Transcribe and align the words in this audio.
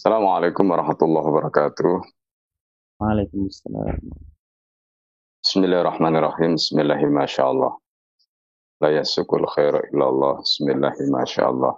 Assalamualaikum 0.00 0.64
warahmatullahi 0.64 1.28
wabarakatuh. 1.28 2.00
Waalaikumsalam. 3.04 4.00
Bismillahirrahmanirrahim. 5.44 6.56
Bismillahirrahmanirrahim. 6.56 7.76
La 8.80 8.88
yasukul 8.96 9.44
khaira 9.44 9.84
illallah. 9.92 10.40
Bismillahirrahmanirrahim. 10.40 11.76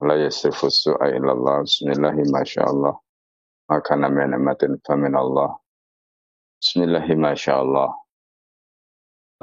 La 0.00 0.16
yasifu 0.16 0.72
su'a 0.72 1.12
illallah. 1.12 1.60
Bismillahirrahmanirrahim. 1.60 2.96
Maka 3.68 3.92
min 4.00 4.32
ni'matin 4.32 4.80
famin 4.88 5.12
Allah. 5.12 5.60
Bismillahirrahmanirrahim. 6.64 7.92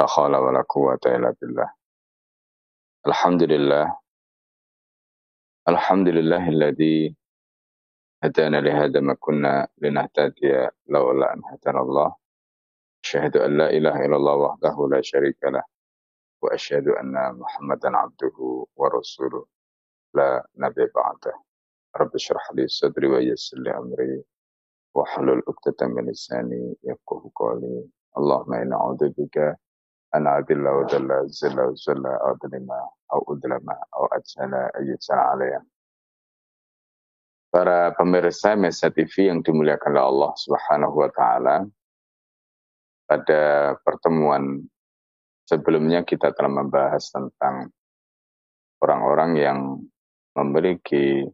La 0.01 0.05
khawla 0.09 0.41
wa 0.41 0.49
la 0.49 0.65
quwata 0.65 1.13
illa 1.13 1.29
billah. 1.37 1.69
Alhamdulillah. 3.05 3.85
Alhamdulillahilladzi 5.69 7.21
هدانا 8.23 8.57
لهذا 8.61 8.99
ما 8.99 9.13
كنا 9.13 9.67
لنهتدي 9.77 10.69
لولا 10.87 11.33
أن 11.33 11.41
هدانا 11.45 11.81
الله. 11.81 12.15
أشهد 13.03 13.37
أن 13.37 13.57
لا 13.57 13.69
إله 13.69 14.05
إلا 14.05 14.15
الله 14.15 14.35
وحده 14.35 14.87
لا 14.91 15.01
شريك 15.01 15.43
له 15.43 15.63
وأشهد 16.41 16.87
أن 16.87 17.35
محمدا 17.35 17.97
عبده 17.97 18.65
ورسوله. 18.75 19.45
لا 20.13 20.47
نبي 20.55 20.85
بعده. 20.95 21.33
رب 21.97 22.15
اشرح 22.15 22.51
لي 22.53 22.67
صدري 22.67 23.07
ويسر 23.07 23.57
لي 23.57 23.77
أمري 23.77 24.23
واحلل 24.95 25.41
عقدة 25.47 25.87
من 25.87 26.09
لساني 26.09 26.75
يفقه 26.83 27.31
قولي. 27.35 27.89
اللهم 28.17 28.53
إنا 28.53 28.75
أعوذ 28.75 29.09
بك 29.17 29.37
أن 30.15 30.27
أذل 30.27 30.67
وذل 30.67 31.27
زل 31.27 31.59
وزل 31.59 32.05
أو 32.05 32.31
أظلم 32.31 32.71
أو 33.13 33.33
أظلم 33.33 33.69
أو 33.95 34.05
أجهل 34.05 34.53
أن 34.55 34.83
يجهل 34.87 35.19
علي 35.19 35.61
para 37.53 37.93
pemirsa 37.93 38.57
Mesa 38.57 38.89
TV 38.89 39.29
yang 39.29 39.45
dimuliakan 39.45 39.93
oleh 39.93 40.05
Allah 40.09 40.31
Subhanahu 40.41 41.05
wa 41.05 41.09
taala. 41.13 41.57
Pada 43.05 43.77
pertemuan 43.85 44.57
sebelumnya 45.45 46.01
kita 46.01 46.33
telah 46.33 46.49
membahas 46.49 47.13
tentang 47.13 47.69
orang-orang 48.81 49.31
yang 49.37 49.59
memiliki 50.33 51.29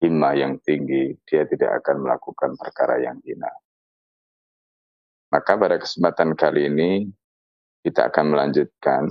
himmah 0.00 0.32
yang 0.40 0.56
tinggi, 0.64 1.12
dia 1.28 1.44
tidak 1.44 1.84
akan 1.84 2.00
melakukan 2.00 2.56
perkara 2.56 3.04
yang 3.04 3.20
hina. 3.20 3.52
Maka 5.36 5.52
pada 5.60 5.76
kesempatan 5.76 6.32
kali 6.32 6.72
ini 6.72 7.12
kita 7.84 8.08
akan 8.08 8.32
melanjutkan 8.32 9.04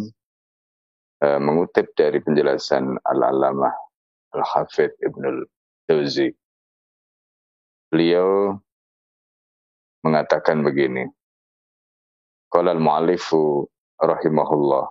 e, 1.21 1.27
mengutip 1.37 1.93
dari 1.93 2.17
penjelasan 2.17 2.97
Al-Alamah 2.97 3.73
Al-Hafidh 4.33 4.97
Ibnul 5.05 5.45
Jauzi. 5.89 6.29
Beliau 7.91 8.55
mengatakan 10.05 10.61
begini. 10.65 11.05
Qala 12.51 12.75
al-mu'allifu 12.75 13.63
rahimahullah 14.01 14.85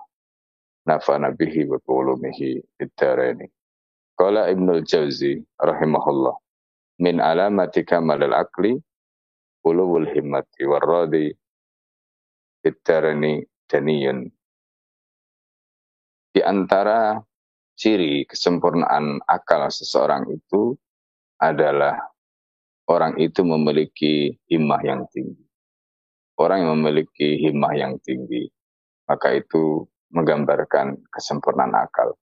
nafa'na 0.89 1.29
bihi 1.33 1.69
wa 1.69 1.77
qulumihi 1.81 2.57
fid-dharaini. 2.77 3.45
Qala 4.17 4.49
Ibnul 4.49 4.81
Jauzi 4.85 5.37
rahimahullah 5.61 6.35
min 7.01 7.21
alamati 7.21 7.85
kamalil 7.85 8.33
aqli 8.33 8.77
ulul 9.65 10.09
himmati 10.09 10.65
warradi 10.65 11.33
fid-dharaini 12.65 13.45
daniyun. 13.69 14.29
Di 16.31 16.41
antara 16.45 17.19
ciri 17.81 18.29
kesempurnaan 18.29 19.17
akal 19.25 19.65
seseorang 19.73 20.29
itu 20.29 20.77
adalah 21.41 21.97
orang 22.85 23.17
itu 23.17 23.41
memiliki 23.41 24.37
himmah 24.45 24.85
yang 24.85 25.09
tinggi. 25.09 25.41
Orang 26.37 26.61
yang 26.61 26.77
memiliki 26.77 27.41
himmah 27.41 27.73
yang 27.73 27.97
tinggi, 28.05 28.45
maka 29.09 29.33
itu 29.33 29.89
menggambarkan 30.13 31.01
kesempurnaan 31.09 31.73
akal. 31.73 32.13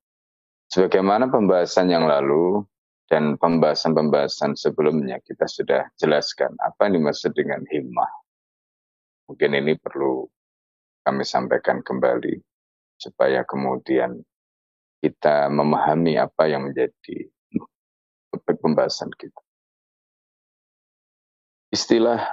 Sebagaimana 0.72 1.28
pembahasan 1.28 1.92
yang 1.92 2.08
lalu 2.08 2.64
dan 3.12 3.36
pembahasan-pembahasan 3.36 4.56
sebelumnya 4.56 5.20
kita 5.28 5.44
sudah 5.44 5.92
jelaskan 6.00 6.56
apa 6.64 6.88
yang 6.88 7.04
dimaksud 7.04 7.36
dengan 7.36 7.68
himmah. 7.68 8.12
Mungkin 9.28 9.60
ini 9.60 9.76
perlu 9.76 10.24
kami 11.04 11.28
sampaikan 11.28 11.84
kembali 11.84 12.38
supaya 13.02 13.44
kemudian 13.44 14.24
kita 15.00 15.48
memahami 15.48 16.20
apa 16.20 16.52
yang 16.52 16.68
menjadi 16.68 17.32
topik 18.30 18.60
pembahasan 18.60 19.10
kita. 19.16 19.42
Istilah 21.72 22.26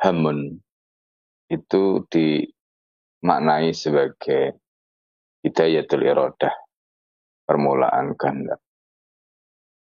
hamun 0.00 0.58
itu 1.52 2.06
dimaknai 2.08 3.70
sebagai 3.76 4.58
hidayatul 5.44 6.04
iradah, 6.04 6.54
permulaan 7.44 8.16
kehendak. 8.16 8.60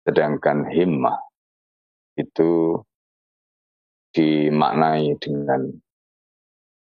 Sedangkan 0.06 0.70
himmah 0.70 1.18
itu 2.16 2.80
dimaknai 4.16 5.20
dengan 5.20 5.68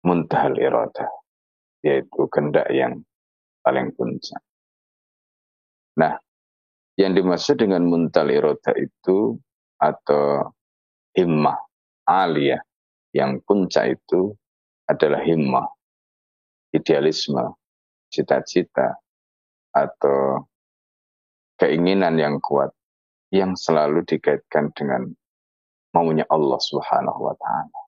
muntahal 0.07 0.55
iradah, 0.55 1.11
yaitu 1.83 2.21
kehendak 2.31 2.69
yang 2.71 3.03
paling 3.59 3.91
puncak. 3.91 4.39
Nah, 5.99 6.15
yang 6.95 7.11
dimaksud 7.11 7.59
dengan 7.59 7.83
muntal 7.83 8.31
iroda 8.31 8.71
itu 8.79 9.35
atau 9.79 10.47
himmah 11.15 11.59
aliyah 12.07 12.63
yang 13.11 13.43
puncak 13.43 13.99
itu 13.99 14.31
adalah 14.87 15.19
himmah, 15.21 15.67
idealisme, 16.71 17.53
cita-cita, 18.09 18.95
atau 19.75 20.49
keinginan 21.61 22.17
yang 22.17 22.41
kuat 22.41 22.73
yang 23.29 23.53
selalu 23.53 24.01
dikaitkan 24.09 24.73
dengan 24.73 25.13
maunya 25.93 26.25
Allah 26.31 26.57
Subhanahu 26.57 27.29
wa 27.29 27.35
taala. 27.37 27.79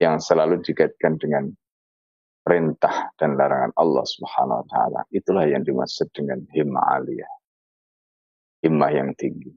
Yang 0.00 0.32
selalu 0.32 0.60
dikaitkan 0.64 1.16
dengan 1.20 1.52
perintah 2.50 3.14
dan 3.14 3.38
larangan 3.38 3.70
Allah 3.78 4.02
Subhanahu 4.02 4.58
wa 4.58 4.66
taala. 4.66 5.00
Itulah 5.14 5.46
yang 5.46 5.62
dimaksud 5.62 6.10
dengan 6.10 6.42
himmah 6.50 6.98
aliyah. 6.98 7.30
Himmah 8.66 8.90
yang 8.90 9.14
tinggi. 9.14 9.54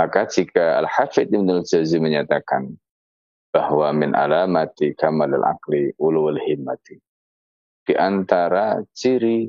Maka 0.00 0.24
jika 0.24 0.80
Al-Hafidh 0.80 1.28
Ibn 1.28 1.60
al-Jazi 1.60 2.00
menyatakan 2.00 2.72
bahwa 3.52 3.92
min 3.92 4.16
alamati 4.16 4.96
kamalil 4.96 5.44
akli 5.44 5.92
ulul 6.00 6.40
himmati. 6.40 6.96
Di 7.84 7.92
antara 7.92 8.80
ciri 8.96 9.44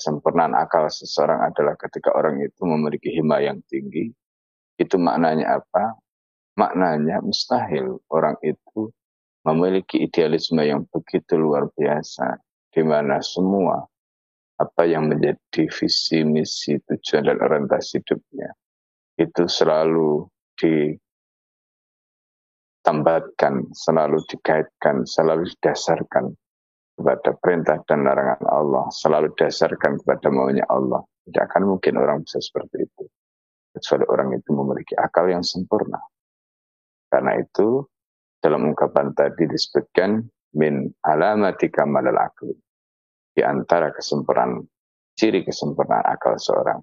sempurnaan 0.00 0.56
akal 0.56 0.88
seseorang 0.88 1.52
adalah 1.52 1.76
ketika 1.76 2.16
orang 2.16 2.40
itu 2.40 2.64
memiliki 2.64 3.12
himmah 3.12 3.44
yang 3.44 3.60
tinggi. 3.68 4.08
Itu 4.80 4.96
maknanya 4.96 5.60
apa? 5.60 6.00
Maknanya 6.56 7.20
mustahil 7.20 8.00
orang 8.08 8.40
itu 8.40 8.88
memiliki 9.46 10.02
idealisme 10.02 10.66
yang 10.66 10.82
begitu 10.90 11.38
luar 11.38 11.70
biasa, 11.78 12.42
di 12.74 12.82
mana 12.82 13.22
semua 13.22 13.86
apa 14.56 14.82
yang 14.88 15.06
menjadi 15.06 15.68
visi, 15.70 16.24
misi, 16.26 16.74
tujuan, 16.88 17.28
dan 17.30 17.38
orientasi 17.38 18.00
hidupnya 18.00 18.50
itu 19.16 19.48
selalu 19.48 20.28
ditambatkan, 22.84 23.64
selalu 23.72 24.20
dikaitkan, 24.28 25.08
selalu 25.08 25.48
didasarkan 25.56 26.36
kepada 26.96 27.36
perintah 27.40 27.76
dan 27.84 28.04
larangan 28.08 28.44
Allah, 28.48 28.88
selalu 28.92 29.32
didasarkan 29.36 30.00
kepada 30.00 30.28
maunya 30.32 30.64
Allah. 30.68 31.04
Tidak 31.28 31.42
akan 31.42 31.76
mungkin 31.76 31.98
orang 32.00 32.24
bisa 32.24 32.40
seperti 32.40 32.86
itu. 32.86 33.04
Kecuali 33.76 34.04
orang 34.08 34.32
itu 34.40 34.50
memiliki 34.56 34.96
akal 34.96 35.28
yang 35.28 35.44
sempurna. 35.44 36.00
Karena 37.12 37.36
itu 37.36 37.84
dalam 38.40 38.72
ungkapan 38.72 39.12
tadi 39.16 39.48
disebutkan 39.48 40.24
min 40.56 40.88
alamati 41.04 41.68
kamalal 41.68 42.16
akli. 42.16 42.54
Di 43.36 43.44
antara 43.44 43.92
kesempurnaan, 43.92 44.64
ciri 45.12 45.44
kesempurnaan 45.44 46.08
akal 46.08 46.40
seorang 46.40 46.80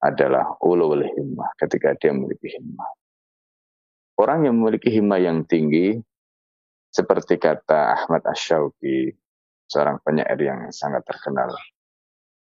adalah 0.00 0.56
ulul 0.64 1.04
himmah 1.04 1.52
ketika 1.60 1.92
dia 1.98 2.14
memiliki 2.14 2.48
himmah. 2.56 2.88
Orang 4.18 4.48
yang 4.48 4.56
memiliki 4.58 4.88
himmah 4.90 5.20
yang 5.20 5.44
tinggi, 5.44 5.94
seperti 6.88 7.36
kata 7.38 7.94
Ahmad 7.94 8.24
Ashauki, 8.26 9.12
seorang 9.68 10.00
penyair 10.00 10.38
yang 10.40 10.72
sangat 10.72 11.04
terkenal 11.04 11.52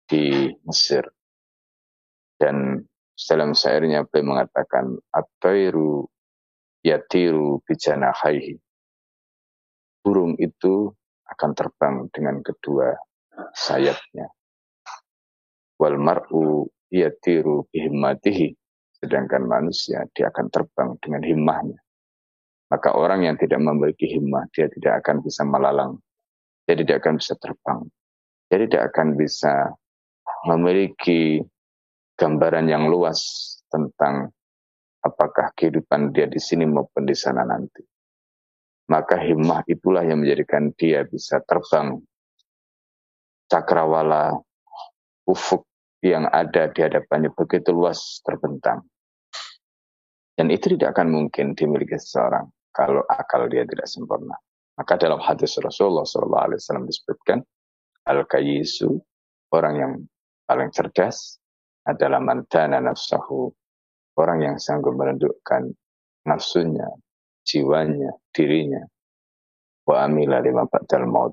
di 0.06 0.48
Mesir. 0.64 1.04
Dan 2.40 2.80
dalam 3.20 3.52
syairnya 3.52 4.08
beliau 4.08 4.32
mengatakan, 4.32 4.96
At-tairu 5.12 6.08
yatiru 6.84 7.60
bijana 7.64 8.12
haihi. 8.12 8.56
Burung 10.00 10.36
itu 10.40 10.88
akan 11.28 11.50
terbang 11.52 11.96
dengan 12.10 12.40
kedua 12.40 12.96
sayapnya. 13.52 14.28
Wal 15.80 15.96
mar'u 16.00 16.68
yatiru 16.92 17.68
bihimmatihi. 17.72 18.56
Sedangkan 19.00 19.48
manusia, 19.48 20.04
dia 20.12 20.28
akan 20.28 20.46
terbang 20.52 20.92
dengan 21.00 21.24
himmahnya. 21.24 21.80
Maka 22.68 22.94
orang 22.94 23.24
yang 23.24 23.36
tidak 23.40 23.58
memiliki 23.58 24.06
himmah, 24.06 24.44
dia 24.52 24.68
tidak 24.68 25.00
akan 25.00 25.24
bisa 25.24 25.42
melalang. 25.42 25.96
Dia 26.68 26.76
tidak 26.76 27.02
akan 27.02 27.16
bisa 27.16 27.34
terbang. 27.40 27.80
Dia 28.46 28.58
tidak 28.68 28.82
akan 28.92 29.08
bisa 29.16 29.52
memiliki 30.44 31.40
gambaran 32.20 32.68
yang 32.68 32.92
luas 32.92 33.20
tentang 33.72 34.30
apakah 35.00 35.52
kehidupan 35.56 36.12
dia 36.12 36.28
di 36.28 36.40
sini 36.40 36.68
maupun 36.68 37.08
di 37.08 37.16
sana 37.16 37.44
nanti. 37.44 37.82
Maka 38.90 39.22
himmah 39.22 39.62
itulah 39.70 40.02
yang 40.02 40.20
menjadikan 40.20 40.74
dia 40.74 41.06
bisa 41.06 41.38
terbang 41.46 41.94
cakrawala 43.46 44.34
ufuk 45.30 45.66
yang 46.02 46.26
ada 46.32 46.72
di 46.72 46.80
hadapannya 46.82 47.30
begitu 47.30 47.70
luas 47.70 48.18
terbentang. 48.26 48.82
Dan 50.34 50.48
itu 50.48 50.72
tidak 50.74 50.96
akan 50.96 51.12
mungkin 51.12 51.52
dimiliki 51.52 52.00
seseorang 52.00 52.48
kalau 52.72 53.04
akal 53.06 53.44
dia 53.46 53.62
tidak 53.68 53.86
sempurna. 53.86 54.34
Maka 54.80 54.96
dalam 54.96 55.20
hadis 55.20 55.60
Rasulullah 55.60 56.08
SAW 56.08 56.88
disebutkan, 56.88 57.44
Al-Kayisu, 58.08 58.88
orang 59.52 59.74
yang 59.76 59.92
paling 60.48 60.72
cerdas, 60.72 61.36
adalah 61.84 62.16
mantana 62.24 62.80
nafsahu, 62.80 63.52
orang 64.20 64.44
yang 64.44 64.56
sanggup 64.60 64.92
menundukkan 64.92 65.72
nafsunya, 66.28 66.86
jiwanya, 67.48 68.12
dirinya, 68.36 68.84
wa 69.88 70.04
amila 70.04 70.44
lima 70.44 70.68
maut, 71.08 71.32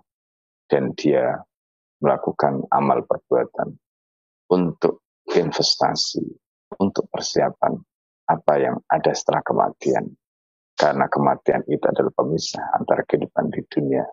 dan 0.71 0.95
dia 0.95 1.35
melakukan 1.99 2.63
amal 2.71 3.03
perbuatan 3.03 3.75
untuk 4.47 5.03
investasi, 5.27 6.23
untuk 6.79 7.11
persiapan 7.11 7.75
apa 8.31 8.53
yang 8.59 8.75
ada 8.87 9.11
setelah 9.11 9.43
kematian. 9.43 10.07
Karena 10.77 11.09
kematian 11.09 11.65
itu 11.65 11.81
adalah 11.89 12.13
pemisah 12.13 12.61
antara 12.77 13.01
kehidupan 13.01 13.49
di 13.49 13.65
dunia 13.65 14.05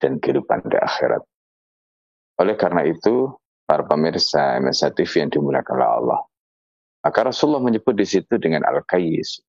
dan 0.00 0.16
kehidupan 0.16 0.64
di 0.64 0.78
akhirat. 0.80 1.20
Oleh 2.40 2.56
karena 2.56 2.86
itu, 2.88 3.28
para 3.68 3.84
pemirsa 3.84 4.56
MSA 4.56 4.96
TV 4.96 5.26
yang 5.26 5.28
dimuliakan 5.28 5.74
oleh 5.76 5.90
Allah, 6.00 6.20
maka 7.08 7.32
Rasulullah 7.32 7.64
menyebut 7.64 7.96
di 7.96 8.04
situ 8.04 8.36
dengan 8.36 8.68
Al-Qayyis, 8.68 9.40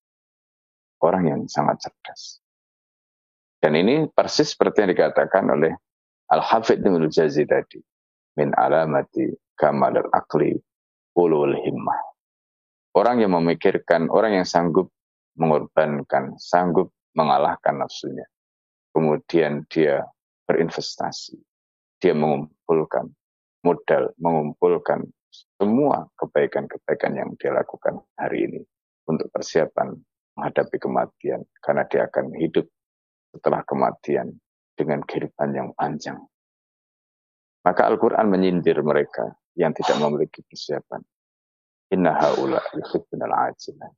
orang 1.04 1.28
yang 1.28 1.42
sangat 1.52 1.84
cerdas. 1.84 2.40
Dan 3.60 3.76
ini 3.76 4.08
persis 4.08 4.56
seperti 4.56 4.88
yang 4.88 4.96
dikatakan 4.96 5.44
oleh 5.52 5.76
Al-Hafidh 6.32 6.80
Ibn 6.80 7.04
Jazi 7.12 7.44
tadi. 7.44 7.84
Min 8.40 8.56
alamati 8.56 9.28
kamal 9.60 10.00
al-aqli 10.00 10.56
ulul 11.20 11.60
himmah. 11.60 12.00
Orang 12.96 13.20
yang 13.20 13.36
memikirkan, 13.36 14.08
orang 14.08 14.40
yang 14.40 14.48
sanggup 14.48 14.88
mengorbankan, 15.36 16.40
sanggup 16.40 16.96
mengalahkan 17.12 17.84
nafsunya. 17.84 18.24
Kemudian 18.96 19.68
dia 19.68 20.08
berinvestasi. 20.48 21.36
Dia 22.00 22.16
mengumpulkan 22.16 23.12
modal, 23.68 24.16
mengumpulkan 24.16 25.04
semua 25.32 26.10
kebaikan-kebaikan 26.18 27.14
yang 27.14 27.30
dia 27.38 27.54
lakukan 27.54 28.02
hari 28.18 28.50
ini 28.50 28.62
untuk 29.06 29.30
persiapan 29.30 29.94
menghadapi 30.38 30.78
kematian. 30.82 31.42
Karena 31.62 31.84
dia 31.86 32.10
akan 32.10 32.34
hidup 32.38 32.66
setelah 33.36 33.62
kematian 33.66 34.34
dengan 34.74 35.04
kehidupan 35.04 35.50
yang 35.54 35.70
panjang. 35.76 36.18
Maka 37.62 37.86
Al-Quran 37.92 38.32
menyindir 38.32 38.80
mereka 38.82 39.36
yang 39.60 39.76
tidak 39.76 40.00
memiliki 40.00 40.40
persiapan. 40.48 41.04
Inna 41.92 42.16
haula 42.16 42.64
yuhibbunal 42.72 43.36
ajilah 43.52 43.92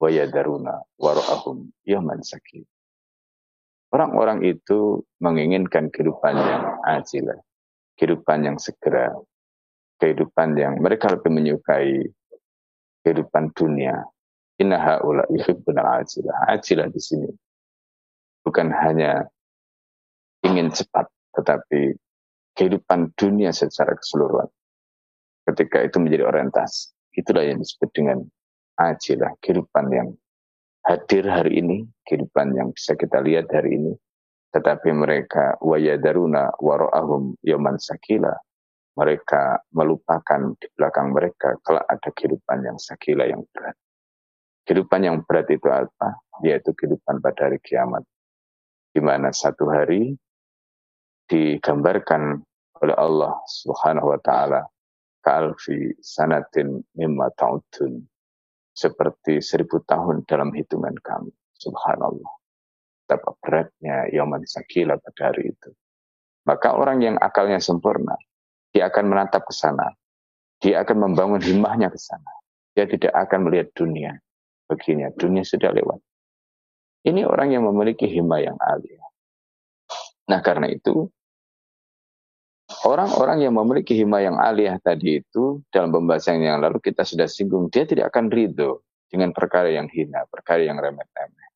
wa 0.00 0.08
yadaruna 0.08 0.74
warahum 0.96 1.68
yaman 1.84 2.24
sakit. 2.24 2.64
Orang-orang 3.90 4.46
itu 4.46 5.02
menginginkan 5.18 5.90
kehidupan 5.90 6.38
yang 6.38 6.78
ajilah, 6.86 7.42
kehidupan 7.98 8.46
yang 8.46 8.56
segera, 8.56 9.10
kehidupan 10.00 10.56
yang 10.56 10.80
mereka 10.80 11.12
lebih 11.12 11.30
menyukai 11.30 12.08
kehidupan 13.04 13.52
dunia. 13.52 14.00
Inna 14.60 14.76
haula 14.80 15.24
yuhibbunal 15.28 16.04
ajilah. 16.04 16.36
Ajilah 16.52 16.88
di 16.88 17.00
sini 17.00 17.30
bukan 18.44 18.72
hanya 18.72 19.28
ingin 20.44 20.72
cepat, 20.72 21.06
tetapi 21.36 21.94
kehidupan 22.56 23.12
dunia 23.16 23.52
secara 23.52 23.94
keseluruhan. 23.96 24.48
Ketika 25.46 25.84
itu 25.84 25.96
menjadi 26.00 26.28
orientasi, 26.28 26.92
itulah 27.16 27.44
yang 27.44 27.60
disebut 27.60 27.90
dengan 27.92 28.18
ajilah, 28.80 29.32
kehidupan 29.44 29.86
yang 29.92 30.08
hadir 30.88 31.28
hari 31.28 31.60
ini, 31.60 31.84
kehidupan 32.08 32.56
yang 32.56 32.72
bisa 32.72 32.96
kita 32.96 33.20
lihat 33.20 33.48
hari 33.52 33.76
ini, 33.76 33.92
tetapi 34.56 34.90
mereka 34.90 35.60
wayadaruna 35.60 36.56
waro'ahum 36.58 37.36
yoman 37.44 37.76
sakila, 37.76 38.32
mereka 38.98 39.62
melupakan 39.70 40.54
di 40.58 40.66
belakang 40.74 41.14
mereka 41.14 41.56
kalau 41.62 41.80
ada 41.84 42.10
kehidupan 42.10 42.66
yang 42.66 42.78
sakila 42.78 43.24
yang 43.26 43.42
berat. 43.54 43.76
Kehidupan 44.66 45.00
yang 45.06 45.16
berat 45.24 45.46
itu 45.50 45.66
apa? 45.70 46.20
Yaitu 46.42 46.74
kehidupan 46.74 47.22
pada 47.22 47.48
hari 47.48 47.58
kiamat. 47.62 48.02
Di 48.90 48.98
mana 48.98 49.30
satu 49.30 49.70
hari 49.70 50.18
digambarkan 51.30 52.42
oleh 52.82 52.96
Allah 52.98 53.38
Subhanahu 53.46 54.10
wa 54.10 54.18
taala 54.18 54.66
kalfi 55.20 55.94
sanatin 56.00 56.80
mimma 56.96 57.30
ta'udun 57.36 58.00
seperti 58.72 59.44
seribu 59.44 59.84
tahun 59.84 60.24
dalam 60.24 60.50
hitungan 60.56 60.96
kami 61.04 61.30
subhanallah 61.60 62.32
betapa 63.04 63.36
beratnya 63.44 64.08
yaman 64.08 64.42
sakila 64.48 64.96
pada 64.96 65.30
hari 65.30 65.52
itu 65.52 65.70
maka 66.48 66.72
orang 66.72 67.04
yang 67.04 67.16
akalnya 67.20 67.60
sempurna 67.60 68.16
dia 68.70 68.88
akan 68.90 69.04
menatap 69.10 69.46
ke 69.46 69.54
sana 69.54 69.94
dia 70.60 70.82
akan 70.82 71.10
membangun 71.10 71.40
himmahnya 71.40 71.88
ke 71.90 71.98
sana 71.98 72.30
dia 72.74 72.86
tidak 72.86 73.12
akan 73.14 73.50
melihat 73.50 73.68
dunia 73.74 74.16
begini 74.70 75.08
dunia 75.16 75.42
sudah 75.42 75.74
lewat 75.74 76.00
ini 77.06 77.24
orang 77.26 77.54
yang 77.56 77.64
memiliki 77.66 78.06
himmah 78.06 78.40
yang 78.42 78.56
alia 78.60 79.02
nah 80.30 80.38
karena 80.44 80.70
itu 80.70 81.10
Orang-orang 82.86 83.42
yang 83.42 83.58
memiliki 83.58 83.98
hima 83.98 84.22
yang 84.22 84.38
aliyah 84.38 84.78
tadi 84.78 85.18
itu, 85.18 85.58
dalam 85.74 85.90
pembahasan 85.90 86.38
yang 86.38 86.62
lalu 86.62 86.78
kita 86.78 87.02
sudah 87.02 87.26
singgung, 87.26 87.66
dia 87.66 87.82
tidak 87.82 88.14
akan 88.14 88.30
ridho 88.30 88.86
dengan 89.10 89.34
perkara 89.34 89.74
yang 89.74 89.90
hina, 89.90 90.22
perkara 90.30 90.62
yang 90.62 90.78
remeh-temeh. 90.78 91.50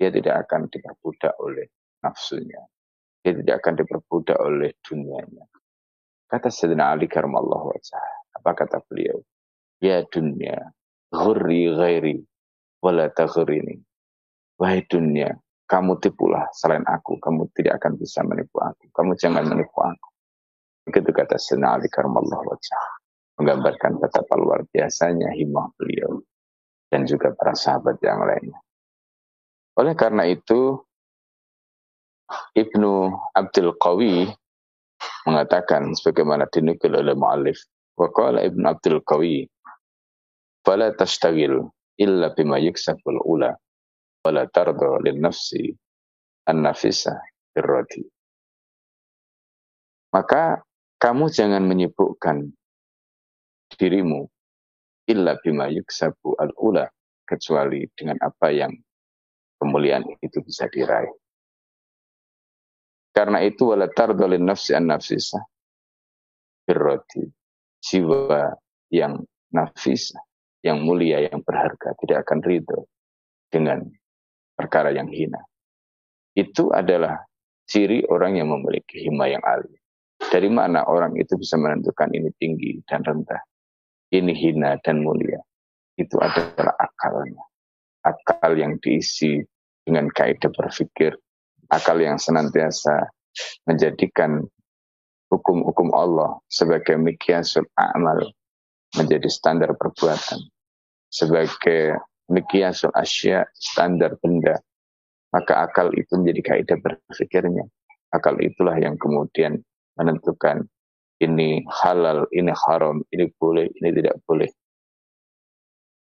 Dia 0.00 0.08
tidak 0.08 0.48
akan 0.48 0.72
diperbudak 0.72 1.36
oleh 1.36 1.68
nafsunya. 2.00 2.64
Dia 3.20 3.36
tidak 3.36 3.60
akan 3.60 3.74
diperbudak 3.84 4.38
oleh 4.40 4.72
dunianya. 4.80 5.44
Kata 6.34 6.50
Sayyidina 6.50 6.90
Ali 6.90 7.06
karamallahu 7.06 7.70
wajah. 7.70 8.02
Apa 8.34 8.58
kata 8.58 8.82
beliau? 8.90 9.22
Ya 9.78 10.02
dunia, 10.02 10.74
ghurri 11.14 11.70
ghairi, 11.70 12.18
wala 12.82 13.06
taghrini. 13.14 13.78
Wahai 14.58 14.82
dunia, 14.90 15.30
kamu 15.70 16.02
tipulah 16.02 16.50
selain 16.50 16.82
aku. 16.90 17.22
Kamu 17.22 17.54
tidak 17.54 17.78
akan 17.78 18.02
bisa 18.02 18.26
menipu 18.26 18.58
aku. 18.58 18.90
Kamu 18.90 19.14
jangan 19.14 19.46
menipu 19.46 19.78
aku. 19.78 20.08
Begitu 20.90 21.14
kata 21.14 21.38
Sena 21.38 21.78
Ali 21.78 21.86
Karmallah 21.86 22.42
wajah. 22.42 22.84
Menggambarkan 23.38 24.02
betapa 24.02 24.34
luar 24.34 24.66
biasanya 24.74 25.30
himah 25.38 25.70
beliau. 25.78 26.18
Dan 26.90 27.06
juga 27.06 27.30
para 27.30 27.54
sahabat 27.54 28.02
yang 28.02 28.26
lainnya. 28.26 28.58
Oleh 29.78 29.94
karena 29.94 30.26
itu, 30.26 30.82
Ibnu 32.58 33.14
Abdul 33.38 33.78
Qawi 33.78 34.34
mengatakan 35.24 35.92
sebagaimana 35.96 36.48
dinukil 36.52 36.94
oleh 36.94 37.16
mu'alif. 37.16 37.58
Waqala 37.94 38.42
Ibnu 38.42 38.66
Abdul 38.66 39.00
Qawi, 39.06 39.46
Fala 40.64 40.90
tashtagil 40.96 41.60
illa 42.00 42.32
bima 42.32 42.56
yuksaful 42.56 43.20
ula, 43.22 43.52
wala 44.24 44.48
tardo 44.48 44.96
lil 45.04 45.20
nafsi 45.20 45.76
an-nafisa 46.48 47.20
birrodi. 47.52 48.02
Maka 50.10 50.64
kamu 50.96 51.28
jangan 51.28 51.68
menyibukkan 51.68 52.48
dirimu 53.76 54.24
illa 55.04 55.36
bima 55.44 55.68
yuksabu 55.68 56.32
al-ula 56.40 56.88
kecuali 57.28 57.84
dengan 57.92 58.16
apa 58.24 58.48
yang 58.48 58.72
kemuliaan 59.60 60.08
itu 60.24 60.40
bisa 60.40 60.64
diraih. 60.72 61.12
Karena 63.14 63.38
itu 63.46 63.70
wala 63.70 63.86
tardolin 63.86 64.42
nafsi 64.42 64.74
an 64.74 64.90
nafsisa 64.90 65.38
birroti 66.66 67.22
jiwa 67.78 68.50
yang 68.90 69.22
nafisa 69.54 70.18
yang 70.66 70.82
mulia 70.82 71.22
yang 71.22 71.38
berharga 71.46 71.94
tidak 72.02 72.26
akan 72.26 72.40
ridho 72.42 72.90
dengan 73.52 73.86
perkara 74.58 74.90
yang 74.90 75.06
hina. 75.06 75.38
Itu 76.34 76.74
adalah 76.74 77.22
ciri 77.70 78.02
orang 78.10 78.42
yang 78.42 78.50
memiliki 78.50 79.06
hima 79.06 79.30
yang 79.30 79.44
alim. 79.46 79.78
Dari 80.18 80.50
mana 80.50 80.82
orang 80.88 81.14
itu 81.14 81.38
bisa 81.38 81.54
menentukan 81.54 82.10
ini 82.10 82.32
tinggi 82.42 82.82
dan 82.88 83.06
rendah, 83.06 83.38
ini 84.10 84.34
hina 84.34 84.74
dan 84.82 85.04
mulia? 85.04 85.38
itu 85.98 86.16
adalah 86.18 86.74
akalnya. 86.78 87.44
Akal 88.04 88.58
yang 88.58 88.76
diisi 88.82 89.40
dengan 89.84 90.10
kaidah 90.12 90.52
berpikir, 90.52 91.16
akal 91.70 92.00
yang 92.00 92.20
senantiasa 92.20 93.08
menjadikan 93.66 94.44
hukum-hukum 95.32 95.90
Allah 95.94 96.38
sebagai 96.46 96.94
mikiasul 96.94 97.66
amal, 97.74 98.22
menjadi 98.94 99.26
standar 99.26 99.74
perbuatan, 99.74 100.38
sebagai 101.10 101.98
mikiasul 102.30 102.94
asya, 102.94 103.44
standar 103.58 104.16
benda, 104.22 104.62
maka 105.34 105.66
akal 105.66 105.90
itu 105.98 106.14
menjadi 106.14 106.54
kaidah 106.54 106.78
berpikirnya. 106.78 107.66
Akal 108.14 108.38
itulah 108.38 108.78
yang 108.78 108.94
kemudian 108.94 109.58
menentukan 109.98 110.70
ini 111.18 111.66
halal, 111.66 112.30
ini 112.30 112.54
haram, 112.54 113.02
ini 113.10 113.26
boleh, 113.38 113.66
ini 113.82 113.88
tidak 113.90 114.22
boleh. 114.22 114.50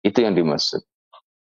Itu 0.02 0.26
yang 0.26 0.34
dimaksud 0.34 0.82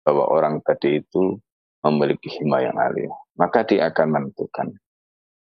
bahwa 0.04 0.28
orang 0.28 0.60
tadi 0.66 1.00
itu 1.00 1.40
memiliki 1.86 2.28
hima 2.42 2.68
yang 2.68 2.76
alia. 2.76 3.16
Maka 3.40 3.64
dia 3.64 3.88
akan 3.92 4.08
menentukan 4.12 4.76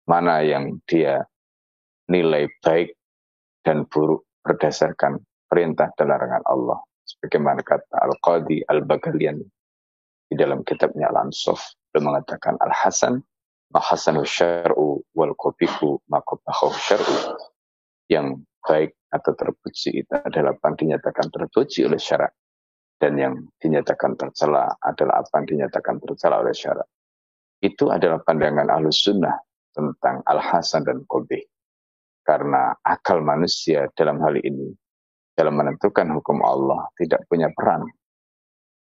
mana 0.08 0.44
yang 0.44 0.79
dia 0.88 1.24
nilai 2.08 2.48
baik 2.63 2.96
dan 3.63 3.84
buruk 3.88 4.24
berdasarkan 4.48 5.20
perintah 5.51 5.91
dan 6.00 6.08
larangan 6.12 6.44
Allah. 6.48 6.79
Sebagaimana 7.08 7.63
kata 7.63 8.03
Al-Qadi 8.03 8.67
Al-Bagalian 8.67 9.39
di 10.27 10.36
dalam 10.36 10.63
kitabnya 10.67 11.08
Al-Ansuf, 11.12 11.60
dia 11.91 12.03
mengatakan 12.03 12.60
Al-Hasan, 12.60 13.24
mahasanu 13.72 14.27
syar'u 14.27 15.03
wal 15.15 15.36
kopiku 15.36 16.00
makobahu 16.12 16.72
syar'u. 16.75 17.36
Yang 18.12 18.44
baik 18.63 18.91
atau 19.12 19.32
terpuji 19.36 20.03
itu 20.03 20.12
adalah 20.15 20.51
apa 20.56 20.72
yang 20.72 20.75
dinyatakan 20.75 21.27
terpuji 21.32 21.88
oleh 21.88 22.00
syarat 22.00 22.32
dan 23.00 23.15
yang 23.15 23.34
dinyatakan 23.63 24.20
tercela 24.20 24.67
adalah 24.84 25.24
apa 25.24 25.32
yang 25.44 25.48
dinyatakan 25.48 25.96
tercela 26.03 26.44
oleh 26.44 26.51
syarat. 26.51 26.88
Itu 27.57 27.89
adalah 27.89 28.21
pandangan 28.21 28.69
ahlus 28.69 29.01
sunnah 29.01 29.33
tentang 29.73 30.21
al-hasan 30.25 30.85
dan 30.85 31.01
qobih. 31.09 31.41
Karena 32.21 32.75
akal 32.83 33.23
manusia 33.23 33.87
dalam 33.95 34.19
hal 34.19 34.35
ini, 34.37 34.73
dalam 35.33 35.55
menentukan 35.55 36.11
hukum 36.11 36.43
Allah, 36.43 36.89
tidak 36.99 37.23
punya 37.31 37.47
peran. 37.55 37.87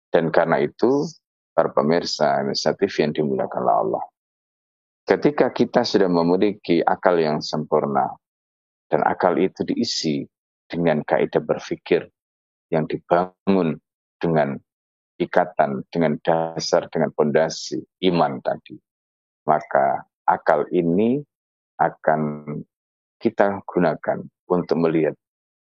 Dan 0.09 0.33
karena 0.33 0.57
itu, 0.65 1.05
para 1.53 1.69
pemirsa 1.69 2.41
inisiatif 2.41 2.89
yang 2.97 3.13
dimulakan 3.13 3.69
Allah. 3.69 4.03
Ketika 5.05 5.53
kita 5.53 5.85
sudah 5.85 6.09
memiliki 6.09 6.81
akal 6.81 7.21
yang 7.21 7.37
sempurna, 7.43 8.09
dan 8.89 9.05
akal 9.05 9.37
itu 9.37 9.61
diisi 9.61 10.25
dengan 10.65 11.05
kaidah 11.05 11.41
berpikir 11.41 12.09
yang 12.73 12.89
dibangun 12.89 13.77
dengan 14.17 14.57
ikatan, 15.19 15.83
dengan 15.91 16.15
dasar, 16.23 16.87
dengan 16.87 17.11
fondasi 17.11 17.77
iman 18.09 18.39
tadi, 18.39 18.79
maka 19.43 20.07
akal 20.23 20.63
ini 20.71 21.19
akan 21.79 22.45
kita 23.19 23.59
gunakan 23.67 24.23
untuk 24.47 24.77
melihat 24.79 25.13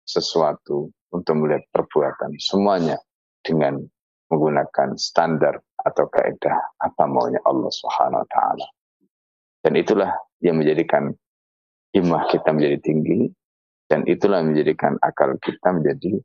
sesuatu, 0.04 0.90
untuk 1.14 1.36
melihat 1.38 1.64
perbuatan, 1.70 2.36
semuanya 2.42 2.98
dengan 3.46 3.78
menggunakan 4.34 4.98
standar 4.98 5.62
atau 5.86 6.10
kaidah 6.10 6.58
apa 6.82 7.04
maunya 7.06 7.38
Allah 7.46 7.70
Subhanahu 7.70 8.26
wa 8.26 8.30
taala. 8.34 8.68
Dan 9.64 9.78
itulah 9.78 10.12
yang 10.42 10.60
menjadikan 10.60 11.14
imah 11.94 12.26
kita 12.34 12.50
menjadi 12.52 12.78
tinggi 12.82 13.30
dan 13.88 14.04
itulah 14.10 14.42
yang 14.42 14.58
menjadikan 14.58 14.98
akal 15.06 15.38
kita 15.38 15.70
menjadi 15.70 16.18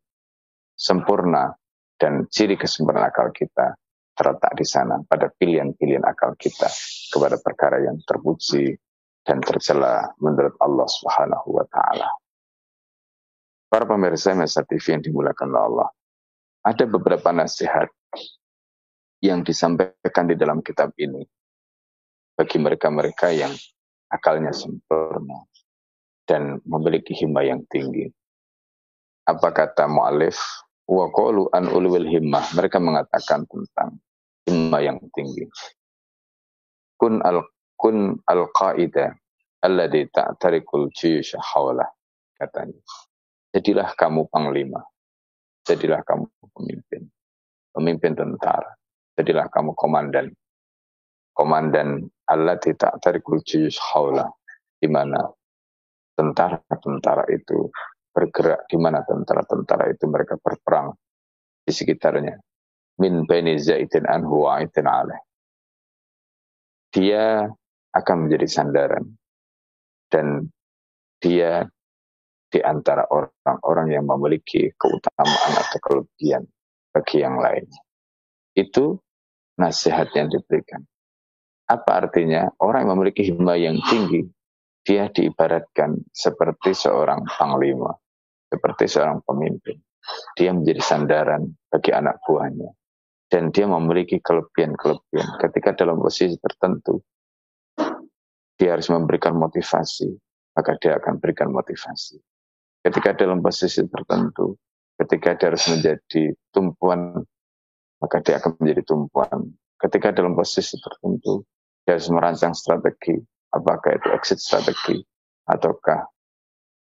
sempurna 0.74 1.52
dan 1.98 2.24
ciri 2.30 2.54
kesempurnaan 2.54 3.10
akal 3.10 3.34
kita 3.34 3.74
terletak 4.14 4.54
di 4.58 4.66
sana 4.66 4.98
pada 5.06 5.30
pilihan-pilihan 5.30 6.02
akal 6.06 6.34
kita 6.38 6.66
kepada 7.10 7.38
perkara 7.38 7.82
yang 7.82 7.98
terpuji 8.02 8.74
dan 9.22 9.42
tercela 9.42 10.10
menurut 10.18 10.54
Allah 10.58 10.88
Subhanahu 10.88 11.58
wa 11.58 11.66
taala. 11.70 12.08
Para 13.68 13.84
pemirsa 13.84 14.32
Mesa 14.32 14.64
TV 14.64 14.96
yang 14.96 15.04
dimulakan 15.04 15.52
oleh 15.52 15.62
Allah, 15.68 15.88
ada 16.64 16.84
beberapa 16.88 17.28
nasihat 17.30 17.92
yang 19.20 19.44
disampaikan 19.44 20.24
di 20.30 20.34
dalam 20.38 20.64
kitab 20.64 20.94
ini 20.96 21.20
bagi 22.38 22.56
mereka-mereka 22.56 23.34
yang 23.34 23.52
akalnya 24.08 24.54
sempurna 24.54 25.44
dan 26.24 26.62
memiliki 26.64 27.12
hima 27.12 27.44
yang 27.44 27.60
tinggi. 27.68 28.08
Apa 29.28 29.52
kata 29.52 29.84
mu'alif 29.84 30.40
wa 30.88 31.06
qalu 31.12 31.52
an 31.52 31.68
ulwil 31.68 32.08
himmah. 32.08 32.56
Mereka 32.56 32.80
mengatakan 32.80 33.44
tentang 33.44 34.00
himmah 34.48 34.80
yang 34.80 34.98
tinggi. 35.12 35.44
Kun 36.96 37.20
al 37.22 37.44
kun 37.78 38.16
al 38.26 38.48
qaida 38.50 39.12
alladhi 39.62 40.08
ta'tarikul 40.08 40.90
jiyush 40.90 41.36
hawla 41.38 41.86
katanya. 42.40 42.80
Jadilah 43.52 43.92
kamu 43.94 44.26
panglima. 44.32 44.80
Jadilah 45.68 46.00
kamu 46.02 46.24
pemimpin. 46.56 47.02
Pemimpin 47.76 48.12
tentara. 48.16 48.72
Jadilah 49.14 49.46
kamu 49.52 49.76
komandan. 49.76 50.32
Komandan 51.36 52.08
alladhi 52.26 52.74
ta'tarikul 52.74 53.44
jiyush 53.44 53.78
hawla. 53.78 54.26
Di 54.78 54.86
mana 54.86 55.26
tentara-tentara 56.14 57.26
itu 57.30 57.70
bergerak 58.18 58.66
di 58.66 58.74
mana 58.74 59.06
tentara-tentara 59.06 59.94
itu 59.94 60.10
mereka 60.10 60.34
berperang 60.42 60.90
di 61.62 61.70
sekitarnya. 61.70 62.34
Min 62.98 63.22
bani 63.30 63.54
zaidin 63.62 64.10
anhu 64.10 64.50
alaih. 64.50 65.22
Dia 66.90 67.46
akan 67.94 68.16
menjadi 68.26 68.46
sandaran 68.50 69.06
dan 70.10 70.50
dia 71.22 71.62
di 72.50 72.58
antara 72.58 73.06
orang-orang 73.06 73.94
yang 73.94 74.04
memiliki 74.10 74.74
keutamaan 74.74 75.52
atau 75.54 75.78
kelebihan 75.78 76.42
bagi 76.90 77.22
yang 77.22 77.38
lain. 77.38 77.70
Itu 78.58 78.98
nasihat 79.62 80.10
yang 80.18 80.26
diberikan. 80.26 80.82
Apa 81.70 82.02
artinya? 82.02 82.50
Orang 82.58 82.88
yang 82.88 82.98
memiliki 82.98 83.30
hima 83.30 83.54
yang 83.54 83.78
tinggi, 83.86 84.24
dia 84.82 85.06
diibaratkan 85.12 86.00
seperti 86.10 86.72
seorang 86.72 87.22
panglima 87.28 87.92
seperti 88.48 88.84
seorang 88.88 89.20
pemimpin. 89.22 89.76
Dia 90.34 90.56
menjadi 90.56 90.80
sandaran 90.80 91.52
bagi 91.68 91.92
anak 91.92 92.16
buahnya. 92.24 92.72
Dan 93.28 93.52
dia 93.52 93.68
memiliki 93.68 94.24
kelebihan-kelebihan. 94.24 95.36
Ketika 95.36 95.76
dalam 95.76 96.00
posisi 96.00 96.32
tertentu, 96.40 97.04
dia 98.56 98.72
harus 98.72 98.88
memberikan 98.88 99.36
motivasi, 99.36 100.08
maka 100.56 100.80
dia 100.80 100.96
akan 100.96 101.20
berikan 101.20 101.52
motivasi. 101.52 102.16
Ketika 102.80 103.12
dalam 103.12 103.44
posisi 103.44 103.84
tertentu, 103.84 104.56
ketika 104.96 105.36
dia 105.36 105.46
harus 105.52 105.64
menjadi 105.68 106.32
tumpuan, 106.56 107.20
maka 108.00 108.16
dia 108.24 108.40
akan 108.40 108.56
menjadi 108.64 108.82
tumpuan. 108.88 109.52
Ketika 109.76 110.08
dalam 110.16 110.32
posisi 110.32 110.80
tertentu, 110.80 111.44
dia 111.84 112.00
harus 112.00 112.08
merancang 112.08 112.56
strategi, 112.56 113.12
apakah 113.52 113.92
itu 113.92 114.08
exit 114.16 114.40
strategi, 114.40 115.04
ataukah 115.52 116.00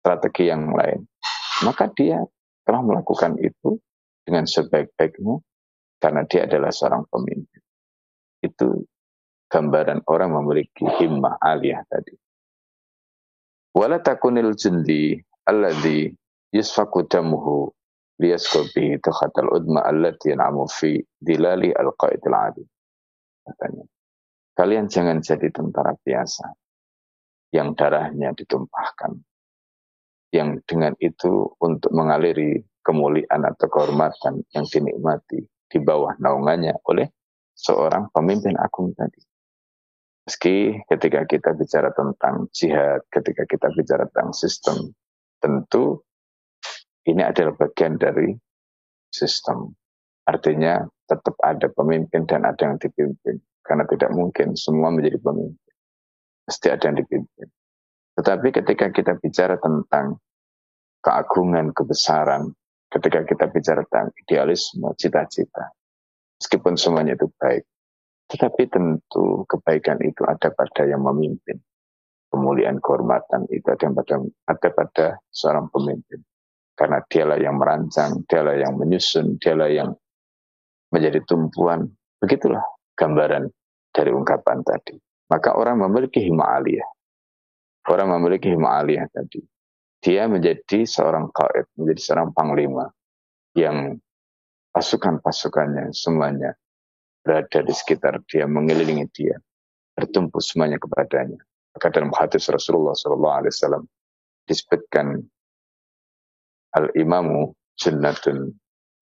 strategi 0.01 0.55
yang 0.55 0.71
lain 0.71 1.03
maka 1.67 1.91
dia 1.95 2.23
telah 2.63 2.83
melakukan 2.85 3.41
itu 3.41 3.81
dengan 4.23 4.45
sebaik-baiknya 4.45 5.41
karena 5.99 6.23
dia 6.29 6.45
adalah 6.45 6.71
seorang 6.71 7.09
pemimpin. 7.09 7.63
Itu 8.45 8.87
gambaran 9.49 10.05
orang 10.07 10.31
memiliki 10.37 10.85
himmah 10.85 11.41
aliyah 11.41 11.83
tadi. 11.89 12.15
Wala 13.73 13.99
takunil 14.05 14.53
jundi 14.55 15.17
alladhi 15.49 16.13
yusfaku 16.53 17.09
damuhu 17.09 17.73
liyasko 18.19 18.69
bihi 18.75 18.99
tukhatal 19.01 19.49
udma 19.49 19.87
allati 19.87 20.35
yan'amu 20.35 20.67
fi 20.69 20.99
dilali 21.17 21.71
al-qaidil 21.73 22.37
adi. 22.37 22.65
Katanya, 23.49 23.85
kalian 24.53 24.91
jangan 24.93 25.25
jadi 25.25 25.49
tentara 25.49 25.97
biasa 25.97 26.53
yang 27.55 27.73
darahnya 27.73 28.37
ditumpahkan 28.37 29.17
yang 30.33 30.61
dengan 30.69 30.93
itu 31.01 31.49
untuk 31.61 31.91
mengaliri 31.93 32.61
kemuliaan 32.85 33.45
atau 33.45 33.69
kehormatan 33.69 34.45
yang 34.53 34.65
dinikmati 34.69 35.45
di 35.45 35.79
bawah 35.81 36.17
naungannya 36.21 36.77
oleh 36.89 37.09
seorang 37.53 38.09
pemimpin 38.13 38.57
agung 38.57 38.97
tadi. 38.97 39.21
Meski 40.29 40.77
ketika 40.85 41.25
kita 41.25 41.57
bicara 41.57 41.89
tentang 41.97 42.53
jihad, 42.53 43.01
ketika 43.09 43.49
kita 43.49 43.73
bicara 43.73 44.05
tentang 44.13 44.37
sistem, 44.37 44.93
tentu 45.41 46.05
ini 47.09 47.25
adalah 47.25 47.57
bagian 47.57 47.97
dari 47.97 48.37
sistem. 49.09 49.73
Artinya 50.29 50.85
tetap 51.09 51.33
ada 51.41 51.73
pemimpin 51.73 52.29
dan 52.29 52.45
ada 52.45 52.61
yang 52.69 52.77
dipimpin. 52.77 53.41
Karena 53.65 53.89
tidak 53.89 54.13
mungkin 54.13 54.53
semua 54.53 54.93
menjadi 54.93 55.17
pemimpin. 55.21 55.75
Mesti 56.45 56.67
ada 56.69 56.85
yang 56.93 57.01
dipimpin. 57.01 57.49
Tetapi 58.19 58.51
ketika 58.51 58.91
kita 58.91 59.15
bicara 59.15 59.55
tentang 59.63 60.19
keagungan, 60.99 61.71
kebesaran, 61.71 62.51
ketika 62.91 63.23
kita 63.23 63.47
bicara 63.47 63.87
tentang 63.87 64.11
idealisme, 64.19 64.91
cita-cita, 64.99 65.71
meskipun 66.43 66.75
semuanya 66.75 67.15
itu 67.15 67.31
baik, 67.39 67.63
tetapi 68.27 68.67
tentu 68.67 69.47
kebaikan 69.47 70.03
itu 70.03 70.27
ada 70.27 70.51
pada 70.51 70.83
yang 70.83 71.07
memimpin. 71.07 71.63
Kemuliaan 72.29 72.83
kehormatan 72.83 73.47
itu 73.55 73.71
ada 73.71 73.87
pada, 73.89 74.17
ada 74.51 74.69
pada 74.75 75.07
seorang 75.31 75.71
pemimpin. 75.71 76.19
Karena 76.75 76.99
dialah 77.07 77.39
yang 77.39 77.55
merancang, 77.55 78.27
dialah 78.27 78.59
yang 78.59 78.75
menyusun, 78.75 79.39
dialah 79.39 79.71
yang 79.71 79.95
menjadi 80.91 81.23
tumpuan. 81.23 81.87
Begitulah 82.19 82.67
gambaran 82.99 83.47
dari 83.95 84.11
ungkapan 84.11 84.61
tadi. 84.67 84.99
Maka 85.31 85.55
orang 85.55 85.87
memiliki 85.87 86.19
hima 86.19 86.59
aliyah. 86.59 86.98
Orang 87.89 88.13
memiliki 88.13 88.53
hima 88.53 88.85
aliyah 88.85 89.09
tadi. 89.09 89.41
Dia 89.99 90.29
menjadi 90.29 90.85
seorang 90.85 91.33
qaid, 91.33 91.67
menjadi 91.81 92.01
seorang 92.05 92.31
panglima 92.37 92.87
yang 93.57 93.97
pasukan-pasukannya 94.77 95.91
semuanya 95.97 96.55
berada 97.25 97.65
di 97.65 97.73
sekitar 97.75 98.21
dia, 98.29 98.47
mengelilingi 98.47 99.09
dia, 99.11 99.35
bertumpu 99.97 100.39
semuanya 100.39 100.79
kepadanya. 100.79 101.41
Maka 101.75 101.89
dalam 101.91 102.13
hadis 102.15 102.47
Rasulullah 102.47 102.95
SAW 102.95 103.83
disebutkan 104.47 105.19
al-imamu 106.77 107.57
jannatun 107.81 108.53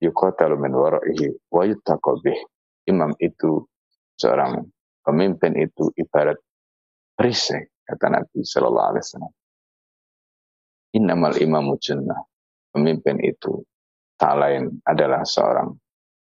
yuqatalu 0.01 0.57
min 0.57 0.73
wara'ihi 0.73 1.35
wa 1.51 1.67
yuttaqabih. 1.67 2.39
Imam 2.87 3.11
itu 3.19 3.67
seorang 4.15 4.63
pemimpin 5.03 5.59
itu 5.59 5.91
ibarat 5.99 6.39
perisai 7.19 7.67
kata 7.87 8.07
Nabi 8.11 8.43
Shallallahu 8.43 8.89
Alaihi 8.91 9.05
Wasallam. 9.07 9.35
Innamal 10.99 11.35
imamu 11.39 11.79
jannah. 11.79 12.21
Pemimpin 12.75 13.17
itu 13.25 13.65
tak 14.19 14.37
lain 14.37 14.83
adalah 14.85 15.25
seorang 15.25 15.73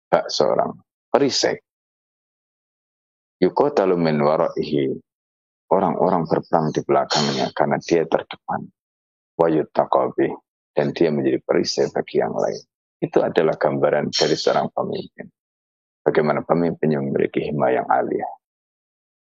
bak 0.08 0.30
seorang 0.30 0.72
perisai. 1.10 1.58
Yukotalu 3.42 3.98
min 3.98 4.16
wara'ihi. 4.22 4.96
Orang-orang 5.66 6.30
berperang 6.30 6.70
di 6.70 6.80
belakangnya 6.86 7.50
karena 7.50 7.76
dia 7.82 8.06
terdepan. 8.06 8.70
Wa 9.34 9.50
yuttaqabih 9.50 10.32
dan 10.72 10.94
dia 10.94 11.10
menjadi 11.10 11.42
perisai 11.42 11.90
bagi 11.90 12.22
yang 12.22 12.32
lain. 12.32 12.62
Itu 13.02 13.20
adalah 13.20 13.58
gambaran 13.58 14.08
dari 14.14 14.36
seorang 14.38 14.72
pemimpin. 14.72 15.26
Bagaimana 16.06 16.46
pemimpin 16.46 16.94
yang 16.94 17.02
memiliki 17.10 17.42
hima 17.44 17.74
yang 17.74 17.84
alia. 17.90 18.30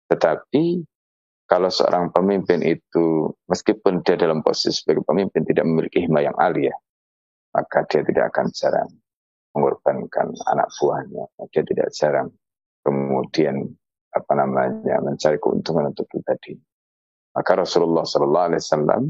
Tetapi 0.07 0.85
kalau 1.47 1.71
seorang 1.71 2.11
pemimpin 2.11 2.63
itu 2.63 3.31
meskipun 3.47 4.03
dia 4.03 4.19
dalam 4.19 4.43
posisi 4.43 4.83
sebagai 4.83 5.07
pemimpin 5.07 5.47
tidak 5.47 5.65
memiliki 5.67 6.03
hima 6.03 6.27
yang 6.27 6.35
alia, 6.39 6.75
maka 7.55 7.87
dia 7.87 8.03
tidak 8.03 8.35
akan 8.35 8.47
jarang 8.51 8.91
mengorbankan 9.55 10.35
anak 10.51 10.69
buahnya. 10.77 11.25
Dia 11.55 11.63
tidak 11.63 11.89
jarang 11.95 12.29
kemudian 12.83 13.71
apa 14.11 14.33
namanya 14.35 14.99
mencari 15.03 15.39
keuntungan 15.39 15.95
untuk 15.95 16.11
pribadi. 16.11 16.59
Maka 17.37 17.63
Rasulullah 17.63 18.03
Shallallahu 18.03 18.47
Alaihi 18.53 18.63
Wasallam 18.65 19.03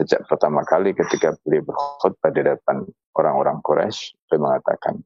Sejak 0.00 0.24
pertama 0.32 0.64
kali 0.64 0.96
ketika 0.96 1.36
beliau 1.44 1.60
berkhutbah 1.68 2.32
di 2.32 2.40
depan 2.40 2.88
orang-orang 3.20 3.60
Quraisy, 3.60 4.16
beliau 4.32 4.48
mengatakan, 4.48 4.96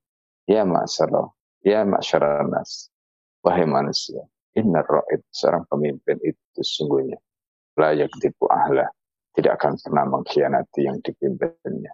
Ya 0.46 0.62
ma'asyarah, 0.62 1.34
ya 1.66 1.82
ma'asyarah 1.82 2.46
nas, 2.46 2.94
wahai 3.42 3.66
manusia, 3.66 4.23
inna 4.54 4.80
ra'id, 4.82 5.23
seorang 5.30 5.66
pemimpin 5.66 6.18
itu 6.23 6.40
sesungguhnya, 6.58 7.18
layak 7.78 8.11
tipu 8.23 8.46
ahlah, 8.46 8.88
tidak 9.34 9.58
akan 9.58 9.75
pernah 9.82 10.04
mengkhianati 10.06 10.80
yang 10.87 10.99
dipimpinnya. 11.02 11.92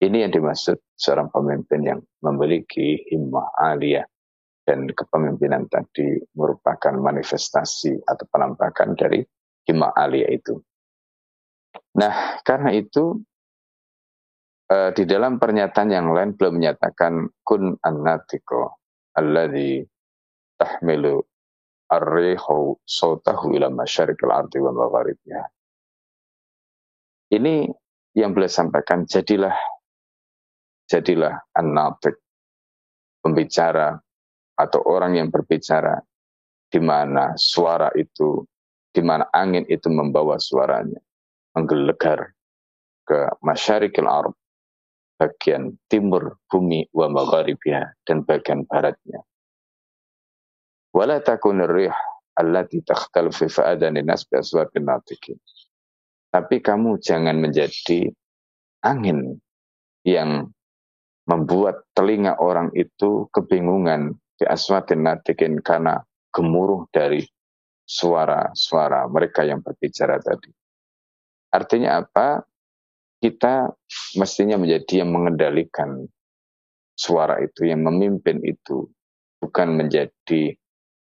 Ini 0.00 0.26
yang 0.26 0.32
dimaksud 0.32 0.80
seorang 0.96 1.32
pemimpin 1.32 1.80
yang 1.84 2.00
memiliki 2.24 3.04
himmah 3.08 3.52
aliyah 3.56 4.04
dan 4.64 4.88
kepemimpinan 4.88 5.68
tadi 5.68 6.20
merupakan 6.36 6.92
manifestasi 6.92 8.04
atau 8.04 8.24
penampakan 8.32 8.96
dari 8.96 9.20
himmah 9.68 9.92
aliyah 9.92 10.30
itu. 10.32 10.56
Nah, 12.00 12.40
karena 12.42 12.72
itu 12.74 13.20
uh, 14.72 14.90
di 14.96 15.04
dalam 15.04 15.36
pernyataan 15.36 15.90
yang 15.92 16.10
lain 16.10 16.34
belum 16.34 16.58
menyatakan 16.58 17.28
kun 17.44 17.76
annatiko 17.84 18.80
alladhi 19.14 19.84
tahmilu 20.58 21.22
arrihu 21.90 22.78
sautahu 22.84 23.52
ila 23.56 23.68
masyarikil 23.68 24.32
ardi 24.32 24.58
wa 24.60 24.72
magharibiha. 24.72 25.44
Ini 27.34 27.68
yang 28.14 28.30
beliau 28.30 28.52
sampaikan 28.52 29.04
jadilah 29.10 29.56
jadilah 30.86 31.40
annatik 31.56 32.20
pembicara 33.24 33.96
atau 34.54 34.80
orang 34.86 35.18
yang 35.18 35.28
berbicara 35.32 35.98
di 36.70 36.78
mana 36.78 37.34
suara 37.34 37.90
itu 37.96 38.44
di 38.94 39.02
mana 39.02 39.26
angin 39.34 39.66
itu 39.66 39.90
membawa 39.90 40.38
suaranya 40.38 41.02
menggelegar 41.54 42.34
ke 43.04 43.30
masyarikil 43.42 44.06
Arab, 44.06 44.34
bagian 45.18 45.74
timur 45.90 46.38
bumi 46.46 46.86
wa 46.94 47.10
dan 48.06 48.22
bagian 48.22 48.62
baratnya. 48.66 49.20
Wala 50.94 51.18
takun 51.18 51.58
rih 51.66 51.90
allati 52.38 52.78
takhtal 52.86 53.34
fi 53.34 53.50
fa'adani 53.50 54.06
nas 54.06 54.22
bi. 54.30 54.38
Tapi 56.30 56.56
kamu 56.62 57.02
jangan 57.02 57.38
menjadi 57.38 58.10
angin 58.86 59.38
yang 60.06 60.50
membuat 61.26 61.82
telinga 61.98 62.38
orang 62.38 62.70
itu 62.78 63.26
kebingungan 63.34 64.14
di 64.38 64.44
aswatin 64.46 65.02
natikin 65.06 65.58
karena 65.62 65.98
gemuruh 66.34 66.86
dari 66.90 67.22
suara-suara 67.86 69.06
mereka 69.10 69.46
yang 69.46 69.62
berbicara 69.62 70.18
tadi. 70.22 70.50
Artinya 71.54 72.02
apa? 72.02 72.42
Kita 73.18 73.72
mestinya 74.20 74.60
menjadi 74.60 75.00
yang 75.00 75.16
mengendalikan 75.16 76.04
suara 76.92 77.40
itu, 77.40 77.64
yang 77.64 77.80
memimpin 77.80 78.42
itu, 78.44 78.84
bukan 79.40 79.80
menjadi 79.80 80.52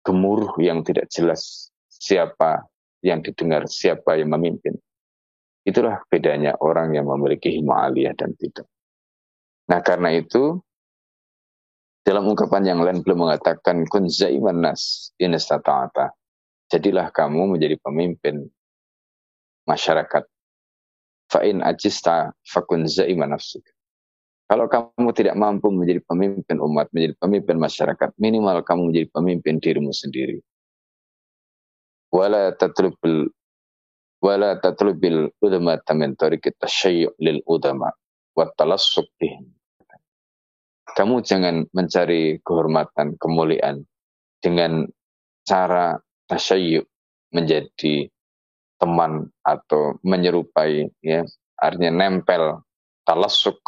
gemuruh 0.03 0.57
yang 0.63 0.83
tidak 0.87 1.11
jelas 1.11 1.71
siapa 1.89 2.67
yang 3.03 3.23
didengar, 3.23 3.67
siapa 3.67 4.19
yang 4.19 4.35
memimpin. 4.35 4.75
Itulah 5.63 6.01
bedanya 6.09 6.57
orang 6.59 6.97
yang 6.97 7.07
memiliki 7.07 7.61
aliyah 7.61 8.17
dan 8.17 8.33
tidak. 8.39 8.67
Nah 9.69 9.85
karena 9.85 10.17
itu, 10.17 10.57
dalam 12.01 12.25
ungkapan 12.25 12.65
yang 12.65 12.81
lain 12.81 13.05
belum 13.05 13.29
mengatakan 13.29 13.85
kun 13.85 14.09
zaiman 14.09 14.65
nas 14.65 15.13
instata'ata. 15.21 16.17
Jadilah 16.69 17.09
kamu 17.13 17.57
menjadi 17.57 17.81
pemimpin 17.81 18.45
masyarakat 19.65 20.25
Fa'in 21.29 21.61
ajista 21.61 22.33
fakun 22.41 22.89
zaima 22.89 23.29
nafsuk. 23.29 23.61
Kalau 24.49 24.65
kamu 24.65 25.13
tidak 25.13 25.37
mampu 25.37 25.69
menjadi 25.69 26.01
pemimpin 26.09 26.57
umat, 26.57 26.89
menjadi 26.97 27.21
pemimpin 27.21 27.61
masyarakat, 27.61 28.17
minimal 28.17 28.65
kamu 28.65 28.89
menjadi 28.89 29.09
pemimpin 29.13 29.61
dirimu 29.61 29.93
sendiri. 29.93 30.41
Wala 32.09 32.57
tatlubil 32.57 33.29
wala 34.25 34.57
tatlubil 34.57 35.29
udama 35.45 35.77
min 35.93 36.17
tariqit 36.17 36.57
tasyayyu' 36.57 37.13
lil 37.21 37.45
udama 37.45 37.93
wa 38.33 38.45
talassuk 38.57 39.05
bihim. 39.21 39.53
Kamu 40.97 41.21
jangan 41.21 41.69
mencari 41.77 42.41
kehormatan, 42.41 43.21
kemuliaan 43.21 43.85
dengan 44.41 44.89
cara 45.45 46.01
tasyayyu' 46.25 46.89
menjadi 47.37 48.09
teman 48.81 49.29
atau 49.45 50.01
menyerupai 50.01 50.89
ya 51.05 51.27
artinya 51.61 51.93
nempel 51.93 52.65
talasuk 53.05 53.59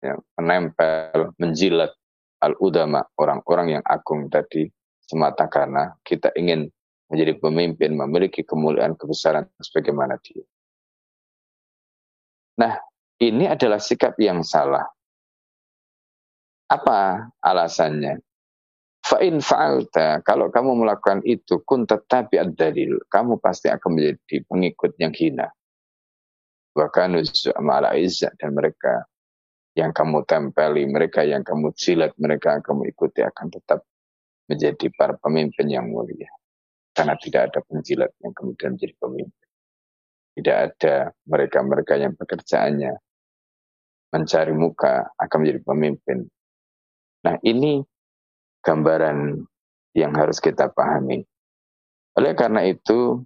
ya, 0.00 0.16
menempel 0.40 1.36
menjilat 1.36 1.92
al 2.40 2.56
udama 2.58 3.04
orang-orang 3.20 3.78
yang 3.78 3.84
agung 3.84 4.32
tadi 4.32 4.68
semata 5.04 5.46
karena 5.46 5.92
kita 6.04 6.32
ingin 6.36 6.68
menjadi 7.10 7.36
pemimpin 7.42 7.98
memiliki 7.98 8.46
kemuliaan 8.46 8.94
kebesaran 8.94 9.44
sebagaimana 9.58 10.16
dia. 10.22 10.46
Nah, 12.60 12.78
ini 13.18 13.50
adalah 13.50 13.82
sikap 13.82 14.14
yang 14.22 14.46
salah. 14.46 14.86
Apa 16.70 17.26
alasannya? 17.42 18.22
Fa'in 19.00 19.42
fa'alta, 19.42 20.22
kalau 20.22 20.52
kamu 20.54 20.86
melakukan 20.86 21.24
itu, 21.26 21.58
kun 21.66 21.82
tetapi 21.82 22.38
dalil, 22.54 23.00
kamu 23.10 23.42
pasti 23.42 23.66
akan 23.66 23.96
menjadi 23.98 24.44
pengikut 24.46 24.94
yang 25.02 25.10
hina. 25.10 25.50
Bahkan 26.78 27.18
dan 28.38 28.50
mereka 28.54 29.09
yang 29.78 29.94
kamu 29.94 30.26
tempeli, 30.26 30.86
mereka 30.90 31.22
yang 31.22 31.46
kamu 31.46 31.70
jilat, 31.78 32.12
mereka 32.18 32.58
yang 32.58 32.64
kamu 32.64 32.90
ikuti 32.90 33.22
akan 33.22 33.46
tetap 33.54 33.86
menjadi 34.50 34.86
para 34.98 35.14
pemimpin 35.14 35.70
yang 35.70 35.86
mulia. 35.86 36.30
Karena 36.90 37.14
tidak 37.14 37.54
ada 37.54 37.60
penjilat 37.62 38.10
yang 38.18 38.34
kemudian 38.34 38.74
menjadi 38.74 38.94
pemimpin. 38.98 39.48
Tidak 40.34 40.56
ada 40.56 40.94
mereka-mereka 41.26 41.94
yang 42.02 42.18
pekerjaannya 42.18 42.92
mencari 44.10 44.52
muka, 44.54 45.14
akan 45.14 45.36
menjadi 45.38 45.60
pemimpin. 45.62 46.18
Nah 47.22 47.38
ini 47.46 47.78
gambaran 48.66 49.38
yang 49.94 50.12
harus 50.18 50.42
kita 50.42 50.66
pahami. 50.74 51.22
Oleh 52.18 52.34
karena 52.34 52.66
itu, 52.66 53.22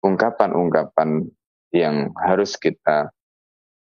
ungkapan-ungkapan 0.00 1.28
yang 1.76 2.12
harus 2.16 2.56
kita 2.56 3.12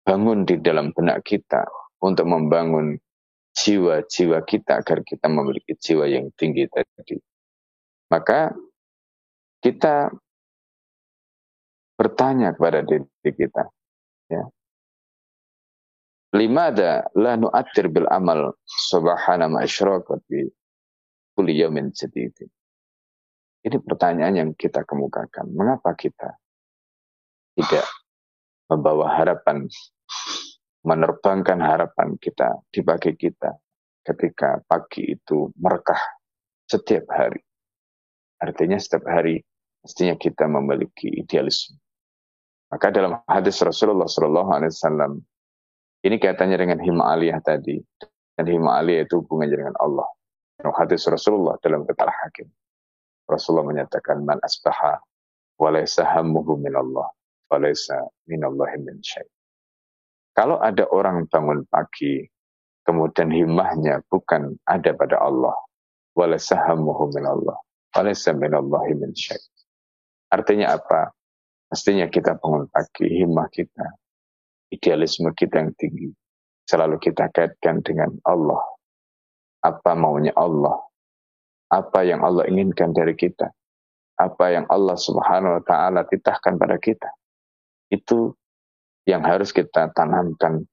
bangun 0.04 0.44
di 0.44 0.60
dalam 0.60 0.92
benak 0.92 1.24
kita 1.24 1.64
untuk 2.04 2.28
membangun 2.28 3.00
jiwa-jiwa 3.56 4.44
kita 4.44 4.84
agar 4.84 5.00
kita 5.06 5.32
memiliki 5.32 5.74
jiwa 5.80 6.06
yang 6.10 6.28
tinggi 6.36 6.68
tadi. 6.68 7.18
Maka 8.12 8.52
kita 9.64 10.12
bertanya 11.96 12.52
kepada 12.52 12.84
diri 12.84 13.32
kita, 13.32 13.64
ya, 14.28 14.44
lima 16.34 16.74
ada 16.74 17.08
la 17.14 17.38
nu'atir 17.38 17.88
bil 17.94 18.10
amal 18.10 18.58
subhana 18.66 19.46
ma 19.48 19.64
bi 20.28 20.50
kulli 21.38 21.54
yawmin 21.62 21.94
jadidin. 21.94 22.50
Ini 23.64 23.80
pertanyaan 23.80 24.36
yang 24.36 24.50
kita 24.60 24.84
kemukakan. 24.84 25.48
Mengapa 25.56 25.96
kita 25.96 26.36
tidak 27.56 27.88
membawa 28.68 29.16
harapan, 29.16 29.72
menerbangkan 30.84 31.60
harapan 31.64 32.20
kita 32.20 32.60
di 32.68 32.84
pagi 32.84 33.16
kita 33.16 33.52
ketika 34.04 34.60
pagi 34.68 35.16
itu 35.16 35.50
merekah 35.56 36.00
setiap 36.68 37.08
hari. 37.12 37.40
Artinya 38.44 38.76
setiap 38.76 39.08
hari 39.08 39.40
mestinya 39.80 40.20
kita 40.20 40.48
memiliki 40.52 41.08
idealisme. 41.08 41.80
Maka 42.68 42.92
dalam 42.92 43.22
hadis 43.30 43.62
Rasulullah 43.64 44.10
SAW 44.10 45.22
ini 46.04 46.20
kaitannya 46.20 46.60
dengan 46.60 46.80
hima 46.84 47.16
aliyah 47.16 47.40
tadi. 47.40 47.80
Dan 48.36 48.50
hima 48.50 48.82
aliyah 48.82 49.08
itu 49.08 49.24
hubungannya 49.24 49.56
dengan 49.56 49.76
Allah. 49.80 50.10
Dalam 50.60 50.74
hadis 50.76 51.08
Rasulullah 51.08 51.56
dalam 51.64 51.88
kata 51.88 52.12
hakim. 52.12 52.50
Rasulullah 53.24 53.72
menyatakan, 53.72 54.20
Man 54.26 54.42
asbaha 54.44 55.00
walaysa 55.56 56.04
hammuhu 56.04 56.60
minallah, 56.60 57.08
walaysa 57.48 58.04
minallahi 58.28 58.84
min 58.84 59.00
syait. 59.00 59.30
Kalau 60.34 60.58
ada 60.58 60.90
orang 60.90 61.30
bangun 61.30 61.62
pagi, 61.70 62.26
kemudian 62.82 63.30
himahnya 63.30 64.02
bukan 64.10 64.58
ada 64.66 64.92
pada 64.98 65.22
Allah, 65.22 65.54
walaysa 66.18 66.58
hammuhu 66.58 67.14
minallah, 67.14 67.58
walaysa 67.94 68.34
minallahi 68.34 68.98
min 68.98 69.14
syait. 69.14 69.42
Artinya 70.34 70.74
apa? 70.74 71.14
Mestinya 71.70 72.10
kita 72.10 72.38
bangun 72.42 72.66
pagi, 72.70 73.06
himah 73.06 73.50
kita, 73.54 73.86
idealisme 74.74 75.30
kita 75.38 75.62
yang 75.62 75.74
tinggi. 75.78 76.10
Selalu 76.66 76.98
kita 76.98 77.30
kaitkan 77.30 77.86
dengan 77.86 78.10
Allah. 78.26 78.62
Apa 79.62 79.94
maunya 79.94 80.34
Allah. 80.34 80.82
Apa 81.70 82.06
yang 82.06 82.26
Allah 82.26 82.50
inginkan 82.50 82.94
dari 82.94 83.14
kita. 83.14 83.54
Apa 84.18 84.54
yang 84.54 84.66
Allah 84.70 84.98
subhanahu 84.98 85.60
wa 85.60 85.64
ta'ala 85.66 86.06
titahkan 86.08 86.56
pada 86.58 86.78
kita. 86.78 87.10
Itu 87.90 88.38
yang 89.04 89.24
harus 89.24 89.52
kita 89.52 89.92
tanamkan 89.92 90.64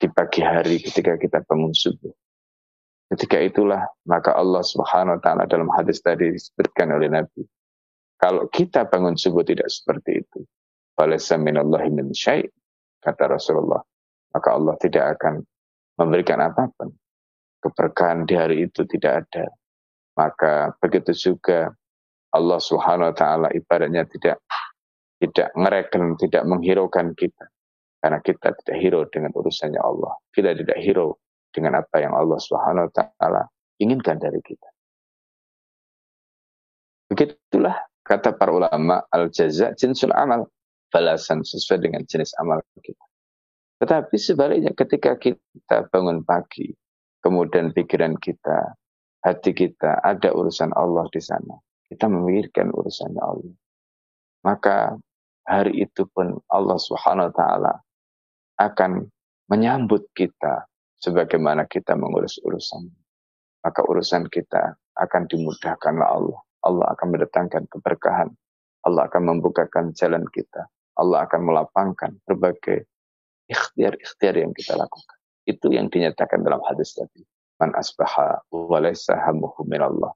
di 0.00 0.08
pagi 0.08 0.40
hari 0.40 0.80
ketika 0.80 1.18
kita 1.20 1.42
bangun 1.44 1.74
subuh. 1.74 2.12
Ketika 3.10 3.42
itulah 3.42 3.82
maka 4.06 4.32
Allah 4.38 4.62
Subhanahu 4.62 5.18
wa 5.18 5.22
taala 5.22 5.42
dalam 5.50 5.66
hadis 5.74 5.98
tadi 5.98 6.30
disebutkan 6.30 6.94
oleh 6.94 7.10
Nabi. 7.10 7.42
Kalau 8.20 8.46
kita 8.46 8.86
bangun 8.86 9.18
subuh 9.18 9.42
tidak 9.42 9.66
seperti 9.66 10.22
itu, 10.22 10.46
falaysa 10.94 11.40
minallahi 11.40 11.90
min 11.90 12.14
syai' 12.14 12.46
kata 13.02 13.34
Rasulullah. 13.34 13.82
Maka 14.30 14.48
Allah 14.54 14.74
tidak 14.78 15.18
akan 15.18 15.42
memberikan 15.98 16.38
apa 16.38 16.70
pun. 16.70 16.94
Keberkahan 17.60 18.24
di 18.24 18.38
hari 18.38 18.70
itu 18.70 18.86
tidak 18.86 19.26
ada. 19.26 19.50
Maka 20.14 20.72
begitu 20.78 21.10
juga 21.10 21.74
Allah 22.30 22.60
Subhanahu 22.62 23.10
wa 23.10 23.16
taala 23.16 23.48
ibaratnya 23.50 24.06
tidak 24.06 24.38
tidak 25.20 25.50
ngereken, 25.52 26.14
tidak 26.16 26.42
menghiraukan 26.46 27.12
kita. 27.18 27.50
Karena 28.00 28.18
kita 28.24 28.56
tidak 28.64 28.76
hero 28.80 29.04
dengan 29.12 29.30
urusannya 29.36 29.76
Allah. 29.76 30.16
Kita 30.32 30.56
tidak 30.56 30.78
hero 30.80 31.20
dengan 31.52 31.84
apa 31.84 32.00
yang 32.00 32.16
Allah 32.16 32.40
Subhanahu 32.40 32.88
wa 32.88 32.92
taala 32.96 33.42
inginkan 33.76 34.16
dari 34.16 34.40
kita. 34.40 34.68
Begitulah 37.12 37.76
kata 38.00 38.32
para 38.38 38.56
ulama 38.56 39.04
al-jaza 39.12 39.76
jinsul 39.76 40.14
amal 40.16 40.48
balasan 40.88 41.44
sesuai 41.44 41.84
dengan 41.84 42.02
jenis 42.08 42.32
amal 42.40 42.64
kita. 42.80 43.04
Tetapi 43.80 44.16
sebaliknya 44.16 44.72
ketika 44.76 45.16
kita 45.16 45.88
bangun 45.88 46.24
pagi, 46.24 46.68
kemudian 47.24 47.72
pikiran 47.72 48.16
kita, 48.16 48.76
hati 49.24 49.52
kita, 49.52 50.00
ada 50.04 50.32
urusan 50.32 50.72
Allah 50.76 51.08
di 51.12 51.20
sana. 51.20 51.56
Kita 51.88 52.06
memikirkan 52.06 52.70
urusannya 52.70 53.22
Allah. 53.24 53.56
Maka 54.44 54.94
hari 55.48 55.84
itu 55.84 56.06
pun 56.12 56.38
Allah 56.48 56.78
subhanahu 56.78 57.28
wa 57.32 57.34
ta'ala 57.34 57.72
akan 58.60 59.08
menyambut 59.48 60.04
kita 60.12 60.68
sebagaimana 61.00 61.64
kita 61.64 61.96
mengurus 61.96 62.36
urusan. 62.44 62.92
Maka 63.64 63.80
urusan 63.88 64.28
kita 64.28 64.76
akan 65.00 65.24
dimudahkan 65.26 65.96
oleh 65.96 66.08
Allah. 66.08 66.40
Allah 66.60 66.86
akan 66.92 67.06
mendatangkan 67.16 67.64
keberkahan. 67.72 68.28
Allah 68.84 69.08
akan 69.08 69.22
membukakan 69.36 69.96
jalan 69.96 70.24
kita. 70.28 70.68
Allah 71.00 71.24
akan 71.24 71.40
melapangkan 71.48 72.20
berbagai 72.28 72.84
ikhtiar-ikhtiar 73.48 74.36
yang 74.36 74.52
kita 74.52 74.76
lakukan. 74.76 75.16
Itu 75.48 75.72
yang 75.72 75.88
dinyatakan 75.88 76.44
dalam 76.44 76.60
hadis 76.68 76.92
tadi. 76.92 77.24
Man 77.60 77.72
asbaha 77.76 78.40
walaysa 78.52 79.16
hamuhu 79.20 79.64
minallah 79.68 80.12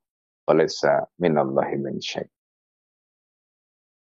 walaysa 0.48 1.09
minallahi 1.20 1.80
min 1.80 2.00
syait. 2.00 2.28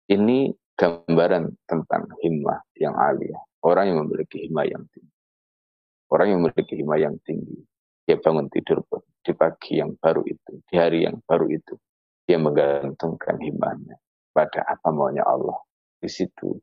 Ini 0.09 0.51
gambaran 0.79 1.53
tentang 1.67 2.07
himmah 2.23 2.59
yang 2.79 2.95
aliyah 2.95 3.48
orang 3.65 3.85
yang 3.91 3.97
memiliki 4.05 4.47
hima 4.47 4.63
yang 4.67 4.83
tinggi. 4.91 5.15
Orang 6.09 6.27
yang 6.33 6.39
memiliki 6.41 6.73
hima 6.79 6.95
yang 6.97 7.15
tinggi, 7.21 7.57
dia 8.09 8.17
bangun 8.17 8.49
tidur 8.49 8.81
pun 8.89 9.05
di 9.21 9.31
pagi 9.37 9.77
yang 9.77 9.93
baru 10.01 10.25
itu, 10.25 10.57
di 10.65 10.75
hari 10.79 11.05
yang 11.05 11.21
baru 11.27 11.45
itu, 11.53 11.77
dia 12.25 12.41
menggantungkan 12.41 13.37
himanya 13.37 13.97
pada 14.33 14.65
apa 14.65 14.89
maunya 14.89 15.21
Allah. 15.25 15.57
Di 15.99 16.09
situ 16.09 16.57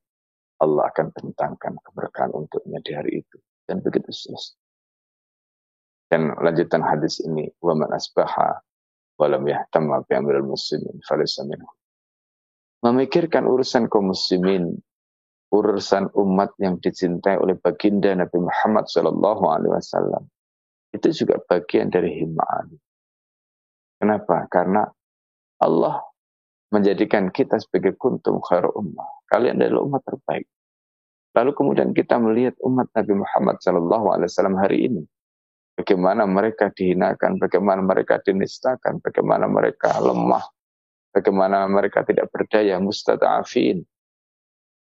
Allah 0.58 0.88
akan 0.88 1.12
bentangkan 1.12 1.76
keberkahan 1.84 2.32
untuknya 2.32 2.80
di 2.80 2.92
hari 2.96 3.20
itu. 3.22 3.36
Dan 3.66 3.82
begitu 3.82 4.08
selesai. 4.08 4.56
Dan 6.06 6.30
lanjutan 6.38 6.86
hadis 6.86 7.18
ini, 7.18 7.50
waman 7.58 7.90
asbaha 7.90 8.62
walam 9.18 9.42
yahtamma 9.42 10.06
bi 10.06 10.14
amril 10.14 10.46
muslimin 10.46 11.02
falisa 11.02 11.42
minhu. 11.42 11.66
Memikirkan 12.86 13.42
urusan 13.42 13.90
kaum 13.90 14.14
muslimin 14.14 14.78
urusan 15.54 16.10
umat 16.14 16.54
yang 16.58 16.78
dicintai 16.82 17.38
oleh 17.38 17.54
baginda 17.58 18.10
Nabi 18.14 18.38
Muhammad 18.42 18.90
SAW, 18.90 20.26
itu 20.90 21.08
juga 21.12 21.38
bagian 21.46 21.92
dari 21.92 22.22
himmah 22.22 22.66
Kenapa? 23.96 24.44
Karena 24.52 24.84
Allah 25.64 26.04
menjadikan 26.68 27.32
kita 27.32 27.56
sebagai 27.56 27.96
kuntum 27.96 28.44
khairu 28.44 28.68
ummah. 28.76 29.24
Kalian 29.32 29.56
adalah 29.56 29.88
umat 29.88 30.02
terbaik. 30.04 30.44
Lalu 31.36 31.50
kemudian 31.52 31.90
kita 31.92 32.16
melihat 32.20 32.56
umat 32.64 32.88
Nabi 32.96 33.12
Muhammad 33.16 33.56
SAW 33.60 34.56
hari 34.56 34.88
ini. 34.88 35.02
Bagaimana 35.76 36.24
mereka 36.24 36.72
dihinakan, 36.72 37.36
bagaimana 37.36 37.84
mereka 37.84 38.16
dinistakan, 38.24 39.00
bagaimana 39.04 39.44
mereka 39.44 39.92
lemah, 40.00 40.44
bagaimana 41.12 41.68
mereka 41.68 42.00
tidak 42.08 42.32
berdaya, 42.32 42.80
mustada'afin. 42.80 43.84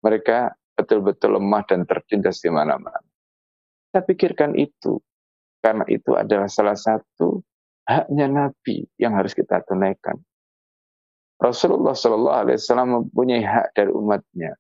Mereka 0.01 0.57
betul-betul 0.77 1.37
lemah 1.37 1.63
dan 1.69 1.85
tertindas 1.85 2.41
di 2.41 2.49
mana-mana. 2.49 3.05
Kita 3.91 4.01
pikirkan 4.07 4.57
itu, 4.57 4.97
karena 5.61 5.85
itu 5.91 6.17
adalah 6.17 6.49
salah 6.49 6.79
satu 6.79 7.45
haknya 7.85 8.31
Nabi 8.31 8.87
yang 8.97 9.19
harus 9.19 9.37
kita 9.37 9.61
tunaikan. 9.67 10.17
Rasulullah 11.41 11.97
Shallallahu 11.97 12.37
Alaihi 12.37 12.57
Wasallam 12.61 12.91
mempunyai 13.01 13.43
hak 13.45 13.73
dari 13.73 13.93
umatnya. 13.93 14.53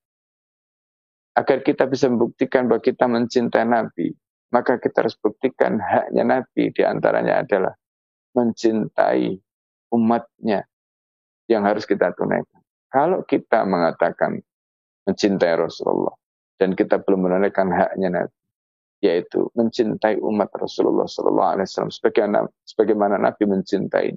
Agar 1.37 1.62
kita 1.62 1.87
bisa 1.87 2.09
membuktikan 2.11 2.66
bahwa 2.66 2.83
kita 2.83 3.05
mencintai 3.07 3.64
Nabi, 3.68 4.12
maka 4.50 4.81
kita 4.83 5.07
harus 5.07 5.14
buktikan 5.20 5.79
haknya 5.79 6.24
Nabi 6.26 6.74
di 6.74 6.83
antaranya 6.83 7.44
adalah 7.44 7.72
mencintai 8.35 9.38
umatnya 9.94 10.66
yang 11.46 11.62
harus 11.62 11.87
kita 11.87 12.11
tunaikan. 12.16 12.61
Kalau 12.90 13.22
kita 13.22 13.62
mengatakan 13.62 14.42
mencintai 15.11 15.59
Rasulullah 15.59 16.14
dan 16.62 16.79
kita 16.79 17.03
belum 17.03 17.27
menunaikan 17.27 17.68
haknya 17.75 18.09
Nabi, 18.23 18.38
yaitu 19.03 19.51
mencintai 19.59 20.23
umat 20.23 20.55
Rasulullah 20.55 21.11
Sallallahu 21.11 21.51
Alaihi 21.59 21.66
Wasallam 21.66 21.92
sebagaimana, 22.64 23.16
Nabi 23.18 23.44
mencintai 23.51 24.14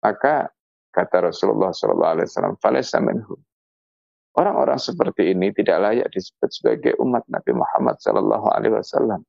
maka 0.00 0.48
Kata 0.90 1.30
Rasulullah 1.30 1.70
SAW, 1.70 2.58
Falesa 2.58 2.98
minhu. 2.98 3.38
Orang-orang 4.34 4.78
seperti 4.78 5.34
ini 5.34 5.54
tidak 5.54 5.78
layak 5.82 6.08
disebut 6.10 6.50
sebagai 6.50 6.92
umat 7.02 7.26
Nabi 7.30 7.54
Muhammad 7.54 7.98
Sallallahu 8.02 8.46
Alaihi 8.50 8.74
Wasallam. 8.74 9.22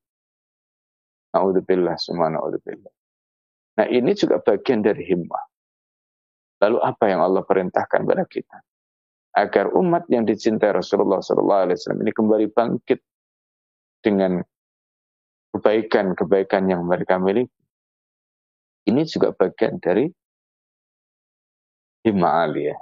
Naudzubillah, 1.37 1.97
semua 2.01 2.33
naudzubillah. 2.33 2.93
Nah 3.77 3.87
ini 3.89 4.13
juga 4.13 4.41
bagian 4.41 4.81
dari 4.81 5.05
himmah. 5.05 5.43
Lalu 6.61 6.77
apa 6.85 7.03
yang 7.09 7.25
Allah 7.25 7.41
perintahkan 7.41 8.05
kepada 8.05 8.25
kita? 8.29 8.57
Agar 9.31 9.71
umat 9.71 10.03
yang 10.11 10.27
dicintai 10.27 10.75
Rasulullah 10.75 11.23
Wasallam 11.23 12.03
ini 12.03 12.11
kembali 12.11 12.51
bangkit 12.51 12.99
dengan 14.03 14.43
kebaikan-kebaikan 15.55 16.67
yang 16.67 16.83
mereka 16.83 17.15
miliki. 17.15 17.51
Ini 18.91 19.07
juga 19.07 19.31
bagian 19.31 19.77
dari 19.79 20.09
himmah 22.03 22.49
aliyah. 22.49 22.79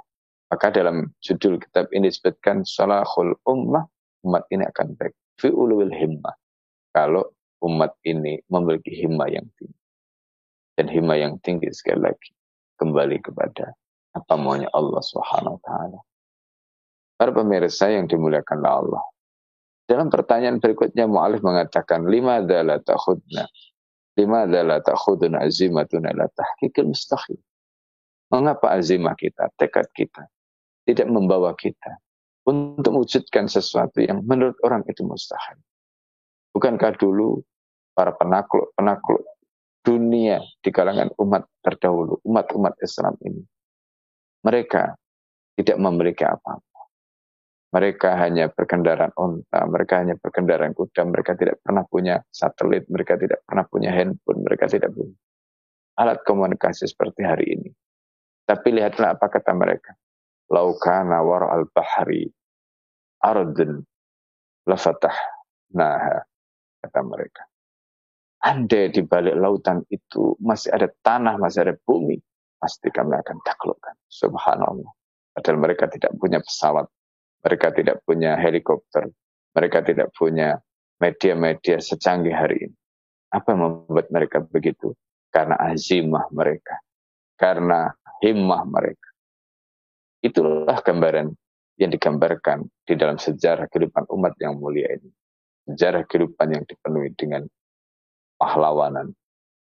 Maka 0.50 0.74
dalam 0.74 1.14
judul 1.22 1.62
kitab 1.62 1.86
ini 1.94 2.10
disebutkan 2.10 2.66
salahul 2.66 3.38
ummah, 3.46 3.86
umat 4.26 4.42
ini 4.50 4.66
akan 4.66 4.98
baik. 4.98 5.14
Fi 5.38 5.54
ulul 5.54 5.94
himmah. 5.94 6.34
Kalau 6.90 7.30
umat 7.62 7.94
ini 8.02 8.42
memiliki 8.50 8.90
himmah 8.90 9.30
yang 9.30 9.46
tinggi. 9.54 9.78
Dan 10.74 10.90
himmah 10.90 11.18
yang 11.20 11.38
tinggi 11.44 11.70
sekali 11.70 12.02
lagi 12.02 12.32
kembali 12.80 13.20
kepada 13.22 13.76
apa 14.16 14.34
maunya 14.34 14.66
Allah 14.74 15.04
Subhanahu 15.04 15.60
wa 15.60 15.62
taala. 15.62 15.98
Para 17.20 17.36
pemirsa 17.36 17.92
yang 17.92 18.08
dimuliakan 18.08 18.64
Allah. 18.64 19.04
Dalam 19.84 20.08
pertanyaan 20.08 20.56
berikutnya 20.56 21.04
Mu'alif 21.04 21.44
mengatakan 21.44 22.08
lima 22.08 22.40
adalah 22.40 22.80
takhudna 22.80 23.44
lima 24.20 24.44
adalah 24.44 24.78
takhuduna 24.84 25.40
azimatuna 25.40 26.12
la 26.12 26.26
tahqiqil 26.28 26.92
mustahil. 26.92 27.40
Mengapa 28.30 28.78
azimah 28.78 29.16
kita, 29.18 29.50
tekad 29.58 29.90
kita 29.90 30.28
tidak 30.86 31.08
membawa 31.10 31.50
kita 31.56 31.98
untuk 32.46 32.94
mewujudkan 32.94 33.50
sesuatu 33.50 33.98
yang 33.98 34.22
menurut 34.22 34.54
orang 34.62 34.86
itu 34.86 35.02
mustahil. 35.02 35.58
Bukankah 36.54 36.94
dulu 36.98 37.42
para 37.94 38.14
penakluk-penakluk 38.14 39.22
dunia 39.82 40.38
di 40.62 40.70
kalangan 40.70 41.10
umat 41.18 41.46
terdahulu, 41.64 42.22
umat-umat 42.22 42.78
Islam 42.84 43.18
ini, 43.26 43.42
mereka 44.46 44.94
tidak 45.58 45.78
memiliki 45.82 46.22
apa-apa. 46.22 46.69
Mereka 47.70 48.18
hanya 48.18 48.50
berkendaraan 48.50 49.14
onta, 49.14 49.62
mereka 49.70 50.02
hanya 50.02 50.18
berkendaraan 50.18 50.74
kuda, 50.74 51.06
mereka 51.06 51.38
tidak 51.38 51.62
pernah 51.62 51.86
punya 51.86 52.18
satelit, 52.26 52.90
mereka 52.90 53.14
tidak 53.14 53.46
pernah 53.46 53.62
punya 53.62 53.94
handphone, 53.94 54.42
mereka 54.42 54.66
tidak 54.66 54.90
punya 54.90 55.14
alat 56.00 56.24
komunikasi 56.24 56.88
seperti 56.88 57.20
hari 57.20 57.46
ini. 57.60 57.70
Tapi 58.48 58.72
lihatlah 58.72 59.14
apa 59.14 59.28
kata 59.28 59.52
mereka. 59.52 59.92
Laukana 60.50 61.22
war 61.22 61.46
al 61.52 61.68
bahri 61.70 62.26
ardun 63.22 63.84
lafatah 64.66 65.14
nah 65.76 66.24
kata 66.82 67.00
mereka. 67.04 67.46
Andai 68.40 68.88
di 68.88 69.04
balik 69.04 69.36
lautan 69.36 69.84
itu 69.92 70.34
masih 70.40 70.72
ada 70.72 70.88
tanah 71.04 71.36
masih 71.36 71.68
ada 71.68 71.76
bumi 71.84 72.16
pasti 72.56 72.88
kami 72.88 73.14
akan 73.14 73.36
taklukkan. 73.44 73.94
Subhanallah. 74.08 74.90
Padahal 75.36 75.58
mereka 75.60 75.86
tidak 75.86 76.10
punya 76.16 76.40
pesawat 76.40 76.88
mereka 77.40 77.72
tidak 77.72 78.04
punya 78.04 78.36
helikopter. 78.36 79.08
Mereka 79.50 79.82
tidak 79.82 80.12
punya 80.14 80.60
media-media 81.00 81.80
secanggih 81.80 82.36
hari 82.36 82.70
ini. 82.70 82.76
Apa 83.32 83.54
yang 83.54 83.60
membuat 83.66 84.06
mereka 84.12 84.38
begitu? 84.44 84.94
Karena 85.32 85.56
azimah 85.58 86.28
mereka. 86.30 86.78
Karena 87.40 87.90
himmah 88.20 88.62
mereka. 88.68 89.08
Itulah 90.20 90.78
gambaran 90.84 91.32
yang 91.80 91.90
digambarkan 91.90 92.68
di 92.84 92.94
dalam 92.94 93.16
sejarah 93.16 93.64
kehidupan 93.72 94.04
umat 94.12 94.36
yang 94.36 94.60
mulia 94.60 94.92
ini. 95.00 95.10
Sejarah 95.72 96.04
kehidupan 96.04 96.52
yang 96.52 96.64
dipenuhi 96.68 97.16
dengan 97.16 97.48
pahlawanan, 98.36 99.16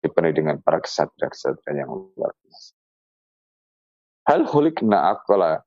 dipenuhi 0.03 0.35
dengan 0.35 0.59
para 0.59 0.83
kesatria-kesatria 0.83 1.87
yang 1.87 1.91
luar 1.91 2.35
biasa. 2.43 2.71
Hal 4.27 4.41
hulikna 4.47 5.15
akola 5.15 5.63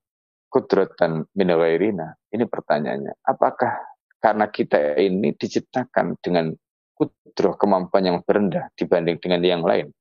kudratan 0.56 1.28
minagairina. 1.36 2.16
Ini 2.32 2.48
pertanyaannya. 2.48 3.20
Apakah 3.28 3.76
karena 4.16 4.48
kita 4.48 4.96
ini 4.96 5.36
diciptakan 5.36 6.16
dengan 6.24 6.56
kudroh 6.96 7.60
kemampuan 7.60 8.08
yang 8.08 8.18
berendah 8.24 8.72
dibanding 8.72 9.20
dengan 9.20 9.44
yang 9.44 9.60
lain? 9.60 9.92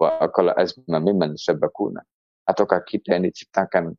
Wa 0.00 0.16
akola 0.24 0.56
azma 0.56 0.96
miman 0.96 1.36
sabakuna 1.36 2.00
ataukah 2.48 2.80
kita 2.88 3.20
yang 3.20 3.28
diciptakan 3.28 3.92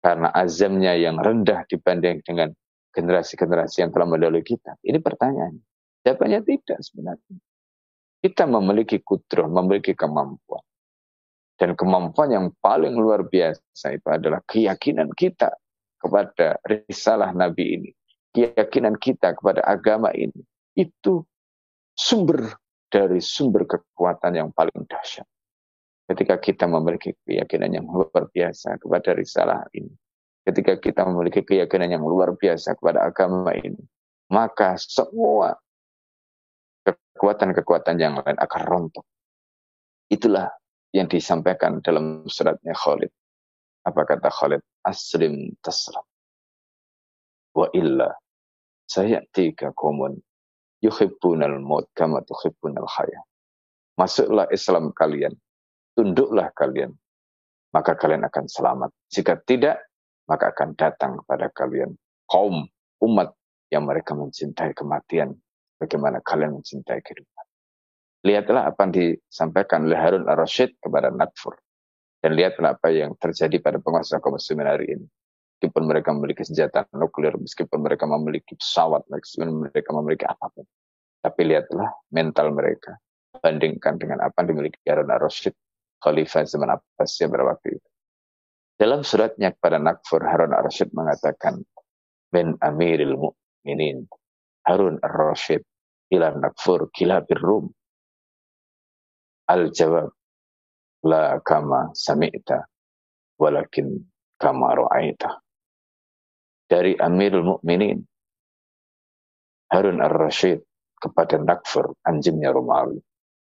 karena 0.00 0.32
azamnya 0.32 0.96
yang 0.96 1.20
rendah 1.20 1.68
dibanding 1.68 2.24
dengan 2.24 2.56
generasi-generasi 2.96 3.84
yang 3.84 3.92
telah 3.92 4.08
mendahului 4.08 4.40
kita? 4.40 4.80
Ini 4.80 5.04
pertanyaan. 5.04 5.60
Jawabannya 6.00 6.40
tidak 6.48 6.80
sebenarnya. 6.80 7.36
Kita 8.24 8.48
memiliki 8.48 9.04
kudroh, 9.04 9.52
memiliki 9.52 9.92
kemampuan. 9.92 10.64
Dan 11.56 11.72
kemampuan 11.72 12.28
yang 12.32 12.46
paling 12.60 12.92
luar 12.92 13.24
biasa 13.24 13.96
itu 13.96 14.08
adalah 14.12 14.44
keyakinan 14.44 15.08
kita 15.16 15.48
kepada 15.96 16.60
risalah 16.68 17.32
Nabi 17.32 17.80
ini. 17.80 17.90
Keyakinan 18.36 19.00
kita 19.00 19.32
kepada 19.32 19.64
agama 19.64 20.12
ini. 20.12 20.44
Itu 20.76 21.24
sumber 21.96 22.52
dari 22.92 23.24
sumber 23.24 23.64
kekuatan 23.64 24.36
yang 24.36 24.52
paling 24.52 24.84
dahsyat 24.84 25.24
ketika 26.06 26.38
kita 26.38 26.64
memiliki 26.70 27.18
keyakinan 27.26 27.82
yang 27.82 27.86
luar 27.90 28.30
biasa 28.30 28.78
kepada 28.78 29.10
risalah 29.12 29.66
ini, 29.74 29.90
ketika 30.46 30.78
kita 30.78 31.02
memiliki 31.02 31.42
keyakinan 31.42 31.98
yang 31.98 32.04
luar 32.06 32.38
biasa 32.38 32.78
kepada 32.78 33.02
agama 33.02 33.50
ini, 33.58 33.82
maka 34.30 34.78
semua 34.78 35.58
kekuatan-kekuatan 36.86 37.98
yang 37.98 38.22
lain 38.22 38.38
akan 38.38 38.62
rontok. 38.62 39.06
Itulah 40.06 40.46
yang 40.94 41.10
disampaikan 41.10 41.82
dalam 41.82 42.26
suratnya 42.26 42.74
Khalid. 42.74 43.10
Apa 43.86 44.02
kata 44.06 44.30
Khalid? 44.30 44.62
Aslim 44.86 45.54
tasram. 45.62 46.04
Wa 47.56 47.70
illa 47.74 48.14
tiga 49.34 49.74
komun 49.74 50.14
yuhibbunal 50.84 51.58
maut 51.58 51.90
kama 51.96 52.22
tuhibbunal 52.22 52.86
hayah. 52.86 53.22
Masuklah 53.96 54.46
Islam 54.52 54.92
kalian 54.92 55.32
tunduklah 55.96 56.52
kalian, 56.52 56.92
maka 57.72 57.96
kalian 57.96 58.28
akan 58.28 58.44
selamat. 58.44 58.92
Jika 59.08 59.40
tidak, 59.48 59.88
maka 60.28 60.52
akan 60.52 60.76
datang 60.76 61.16
kepada 61.24 61.48
kalian 61.56 61.96
kaum 62.28 62.68
umat 63.00 63.32
yang 63.72 63.88
mereka 63.88 64.12
mencintai 64.12 64.76
kematian, 64.76 65.32
bagaimana 65.80 66.20
kalian 66.20 66.60
mencintai 66.60 67.00
kehidupan. 67.00 67.45
Lihatlah 68.26 68.74
apa 68.74 68.90
yang 68.90 68.92
disampaikan 68.92 69.86
oleh 69.86 69.94
Harun 69.94 70.26
al-Rashid 70.26 70.82
kepada 70.82 71.14
Nakfur. 71.14 71.54
Dan 72.18 72.34
lihatlah 72.34 72.74
apa 72.74 72.90
yang 72.90 73.14
terjadi 73.14 73.62
pada 73.62 73.78
penguasa 73.78 74.18
kaum 74.18 74.34
muslimin 74.34 74.66
hari 74.66 74.98
ini. 74.98 75.06
Meskipun 75.56 75.86
mereka 75.86 76.10
memiliki 76.10 76.42
senjata 76.42 76.90
nuklir, 76.90 77.38
meskipun 77.38 77.78
mereka 77.86 78.04
memiliki 78.10 78.58
pesawat, 78.58 79.06
meskipun 79.06 79.70
mereka 79.70 79.90
memiliki 79.94 80.26
apa 80.26 80.50
pun. 80.50 80.66
Tapi 81.22 81.40
lihatlah 81.46 81.94
mental 82.10 82.50
mereka. 82.50 82.98
Bandingkan 83.38 83.94
dengan 83.94 84.26
apa 84.26 84.42
yang 84.42 84.58
dimiliki 84.58 84.82
Harun 84.90 85.06
al-Rashid 85.06 85.54
khalifah 86.02 86.44
zaman 86.44 86.74
Abbasiyah 86.76 87.28
pada 87.30 87.44
waktu 87.46 87.68
itu. 87.78 87.88
Dalam 88.76 89.00
suratnya 89.00 89.56
kepada 89.56 89.80
Nakfur, 89.80 90.20
Harun 90.20 90.52
ar-Rasyid 90.52 90.92
mengatakan, 90.92 91.64
Ben 92.28 92.52
Amiril 92.60 93.16
Mu'minin, 93.16 94.04
Harun 94.68 95.00
ar-Rasyid, 95.00 95.64
ila 96.12 96.36
Nakfur, 96.36 96.92
kila 96.92 97.24
birrum. 97.24 97.72
Al-jawab, 99.46 100.10
la 101.06 101.38
kama 101.38 101.94
sami'ta, 101.94 102.66
walakin 103.38 104.02
kama 104.42 104.74
ra'aita. 104.74 105.38
Dari 106.66 106.98
Amirul 106.98 107.46
Mukminin 107.46 108.02
Harun 109.70 110.02
ar-Rasyid 110.02 110.58
kepada 110.98 111.38
Nakfur, 111.38 111.94
anjingnya 112.02 112.50
Romawi. 112.50 112.98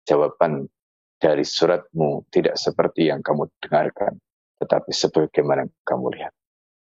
Jawaban 0.07 0.71
dari 1.19 1.43
suratmu 1.43 2.31
tidak 2.31 2.55
seperti 2.55 3.11
yang 3.11 3.19
kamu 3.19 3.51
dengarkan, 3.59 4.15
tetapi 4.63 4.95
sebagaimana 4.95 5.67
kamu 5.83 6.07
lihat. 6.15 6.35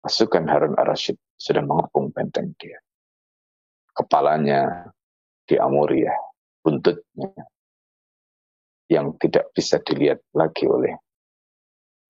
Pasukan 0.04 0.44
Harun 0.52 0.76
ar-Rasyid 0.76 1.16
sudah 1.40 1.64
mengepung 1.64 2.12
benteng 2.12 2.52
dia. 2.60 2.76
Kepalanya 3.96 4.92
di 5.48 5.56
Amuria, 5.56 6.12
buntutnya 6.60 7.51
yang 8.92 9.16
tidak 9.16 9.48
bisa 9.56 9.80
dilihat 9.80 10.20
lagi 10.36 10.68
oleh 10.68 10.92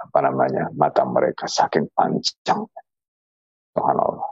apa 0.03 0.19
namanya 0.19 0.67
mata 0.75 1.07
mereka 1.07 1.47
saking 1.47 1.87
panjang. 1.95 2.67
Subhanallah. 3.73 4.31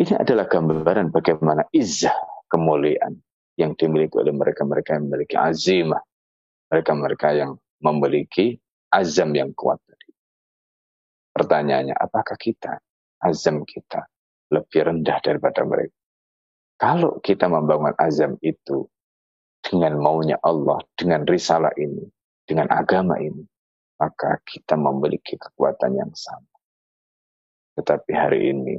Ini 0.00 0.16
adalah 0.16 0.48
gambaran 0.48 1.12
bagaimana 1.12 1.68
izah 1.76 2.16
kemuliaan 2.48 3.20
yang 3.60 3.76
dimiliki 3.76 4.16
oleh 4.16 4.32
mereka-mereka 4.32 4.96
yang 4.96 5.04
memiliki 5.12 5.36
azimah, 5.36 6.00
mereka-mereka 6.72 7.28
yang 7.36 7.52
memiliki 7.84 8.56
azam 8.88 9.36
yang 9.36 9.52
kuat 9.52 9.76
tadi. 9.84 10.08
Pertanyaannya, 11.36 11.92
apakah 11.94 12.40
kita 12.40 12.80
azam 13.20 13.62
kita 13.68 14.08
lebih 14.50 14.80
rendah 14.88 15.18
daripada 15.22 15.62
mereka. 15.62 15.94
Kalau 16.80 17.20
kita 17.20 17.46
membangun 17.46 17.92
azam 18.00 18.40
itu 18.40 18.88
dengan 19.60 20.00
maunya 20.00 20.40
Allah, 20.40 20.80
dengan 20.96 21.24
risalah 21.28 21.70
ini, 21.76 22.04
dengan 22.44 22.68
agama 22.72 23.20
ini, 23.20 23.44
maka 24.00 24.40
kita 24.42 24.74
memiliki 24.74 25.36
kekuatan 25.36 25.94
yang 25.96 26.12
sama. 26.16 26.48
Tetapi 27.76 28.12
hari 28.16 28.50
ini, 28.50 28.76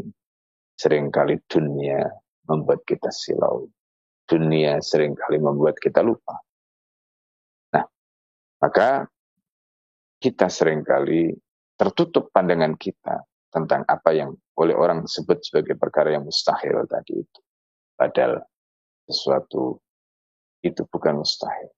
sering 0.75 1.13
kali 1.13 1.37
dunia 1.45 2.09
membuat 2.49 2.81
kita 2.83 3.13
silau. 3.13 3.69
Dunia 4.25 4.81
sering 4.81 5.13
kali 5.13 5.37
membuat 5.37 5.77
kita 5.77 6.01
lupa. 6.01 6.39
Nah, 7.75 7.85
maka 8.63 9.05
kita 10.21 10.49
sering 10.49 10.81
kali 10.81 11.33
tertutup 11.77 12.29
pandangan 12.29 12.77
kita 12.77 13.25
tentang 13.51 13.83
apa 13.89 14.13
yang 14.13 14.31
oleh 14.55 14.77
orang 14.77 15.03
sebut 15.09 15.41
sebagai 15.43 15.75
perkara 15.75 16.13
yang 16.15 16.23
mustahil 16.23 16.85
tadi 16.87 17.19
itu. 17.19 17.39
Padahal 17.97 18.39
sesuatu 19.09 19.81
itu 20.61 20.81
bukan 20.87 21.21
mustahil. 21.21 21.69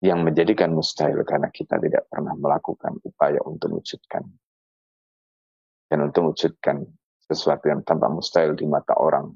Yang 0.00 0.20
menjadikan 0.24 0.70
mustahil 0.72 1.20
karena 1.28 1.48
kita 1.52 1.76
tidak 1.76 2.08
pernah 2.08 2.32
melakukan 2.34 2.98
upaya 3.04 3.40
untuk 3.44 3.80
wujudkan. 3.80 4.24
Dan 5.90 6.06
untuk 6.06 6.32
wujudkan 6.32 6.86
sesuatu 7.26 7.68
yang 7.68 7.82
tanpa 7.82 8.06
mustahil 8.08 8.54
di 8.54 8.64
mata 8.64 8.96
orang, 8.96 9.30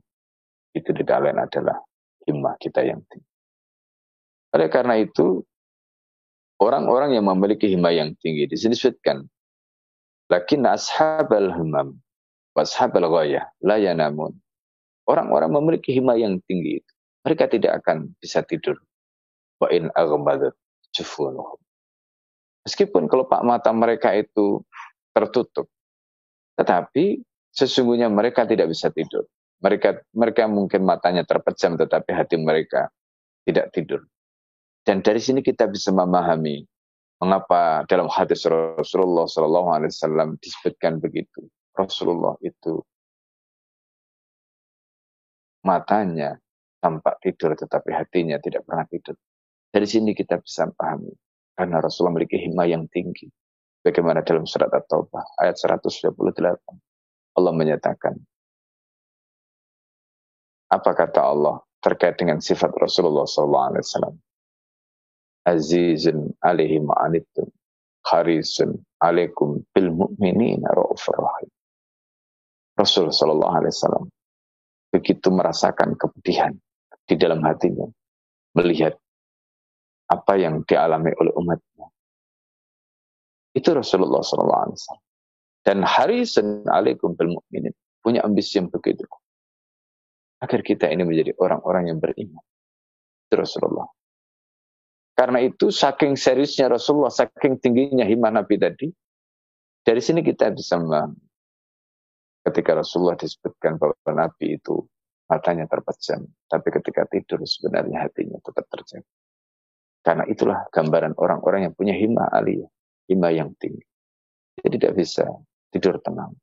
itu 0.75 0.91
tidak 0.95 1.19
lain 1.27 1.39
adalah 1.39 1.79
himmah 2.27 2.55
kita 2.59 2.81
yang 2.83 3.03
tinggi. 3.11 3.29
Oleh 4.55 4.71
karena 4.71 4.97
itu, 4.99 5.43
orang-orang 6.63 7.19
yang 7.19 7.27
memiliki 7.27 7.69
himmah 7.69 7.93
yang 7.93 8.15
tinggi 8.23 8.47
disebutkan 8.47 9.27
lakin 10.31 10.65
ashabal 10.65 11.53
himam 11.53 12.01
washabal 12.57 13.05
ghayah 13.11 13.45
la 13.61 13.77
yanamun 13.77 14.33
orang-orang 15.05 15.51
memiliki 15.53 15.93
himmah 15.93 16.17
yang 16.17 16.41
tinggi 16.49 16.81
itu 16.81 16.94
mereka 17.25 17.49
tidak 17.49 17.83
akan 17.83 18.13
bisa 18.21 18.45
tidur. 18.45 18.77
Wa 19.59 19.73
in. 19.73 19.89
Meskipun 22.65 23.03
kelopak 23.11 23.41
mata 23.43 23.75
mereka 23.75 24.15
itu 24.15 24.63
tertutup, 25.11 25.67
tetapi 26.55 27.21
sesungguhnya 27.51 28.07
mereka 28.13 28.47
tidak 28.47 28.71
bisa 28.71 28.95
tidur. 28.95 29.27
Mereka 29.65 30.05
mereka 30.15 30.45
mungkin 30.47 30.85
matanya 30.85 31.25
terpejam, 31.25 31.81
tetapi 31.81 32.11
hati 32.13 32.37
mereka 32.39 32.93
tidak 33.49 33.73
tidur. 33.73 34.05
Dan 34.85 35.01
dari 35.01 35.19
sini 35.19 35.41
kita 35.41 35.65
bisa 35.67 35.91
memahami 35.91 36.61
mengapa 37.25 37.89
dalam 37.89 38.07
hadis 38.13 38.45
Rasulullah 38.45 39.25
Shallallahu 39.25 39.69
Alaihi 39.73 39.93
Wasallam 39.97 40.29
disebutkan 40.39 41.01
begitu. 41.01 41.49
Rasulullah 41.75 42.37
itu 42.45 42.85
matanya 45.65 46.37
tampak 46.85 47.17
tidur 47.25 47.57
tetapi 47.57 47.97
hatinya 47.97 48.37
tidak 48.37 48.69
pernah 48.69 48.85
tidur. 48.85 49.17
Dari 49.73 49.89
sini 49.89 50.13
kita 50.13 50.37
bisa 50.45 50.69
pahami 50.69 51.09
karena 51.57 51.81
Rasulullah 51.81 52.21
memiliki 52.21 52.37
hikmah 52.37 52.69
yang 52.69 52.85
tinggi. 52.93 53.25
Bagaimana 53.81 54.21
dalam 54.21 54.45
surat 54.45 54.69
At-Taubah 54.69 55.41
ayat 55.41 55.57
128 55.57 56.13
Allah 57.41 57.53
menyatakan 57.57 58.15
apa 60.69 60.91
kata 60.93 61.21
Allah 61.25 61.57
terkait 61.81 62.21
dengan 62.21 62.41
sifat 62.45 62.73
Rasulullah 62.77 63.25
SAW? 63.25 64.13
Azizun 65.45 66.33
alaihi 66.41 66.81
ma'anittum 66.81 67.49
harisun 68.09 68.77
alaikum 69.01 69.65
bil 69.73 69.89
mu'minina 69.93 70.73
ra'ufur 70.73 71.17
rahim. 71.17 71.51
Wasallam 72.77 74.09
begitu 74.91 75.29
merasakan 75.31 75.95
kepedihan 75.95 76.57
di 77.05 77.15
dalam 77.21 77.45
hatinya 77.45 77.85
melihat 78.57 78.97
apa 80.09 80.35
yang 80.37 80.63
dialami 80.65 81.11
oleh 81.17 81.33
umatnya. 81.37 81.87
Itu 83.55 83.71
Rasulullah 83.73 84.21
SAW. 84.21 84.75
Dan 85.65 85.81
harisan 85.81 86.67
alaikum 86.69 87.17
bil 87.17 87.39
mu'minin. 87.39 87.73
Punya 88.05 88.21
ambisi 88.21 88.61
yang 88.61 88.69
begitu. 88.69 89.07
Agar 90.45 90.61
kita 90.61 90.93
ini 90.93 91.09
menjadi 91.09 91.33
orang-orang 91.41 91.89
yang 91.89 91.99
beriman. 92.03 92.43
Itu 93.31 93.35
Rasulullah. 93.41 93.89
Karena 95.15 95.41
itu 95.41 95.71
saking 95.71 96.19
seriusnya 96.19 96.69
Rasulullah, 96.69 97.09
saking 97.09 97.63
tingginya 97.63 98.05
himah 98.05 98.35
Nabi 98.35 98.59
tadi, 98.59 98.91
dari 99.87 100.03
sini 100.03 100.21
kita 100.21 100.51
bisa 100.51 100.75
memahami. 100.77 101.23
Ketika 102.45 102.77
Rasulullah 102.77 103.17
disebutkan 103.17 103.81
bahwa 103.81 103.97
Nabi 104.11 104.61
itu 104.61 104.85
matanya 105.35 105.67
terpejam, 105.67 106.23
tapi 106.47 106.69
ketika 106.71 107.03
tidur 107.11 107.43
sebenarnya 107.43 108.07
hatinya 108.07 108.39
tetap 108.39 108.71
terjaga. 108.71 109.11
Karena 110.05 110.25
itulah 110.31 110.69
gambaran 110.71 111.19
orang-orang 111.19 111.67
yang 111.67 111.75
punya 111.75 111.97
hima 111.97 112.31
aliyah, 112.31 112.71
hima 113.11 113.35
yang 113.35 113.51
tinggi. 113.59 113.83
Dia 114.55 114.71
tidak 114.71 114.93
bisa 114.95 115.27
tidur 115.75 115.99
tenang 115.99 116.39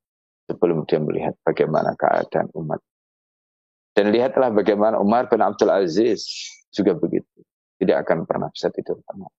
sebelum 0.50 0.84
dia 0.84 1.00
melihat 1.00 1.40
bagaimana 1.48 1.96
keadaan 1.96 2.52
umat. 2.58 2.84
Dan 3.96 4.12
lihatlah 4.12 4.52
bagaimana 4.52 5.00
Umar 5.00 5.32
bin 5.32 5.40
Abdul 5.40 5.72
Aziz 5.72 6.28
juga 6.76 6.98
begitu. 6.98 7.46
Tidak 7.80 7.98
akan 8.04 8.28
pernah 8.28 8.52
bisa 8.52 8.68
tidur 8.74 9.00
tenang 9.08 9.32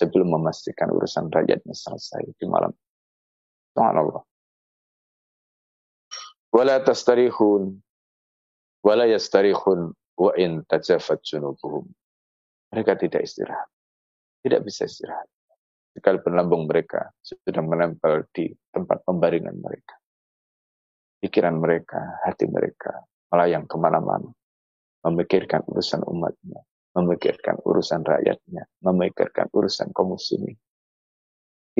sebelum 0.00 0.32
memastikan 0.32 0.88
urusan 0.90 1.28
rakyatnya 1.28 1.76
selesai 1.76 2.24
di 2.40 2.46
malam. 2.48 2.72
Allah. 3.76 4.24
Wala 6.50 6.82
tastarihun 6.82 7.78
wala 8.84 9.04
yastarikhun 9.08 9.92
wa 10.20 10.32
in 10.36 10.64
tajafat 10.68 11.20
junubuhum. 11.24 11.88
Mereka 12.70 13.00
tidak 13.00 13.26
istirahat. 13.26 13.68
Tidak 14.40 14.60
bisa 14.62 14.86
istirahat. 14.86 15.26
Sekalipun 15.90 16.38
lambung 16.38 16.70
mereka 16.70 17.10
sudah 17.18 17.64
menempel 17.66 18.30
di 18.30 18.46
tempat 18.70 19.02
pembaringan 19.02 19.58
mereka. 19.58 19.98
Pikiran 21.20 21.58
mereka, 21.58 22.22
hati 22.24 22.46
mereka 22.46 23.04
melayang 23.28 23.66
ke 23.66 23.76
mana-mana. 23.76 24.30
Memikirkan 25.00 25.64
urusan 25.64 26.04
umatnya, 26.04 26.60
memikirkan 26.92 27.56
urusan 27.64 28.04
rakyatnya, 28.04 28.68
memikirkan 28.84 29.48
urusan 29.48 29.96
kaum 29.96 30.16
muslimin. 30.16 30.56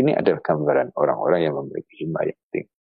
Ini 0.00 0.16
adalah 0.16 0.40
gambaran 0.40 0.96
orang-orang 0.96 1.40
yang 1.44 1.54
memiliki 1.60 2.04
himah 2.04 2.24
yang 2.24 2.40
tinggi. 2.48 2.79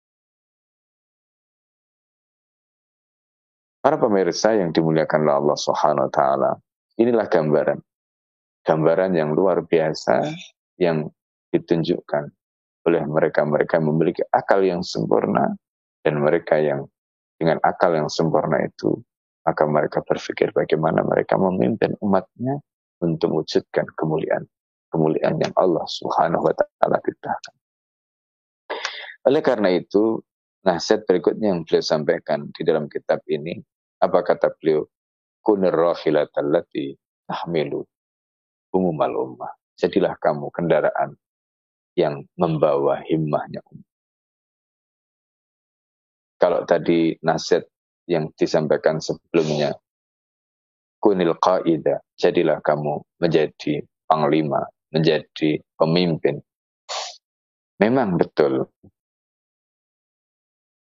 Para 3.78 3.96
pemirsa 3.96 4.58
yang 4.58 4.74
dimuliakan 4.74 5.24
oleh 5.26 5.36
Allah 5.38 5.58
Subhanahu 5.58 6.06
wa 6.10 6.12
taala, 6.12 6.50
inilah 6.98 7.26
gambaran. 7.30 7.78
Gambaran 8.66 9.14
yang 9.14 9.32
luar 9.32 9.64
biasa 9.64 10.28
yang 10.82 11.08
ditunjukkan 11.54 12.28
oleh 12.84 13.02
mereka-mereka 13.06 13.80
memiliki 13.80 14.22
akal 14.34 14.60
yang 14.60 14.84
sempurna 14.84 15.56
dan 16.04 16.20
mereka 16.20 16.60
yang 16.60 16.84
dengan 17.38 17.62
akal 17.64 17.94
yang 17.94 18.10
sempurna 18.10 18.60
itu 18.66 18.98
maka 19.48 19.64
mereka 19.64 20.04
berpikir 20.04 20.52
bagaimana 20.52 21.00
mereka 21.00 21.40
memimpin 21.40 21.96
umatnya 22.04 22.60
untuk 23.00 23.32
mewujudkan 23.32 23.88
kemuliaan 23.96 24.44
kemuliaan 24.92 25.40
yang 25.40 25.52
Allah 25.56 25.84
Subhanahu 25.88 26.44
wa 26.48 26.54
taala 26.56 27.00
ciptakan. 27.00 27.54
Oleh 29.28 29.42
karena 29.44 29.68
itu, 29.72 30.20
nasihat 30.68 31.08
berikutnya 31.08 31.56
yang 31.56 31.64
beliau 31.64 31.80
sampaikan 31.80 32.52
di 32.52 32.60
dalam 32.60 32.92
kitab 32.92 33.24
ini, 33.24 33.56
apa 34.04 34.20
kata 34.20 34.52
beliau? 34.60 34.84
Kunir 35.40 35.72
rahilatallati 35.72 36.92
tahmilu 37.24 37.80
umumal 38.76 39.16
ummah. 39.16 39.48
Jadilah 39.80 40.12
kamu 40.20 40.52
kendaraan 40.52 41.16
yang 41.96 42.20
membawa 42.36 43.00
himmahnya 43.08 43.64
umat. 43.72 43.88
Kalau 46.36 46.60
tadi 46.68 47.16
nasihat 47.24 47.64
yang 48.04 48.28
disampaikan 48.36 49.00
sebelumnya, 49.00 49.72
kunil 51.00 51.32
qaida, 51.40 52.04
jadilah 52.20 52.60
kamu 52.60 53.00
menjadi 53.18 53.82
panglima, 54.04 54.68
menjadi 54.92 55.58
pemimpin. 55.80 56.38
Memang 57.80 58.18
betul 58.20 58.68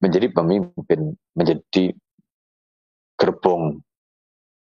menjadi 0.04 0.28
pemimpin, 0.28 1.16
menjadi 1.32 1.96
gerbong 3.16 3.80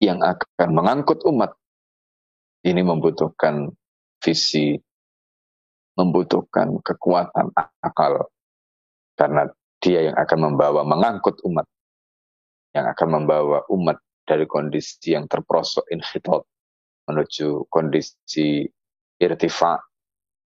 yang 0.02 0.18
akan 0.18 0.68
mengangkut 0.74 1.22
umat 1.30 1.54
ini 2.66 2.82
membutuhkan 2.82 3.70
visi, 4.18 4.74
membutuhkan 5.94 6.82
kekuatan 6.82 7.54
akal, 7.78 8.26
karena 9.14 9.46
dia 9.78 10.10
yang 10.10 10.16
akan 10.18 10.38
membawa 10.50 10.82
mengangkut 10.82 11.38
umat, 11.46 11.64
yang 12.74 12.90
akan 12.90 13.22
membawa 13.22 13.62
umat 13.70 14.02
dari 14.26 14.50
kondisi 14.50 15.14
yang 15.14 15.30
terprosok 15.30 15.86
inhitot 15.94 16.42
menuju 17.06 17.70
kondisi 17.70 18.66
irtifa, 19.18 19.78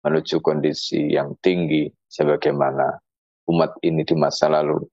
menuju 0.05 0.38
kondisi 0.39 1.11
yang 1.11 1.34
tinggi 1.41 1.89
sebagaimana 2.07 3.07
umat 3.47 3.75
ini 3.83 4.03
di 4.03 4.15
masa 4.15 4.51
lalu. 4.51 4.83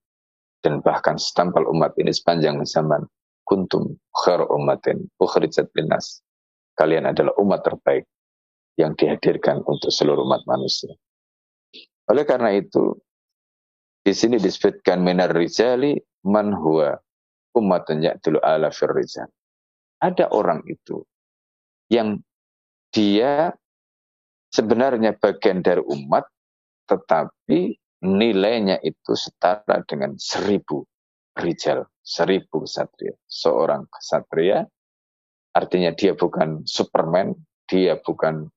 Dan 0.65 0.81
bahkan 0.81 1.21
setampal 1.21 1.69
umat 1.69 1.93
ini 2.01 2.11
sepanjang 2.11 2.65
zaman. 2.65 3.05
Kuntum 3.45 4.01
khair 4.25 4.41
ummatin 4.49 5.05
ukhrijat 5.21 5.69
linnas. 5.77 6.25
Kalian 6.75 7.05
adalah 7.05 7.37
umat 7.37 7.61
terbaik 7.61 8.09
yang 8.81 8.97
dihadirkan 8.97 9.61
untuk 9.69 9.93
seluruh 9.93 10.25
umat 10.25 10.43
manusia. 10.49 10.97
Oleh 12.09 12.25
karena 12.25 12.57
itu 12.57 12.97
di 14.05 14.13
sini 14.17 14.41
disebutkan 14.41 15.05
minar 15.05 15.33
rijali 15.33 15.97
man 16.25 16.57
huwa 16.57 16.97
ummatun 17.53 18.01
ya'tulu 18.01 18.41
ala 18.41 18.73
rijal. 18.73 19.29
Ada 20.01 20.33
orang 20.33 20.65
itu 20.69 21.05
yang 21.93 22.21
dia 22.93 23.53
sebenarnya 24.53 25.17
bagian 25.17 25.65
dari 25.65 25.81
umat 25.81 26.29
tetapi 26.87 27.77
nilainya 28.05 28.79
itu 28.85 29.17
setara 29.17 29.81
dengan 29.89 30.21
seribu 30.21 30.85
rijal, 31.41 31.89
seribu 32.05 32.69
kesatria. 32.69 33.17
Seorang 33.25 33.89
kesatria 33.89 34.69
artinya 35.57 35.97
dia 35.97 36.13
bukan 36.13 36.69
superman, 36.69 37.33
dia 37.65 37.97
bukan 37.97 38.53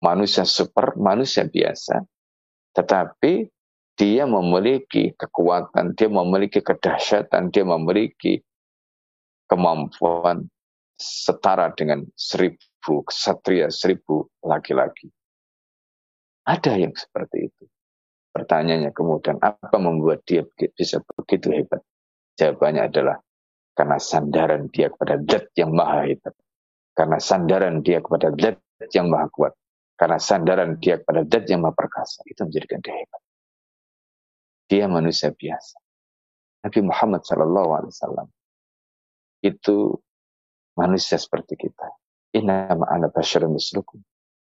manusia 0.00 0.48
super, 0.48 0.96
manusia 0.96 1.44
biasa, 1.44 2.00
tetapi 2.72 3.52
dia 3.94 4.24
memiliki 4.26 5.14
kekuatan, 5.14 5.94
dia 5.94 6.08
memiliki 6.10 6.64
kedahsyatan, 6.64 7.52
dia 7.54 7.62
memiliki 7.62 8.42
kemampuan 9.46 10.48
setara 10.98 11.70
dengan 11.76 12.02
seribu 12.16 13.04
kesatria, 13.06 13.70
seribu 13.70 14.26
laki-laki. 14.42 15.12
Ada 16.44 16.76
yang 16.76 16.92
seperti 16.92 17.48
itu. 17.48 17.64
Pertanyaannya 18.34 18.90
kemudian, 18.90 19.38
apa 19.38 19.76
membuat 19.78 20.26
dia 20.26 20.42
bisa 20.74 20.98
begitu 21.14 21.54
hebat? 21.54 21.78
Jawabannya 22.34 22.90
adalah 22.90 23.16
karena 23.78 23.98
sandaran 24.02 24.66
dia 24.74 24.90
kepada 24.90 25.22
zat 25.22 25.54
yang 25.54 25.70
maha 25.70 26.10
hebat. 26.10 26.34
Karena 26.98 27.18
sandaran 27.22 27.78
dia 27.86 28.02
kepada 28.02 28.34
zat 28.34 28.58
yang 28.90 29.06
maha 29.06 29.30
kuat. 29.30 29.54
Karena 29.94 30.18
sandaran 30.18 30.82
dia 30.82 30.98
kepada 30.98 31.22
zat 31.22 31.46
yang 31.46 31.62
maha 31.62 31.78
perkasa. 31.78 32.26
Itu 32.26 32.50
menjadikan 32.50 32.82
dia 32.82 32.94
hebat. 32.98 33.22
Dia 34.66 34.84
manusia 34.90 35.30
biasa. 35.30 35.78
Nabi 36.66 36.80
Muhammad 36.80 37.20
SAW 37.22 38.26
itu 39.44 39.76
manusia 40.74 41.20
seperti 41.20 41.54
kita. 41.54 41.86
Inna 42.34 42.72
ma'ana 42.72 43.12
basyarun 43.12 43.54
mislukum. 43.54 44.00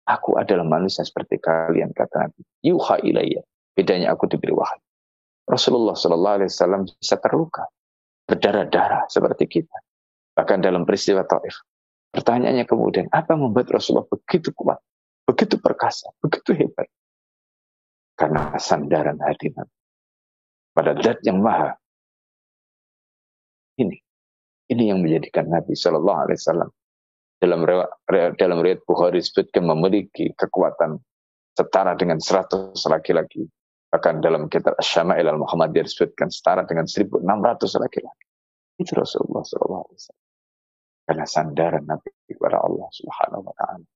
Aku 0.04 0.34
adalah 0.36 0.66
manusia 0.66 1.06
seperti 1.06 1.38
kalian, 1.38 1.94
kata 1.94 2.28
Nabi. 2.28 2.40
Yuha 2.66 2.98
ilayya. 3.06 3.46
Bedanya 3.74 4.12
aku 4.12 4.26
diberi 4.26 4.52
wahyu. 4.52 4.82
Rasulullah 5.50 5.98
Shallallahu 5.98 6.36
Alaihi 6.42 6.50
Wasallam 6.50 6.82
bisa 6.86 7.16
terluka, 7.18 7.66
berdarah-darah 8.30 9.10
seperti 9.10 9.50
kita. 9.50 9.78
Bahkan 10.38 10.62
dalam 10.62 10.86
peristiwa 10.86 11.26
Taif. 11.26 11.66
Pertanyaannya 12.10 12.66
kemudian, 12.66 13.06
apa 13.10 13.38
membuat 13.38 13.70
Rasulullah 13.70 14.06
begitu 14.06 14.50
kuat, 14.54 14.78
begitu 15.26 15.58
perkasa, 15.58 16.10
begitu 16.22 16.54
hebat? 16.54 16.90
Karena 18.18 18.58
sandaran 18.58 19.18
hati 19.22 19.50
Nabi 19.54 19.74
pada 20.74 20.94
zat 20.98 21.18
yang 21.26 21.42
maha. 21.42 21.74
Ini, 23.78 23.96
ini 24.70 24.82
yang 24.90 25.02
menjadikan 25.02 25.50
Nabi 25.50 25.74
Shallallahu 25.74 26.20
Alaihi 26.28 26.38
Wasallam 26.38 26.70
dalam 27.40 27.60
dalam 28.36 28.58
riwayat 28.60 28.84
Bukhari 28.84 29.18
disebutkan 29.18 29.64
memiliki 29.64 30.30
kekuatan 30.36 31.00
setara 31.56 31.96
dengan 31.96 32.20
100 32.20 32.76
laki-laki 32.76 33.48
Bahkan 33.90 34.22
dalam 34.22 34.46
kitab 34.46 34.78
Asyama'il 34.78 35.26
al-Muhammadiyah 35.26 35.82
disebutkan 35.82 36.30
setara 36.30 36.62
dengan 36.62 36.86
1.600 36.86 37.26
laki-laki. 37.82 38.26
Itu 38.78 38.94
Rasulullah 38.94 39.42
SAW. 39.42 39.90
Karena 41.04 41.26
sandaran 41.26 41.84
Nabi 41.90 42.14
kepada 42.30 42.62
Allah 42.62 42.86
Subhanahu 42.94 43.50
wa 43.50 43.54
taala. 43.58 43.86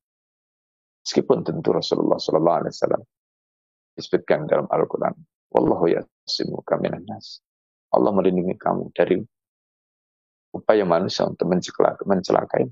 Meskipun 1.07 1.47
tentu 1.47 1.70
Rasulullah 1.70 2.18
SAW 2.18 3.07
disebutkan 3.95 4.51
dalam 4.51 4.66
Al-Quran, 4.66 5.14
Wallahu 5.55 5.86
yasimu 5.86 6.66
kaminan 6.66 7.07
nas. 7.07 7.38
Allah 7.95 8.11
melindungi 8.11 8.59
kamu 8.59 8.90
dari 8.90 9.22
upaya 10.51 10.82
manusia 10.82 11.22
untuk 11.22 11.47
mencelakai. 12.03 12.66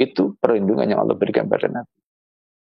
Itu 0.00 0.40
perlindungan 0.40 0.88
yang 0.88 1.04
Allah 1.04 1.12
berikan 1.20 1.44
pada 1.44 1.68
Nabi. 1.68 1.92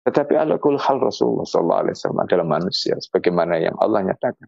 Tetapi 0.06 0.38
ala 0.38 0.54
kul 0.62 0.78
hal 0.78 1.02
Rasulullah 1.02 1.42
SAW 1.42 2.22
adalah 2.22 2.46
manusia. 2.46 2.94
Sebagaimana 2.94 3.58
yang 3.58 3.74
Allah 3.82 4.06
nyatakan. 4.06 4.46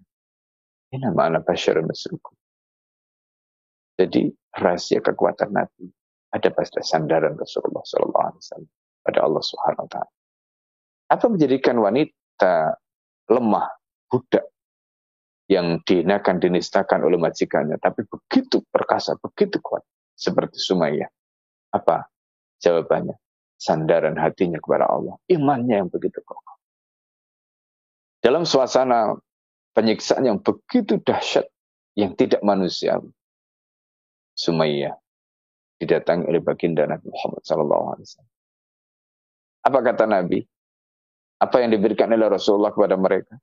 Ini 0.95 1.13
mana 1.13 1.43
basyarun 1.43 1.85
masrukum. 1.85 2.33
Jadi 3.99 4.31
rahasia 4.55 5.03
kekuatan 5.03 5.53
Nabi 5.53 5.91
ada 6.31 6.49
pada 6.55 6.81
sandaran 6.81 7.35
Rasulullah 7.35 7.83
SAW 7.83 8.65
pada 9.03 9.19
Allah 9.27 9.43
Subhanahu 9.43 9.85
Wa 9.85 9.91
Taala. 9.91 10.13
Apa 11.11 11.27
menjadikan 11.29 11.77
wanita 11.83 12.79
lemah, 13.29 13.69
budak 14.07 14.47
yang 15.49 15.81
dihinakan, 15.83 16.39
dinistakan 16.39 17.03
oleh 17.03 17.17
majikannya, 17.17 17.81
tapi 17.81 18.05
begitu 18.05 18.61
perkasa, 18.69 19.17
begitu 19.19 19.59
kuat 19.65 19.83
seperti 20.15 20.61
Sumayyah. 20.61 21.09
Apa 21.73 22.07
jawabannya? 22.61 23.17
Sandaran 23.59 24.15
hatinya 24.15 24.63
kepada 24.63 24.87
Allah. 24.87 25.19
Imannya 25.27 25.85
yang 25.85 25.91
begitu 25.91 26.23
kokoh. 26.23 26.57
Dalam 28.23 28.47
suasana 28.47 29.19
penyiksaan 29.75 30.27
yang 30.27 30.39
begitu 30.39 31.03
dahsyat, 31.03 31.47
yang 31.99 32.15
tidak 32.15 32.39
manusiawi. 32.47 33.11
Sumayyah 34.39 34.95
didatangi 35.83 36.31
oleh 36.31 36.39
baginda 36.39 36.87
Nabi 36.87 37.11
Muhammad 37.11 37.43
SAW. 37.43 38.23
Apa 39.67 39.79
kata 39.83 40.07
Nabi? 40.07 40.47
Apa 41.43 41.63
yang 41.63 41.75
diberikan 41.75 42.11
oleh 42.15 42.31
Rasulullah 42.31 42.71
kepada 42.71 42.95
mereka? 42.95 43.35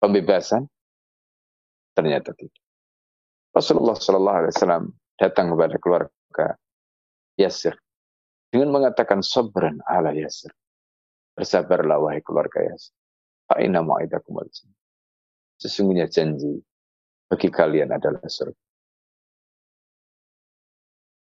Pembebasan? 0.00 0.64
Ternyata 1.92 2.32
tidak. 2.32 2.64
Rasulullah 3.52 3.96
SAW 3.96 4.92
datang 5.20 5.52
kepada 5.52 5.76
keluarga 5.76 6.56
Yasir 7.36 7.76
dengan 8.52 8.68
mengatakan 8.68 9.24
sabran 9.24 9.80
ala 9.88 10.12
yasir. 10.12 10.52
Bersabarlah 11.32 11.96
wahai 11.96 12.20
keluarga 12.20 12.60
Yasir. 12.60 12.92
Fa'ina 13.48 13.80
ma'idakum 13.80 14.36
al 14.36 14.52
Sesungguhnya 15.56 16.04
janji 16.12 16.60
bagi 17.24 17.48
kalian 17.48 17.96
adalah 17.96 18.20
surga. 18.20 18.60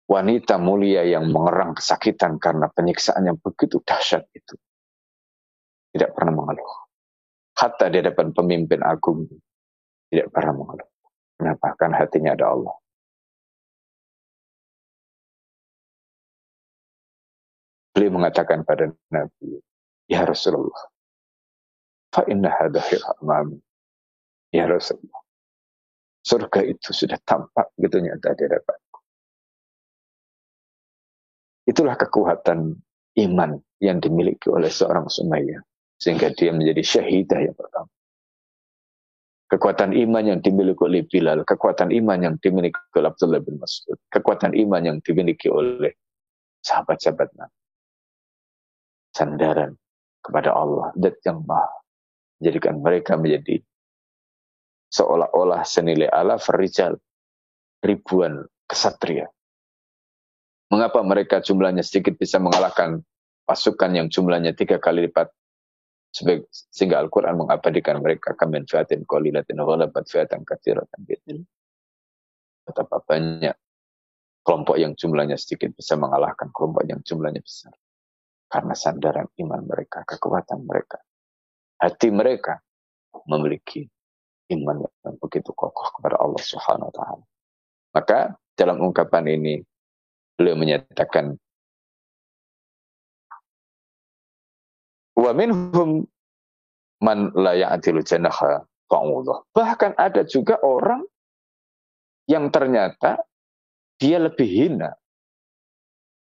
Wanita 0.08 0.56
mulia 0.56 1.04
yang 1.04 1.28
mengerang 1.36 1.76
kesakitan 1.76 2.40
karena 2.40 2.72
penyiksaan 2.72 3.28
yang 3.28 3.36
begitu 3.44 3.84
dahsyat 3.84 4.24
itu. 4.32 4.56
Tidak 5.92 6.16
pernah 6.16 6.32
mengeluh. 6.32 6.88
Hatta 7.60 7.92
di 7.92 8.00
hadapan 8.00 8.32
pemimpin 8.32 8.80
agung 8.88 9.28
tidak 10.08 10.32
pernah 10.32 10.56
mengeluh. 10.56 10.88
Kenapa? 11.36 11.76
Karena 11.76 11.96
hatinya 12.00 12.32
ada 12.40 12.56
Allah. 12.56 12.76
Beliau 17.98 18.14
mengatakan 18.14 18.62
pada 18.62 18.94
Nabi, 19.10 19.58
Ya 20.06 20.22
Rasulullah, 20.22 20.86
fa 22.14 22.22
inna 22.30 22.54
amami. 23.18 23.58
Ya 24.54 24.70
Rasulullah, 24.70 25.26
surga 26.22 26.62
itu 26.62 26.94
sudah 26.94 27.18
tampak 27.26 27.74
gitu 27.82 27.98
nyata 27.98 28.38
di 28.38 28.46
hadapanku. 28.46 29.00
Itulah 31.66 31.98
kekuatan 31.98 32.78
iman 33.18 33.52
yang 33.82 33.98
dimiliki 33.98 34.46
oleh 34.54 34.70
seorang 34.70 35.10
Sumayyah. 35.10 35.66
Sehingga 35.98 36.30
dia 36.38 36.54
menjadi 36.54 36.86
syahidah 36.86 37.50
yang 37.50 37.58
pertama. 37.58 37.90
Kekuatan 39.50 39.98
iman 39.98 40.38
yang 40.38 40.40
dimiliki 40.46 40.86
oleh 40.86 41.02
Bilal, 41.02 41.42
kekuatan 41.42 41.90
iman 41.90 42.20
yang 42.22 42.36
dimiliki 42.46 42.78
oleh 42.94 43.10
Abdullah 43.10 43.42
bin 43.42 43.58
Mas'ud, 43.58 43.98
kekuatan 44.14 44.54
iman 44.54 44.86
yang 44.86 44.98
dimiliki 45.02 45.50
oleh 45.50 45.98
sahabat-sahabat 46.62 47.34
Nabi 47.34 47.58
sandaran 49.18 49.74
kepada 50.22 50.54
Allah 50.54 50.94
dat 50.94 51.18
yang 51.26 51.42
maha 51.42 51.74
menjadikan 52.38 52.78
mereka 52.78 53.18
menjadi 53.18 53.66
seolah-olah 54.94 55.66
senilai 55.66 56.06
ala 56.06 56.38
rijal 56.38 57.02
ribuan 57.82 58.46
kesatria. 58.70 59.26
Mengapa 60.70 61.02
mereka 61.02 61.42
jumlahnya 61.42 61.82
sedikit 61.82 62.20
bisa 62.20 62.38
mengalahkan 62.38 63.02
pasukan 63.48 63.92
yang 63.96 64.08
jumlahnya 64.12 64.54
tiga 64.54 64.78
kali 64.78 65.08
lipat 65.08 65.32
sehingga 66.72 67.00
Al-Quran 67.00 67.40
mengabadikan 67.40 68.00
mereka 68.04 68.36
kamin 68.36 68.68
fiatin 68.68 69.08
qalilatin 69.08 69.60
ghalabat 69.60 70.08
fiatan 70.08 70.44
katsiratan 70.44 71.00
bi'idnillah. 71.04 71.48
Betapa 72.68 73.00
banyak 73.00 73.56
kelompok 74.44 74.76
yang 74.76 74.92
jumlahnya 74.96 75.40
sedikit 75.40 75.72
bisa 75.76 75.96
mengalahkan 75.96 76.52
kelompok 76.52 76.84
yang 76.84 77.00
jumlahnya 77.04 77.40
besar 77.40 77.72
karena 78.48 78.74
sandaran 78.74 79.28
iman 79.44 79.62
mereka, 79.68 80.08
kekuatan 80.08 80.64
mereka. 80.64 81.00
Hati 81.78 82.10
mereka 82.10 82.58
memiliki 83.28 83.86
iman 84.56 84.88
yang 85.04 85.16
begitu 85.20 85.52
kokoh 85.52 85.92
kepada 86.00 86.18
Allah 86.18 86.42
Subhanahu 86.42 86.90
wa 86.90 86.96
taala. 86.96 87.26
Maka 87.94 88.20
dalam 88.58 88.82
ungkapan 88.82 89.28
ini 89.30 89.62
beliau 90.40 90.56
menyatakan 90.58 91.36
wa 95.18 95.32
minhum 95.34 96.06
man 97.02 97.30
la 97.36 97.54
ya'dilu 97.58 98.02
janaha 98.02 98.66
Bahkan 98.88 100.00
ada 100.00 100.24
juga 100.24 100.56
orang 100.64 101.04
yang 102.32 102.48
ternyata 102.48 103.20
dia 104.00 104.16
lebih 104.16 104.48
hina 104.48 104.96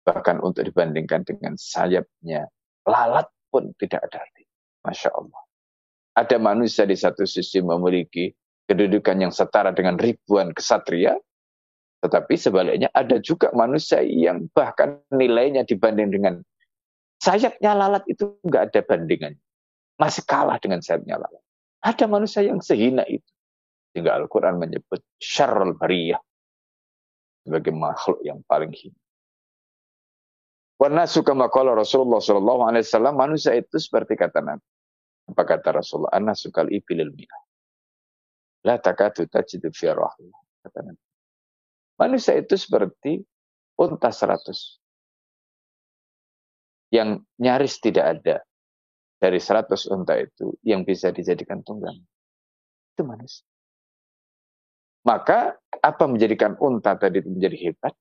bahkan 0.04 0.40
untuk 0.40 0.66
dibandingkan 0.66 1.22
dengan 1.24 1.54
sayapnya 1.56 2.48
lalat 2.88 3.28
pun 3.52 3.74
tidak 3.76 4.06
ada 4.10 4.24
arti. 4.24 4.44
Masya 4.80 5.10
Allah. 5.12 5.42
Ada 6.16 6.36
manusia 6.40 6.88
di 6.88 6.96
satu 6.96 7.28
sisi 7.28 7.60
memiliki 7.60 8.32
kedudukan 8.66 9.16
yang 9.28 9.32
setara 9.34 9.70
dengan 9.74 10.00
ribuan 10.00 10.54
kesatria, 10.56 11.18
tetapi 12.00 12.34
sebaliknya 12.38 12.88
ada 12.96 13.20
juga 13.20 13.52
manusia 13.52 14.00
yang 14.00 14.48
bahkan 14.56 15.02
nilainya 15.12 15.68
dibanding 15.68 16.08
dengan 16.10 16.34
sayapnya 17.20 17.76
lalat 17.76 18.04
itu 18.08 18.40
nggak 18.40 18.72
ada 18.72 18.80
bandingannya. 18.86 19.42
Masih 20.00 20.24
kalah 20.24 20.56
dengan 20.56 20.80
sayapnya 20.80 21.20
lalat. 21.20 21.44
Ada 21.84 22.08
manusia 22.08 22.40
yang 22.40 22.64
sehina 22.64 23.04
itu. 23.04 23.26
Sehingga 23.92 24.16
Al-Quran 24.16 24.56
menyebut 24.56 25.02
syarrul 25.20 25.76
bariyah 25.76 26.22
sebagai 27.44 27.74
makhluk 27.74 28.22
yang 28.22 28.40
paling 28.46 28.70
hina. 28.70 28.96
Warna 30.80 31.04
suka 31.04 31.36
makola 31.36 31.76
Rasulullah 31.76 32.24
Shallallahu 32.24 32.64
Alaihi 32.64 32.88
Wasallam 32.88 33.20
manusia 33.20 33.52
itu 33.52 33.76
seperti 33.76 34.16
kata 34.16 34.40
Nabi. 34.40 34.64
Apa 35.28 35.44
kata 35.44 35.76
Rasulullah? 35.76 36.16
Anak 36.16 36.40
sukal 36.40 36.72
ibilil 36.72 37.12
mi'ah. 37.12 37.42
La 38.64 38.80
takatu 38.80 39.28
tajidu 39.28 39.68
fi 39.76 39.92
Kata 39.92 40.80
Nabi. 40.80 41.04
Manusia 42.00 42.32
itu 42.40 42.56
seperti 42.56 43.20
unta 43.76 44.08
seratus. 44.08 44.80
Yang 46.88 47.28
nyaris 47.36 47.76
tidak 47.76 48.06
ada 48.16 48.36
dari 49.20 49.36
seratus 49.36 49.84
unta 49.84 50.16
itu 50.16 50.56
yang 50.64 50.88
bisa 50.88 51.12
dijadikan 51.12 51.60
tunggang. 51.60 52.00
Itu 52.96 53.04
manusia. 53.04 53.44
Maka 55.04 55.60
apa 55.60 56.04
menjadikan 56.08 56.56
unta 56.56 56.96
tadi 56.96 57.20
menjadi 57.20 57.68
hebat? 57.68 57.92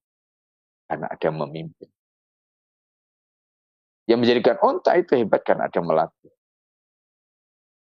Karena 0.88 1.12
ada 1.12 1.30
memimpin. 1.30 1.92
Yang 4.10 4.20
menjadikan 4.26 4.58
unta 4.66 4.98
itu 4.98 5.14
hebat 5.14 5.46
karena 5.46 5.70
ada 5.70 5.80
melatih. 5.86 6.34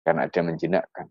Karena 0.05 0.29
ada 0.29 0.41
menjinakkan. 0.45 1.09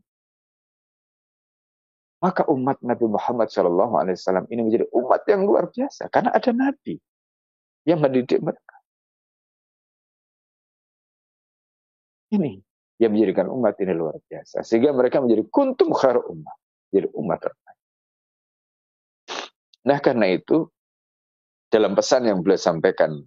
Maka 2.22 2.46
umat 2.50 2.78
Nabi 2.86 3.06
Muhammad 3.10 3.50
SAW 3.50 4.46
ini 4.54 4.62
menjadi 4.62 4.86
umat 4.94 5.26
yang 5.26 5.42
luar 5.42 5.74
biasa. 5.74 6.14
Karena 6.14 6.38
ada 6.38 6.54
Nabi 6.54 7.02
yang 7.90 7.98
mendidik 7.98 8.46
mereka. 8.46 8.78
Ini 12.38 12.62
yang 13.02 13.12
menjadikan 13.14 13.50
umat 13.50 13.74
ini 13.82 13.94
luar 13.98 14.22
biasa. 14.22 14.62
Sehingga 14.62 14.94
mereka 14.94 15.18
menjadi 15.18 15.50
kuntum 15.50 15.94
khar 15.98 16.22
umat. 16.22 16.58
Jadi 16.94 17.10
umat 17.18 17.42
terbaik. 17.42 17.80
Nah 19.88 19.98
karena 19.98 20.26
itu, 20.30 20.70
dalam 21.74 21.98
pesan 21.98 22.30
yang 22.30 22.46
beliau 22.46 22.60
sampaikan 22.60 23.18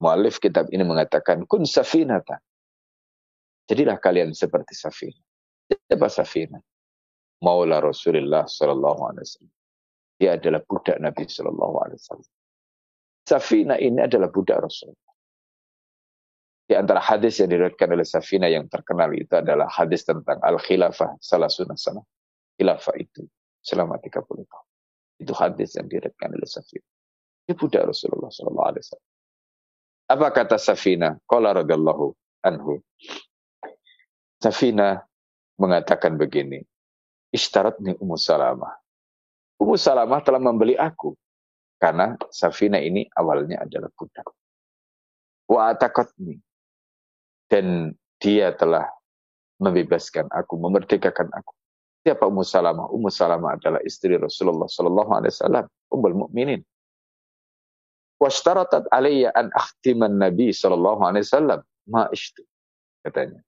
Mu'alif 0.00 0.40
kitab 0.40 0.72
ini 0.72 0.80
mengatakan, 0.80 1.44
kun 1.44 1.68
safinata. 1.68 2.40
Jadilah 3.68 4.00
kalian 4.00 4.34
seperti 4.34 4.74
safina. 4.74 5.20
Siapa 5.70 6.08
safina? 6.10 6.58
Maula 7.44 7.78
Rasulullah 7.78 8.48
Sallallahu 8.48 9.00
Alaihi 9.06 9.24
Wasallam. 9.24 9.54
Dia 10.18 10.30
adalah 10.36 10.60
budak 10.66 10.98
Nabi 10.98 11.24
Sallallahu 11.28 11.76
Alaihi 11.84 12.00
Wasallam. 12.02 12.30
Safina 13.24 13.78
ini 13.78 14.00
adalah 14.02 14.26
budak 14.32 14.58
Rasul. 14.64 14.90
Di 16.66 16.74
antara 16.74 16.98
hadis 16.98 17.38
yang 17.38 17.50
diriwayatkan 17.50 17.88
oleh 17.94 18.06
Safina 18.06 18.46
yang 18.50 18.66
terkenal 18.66 19.10
itu 19.14 19.34
adalah 19.38 19.70
hadis 19.70 20.02
tentang 20.02 20.38
al-khilafah 20.42 21.18
salah 21.22 21.46
sunnah 21.46 21.78
sana. 21.78 22.02
Khilafah 22.58 22.94
itu 22.98 23.22
selama 23.62 24.02
30 24.02 24.22
tahun. 24.22 24.68
Itu 25.20 25.32
hadis 25.36 25.78
yang 25.78 25.86
diriwayatkan 25.86 26.30
oleh 26.34 26.48
Safina. 26.48 26.86
Dia 27.46 27.54
budak 27.54 27.86
Rasulullah 27.86 28.30
Wasallam. 28.30 29.09
Apa 30.10 30.34
kata 30.34 30.58
Safina? 30.58 31.14
Qala 31.22 31.54
radhiyallahu 31.54 32.10
anhu. 32.42 32.82
Safina 34.42 35.06
mengatakan 35.54 36.18
begini. 36.18 36.66
Ishtaratni 37.30 37.94
Ummu 37.94 38.18
Salamah. 38.18 38.74
Ummu 39.62 39.78
Salamah 39.78 40.18
telah 40.26 40.42
membeli 40.42 40.74
aku. 40.74 41.14
Karena 41.78 42.18
Safina 42.34 42.82
ini 42.82 43.06
awalnya 43.14 43.62
adalah 43.62 43.86
budak. 43.94 44.26
Wa 45.46 45.70
atakatni. 45.70 46.42
Dan 47.46 47.94
dia 48.18 48.50
telah 48.50 48.90
membebaskan 49.62 50.26
aku, 50.34 50.58
memerdekakan 50.58 51.30
aku. 51.30 51.54
Siapa 52.02 52.26
Ummu 52.26 52.42
Salamah? 52.42 52.90
Ummu 52.90 53.14
Salamah 53.14 53.54
adalah 53.54 53.78
istri 53.86 54.18
Rasulullah 54.18 54.66
Sallallahu 54.66 55.10
Alaihi 55.14 55.32
Wasallam, 55.38 55.64
Ummul 55.94 56.16
Mukminin 56.26 56.66
washtaratat 58.20 58.84
alayya 58.92 59.32
an 59.32 59.48
akhtiman 59.56 60.20
Nabi 60.20 60.52
sallallahu 60.52 61.00
alaihi 61.00 61.24
wasallam 61.24 61.60
ma 61.88 62.06
ishtu 62.12 62.44
katanya. 63.00 63.40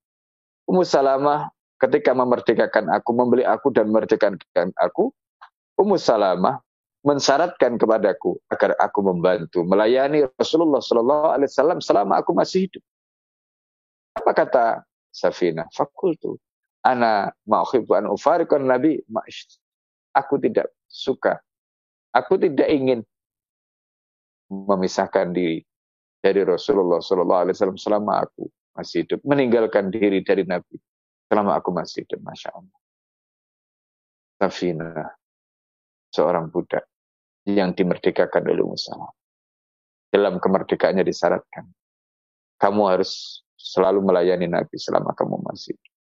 Ummu 0.65 0.81
Salamah 0.81 1.53
ketika 1.77 2.15
memerdekakan 2.15 2.89
aku, 2.89 3.11
membeli 3.13 3.43
aku 3.45 3.69
dan 3.69 3.91
memerdekakan 3.93 4.73
aku, 4.79 5.13
Ummu 5.77 5.99
Salamah 6.01 6.57
mensyaratkan 7.03 7.75
kepadaku 7.75 8.39
agar 8.47 8.73
aku 8.79 9.03
membantu 9.03 9.61
melayani 9.67 10.23
Rasulullah 10.39 10.79
sallallahu 10.79 11.35
alaihi 11.35 11.51
wasallam 11.51 11.79
selama 11.83 12.23
aku 12.23 12.31
masih 12.31 12.65
hidup. 12.65 12.83
Apa 14.15 14.31
kata 14.31 14.65
Safina? 15.11 15.67
Fakultu 15.75 16.39
ana 16.81 17.35
ma'uhibbu 17.43 17.91
an 17.93 18.07
ufariqan 18.07 18.63
nabi 18.65 19.03
ma'ishtu. 19.11 19.59
Aku 20.15 20.39
tidak 20.39 20.71
suka. 20.87 21.43
Aku 22.15 22.39
tidak 22.39 22.69
ingin 22.71 23.03
memisahkan 24.69 25.33
diri 25.33 25.61
dari 26.23 26.41
Rasulullah 26.45 27.01
Sallallahu 27.03 27.41
Alaihi 27.49 27.55
Wasallam 27.57 27.79
selama 27.81 28.23
aku 28.23 28.47
masih 28.73 29.05
hidup, 29.05 29.19
meninggalkan 29.27 29.91
diri 29.91 30.23
dari 30.23 30.47
Nabi 30.47 30.79
selama 31.27 31.57
aku 31.57 31.69
masih 31.73 32.05
hidup, 32.05 32.21
masya 32.21 32.53
Allah. 32.53 32.79
Safina, 34.37 35.07
seorang 36.13 36.53
budak 36.53 36.85
yang 37.49 37.73
dimerdekakan 37.73 38.43
oleh 38.45 38.63
Musa. 38.63 38.93
Dalam 40.13 40.37
kemerdekaannya 40.37 41.01
disyaratkan, 41.01 41.65
kamu 42.61 42.81
harus 42.85 43.41
selalu 43.57 44.05
melayani 44.05 44.45
Nabi 44.45 44.77
selama 44.77 45.17
kamu 45.17 45.41
masih 45.41 45.73
hidup. 45.73 45.93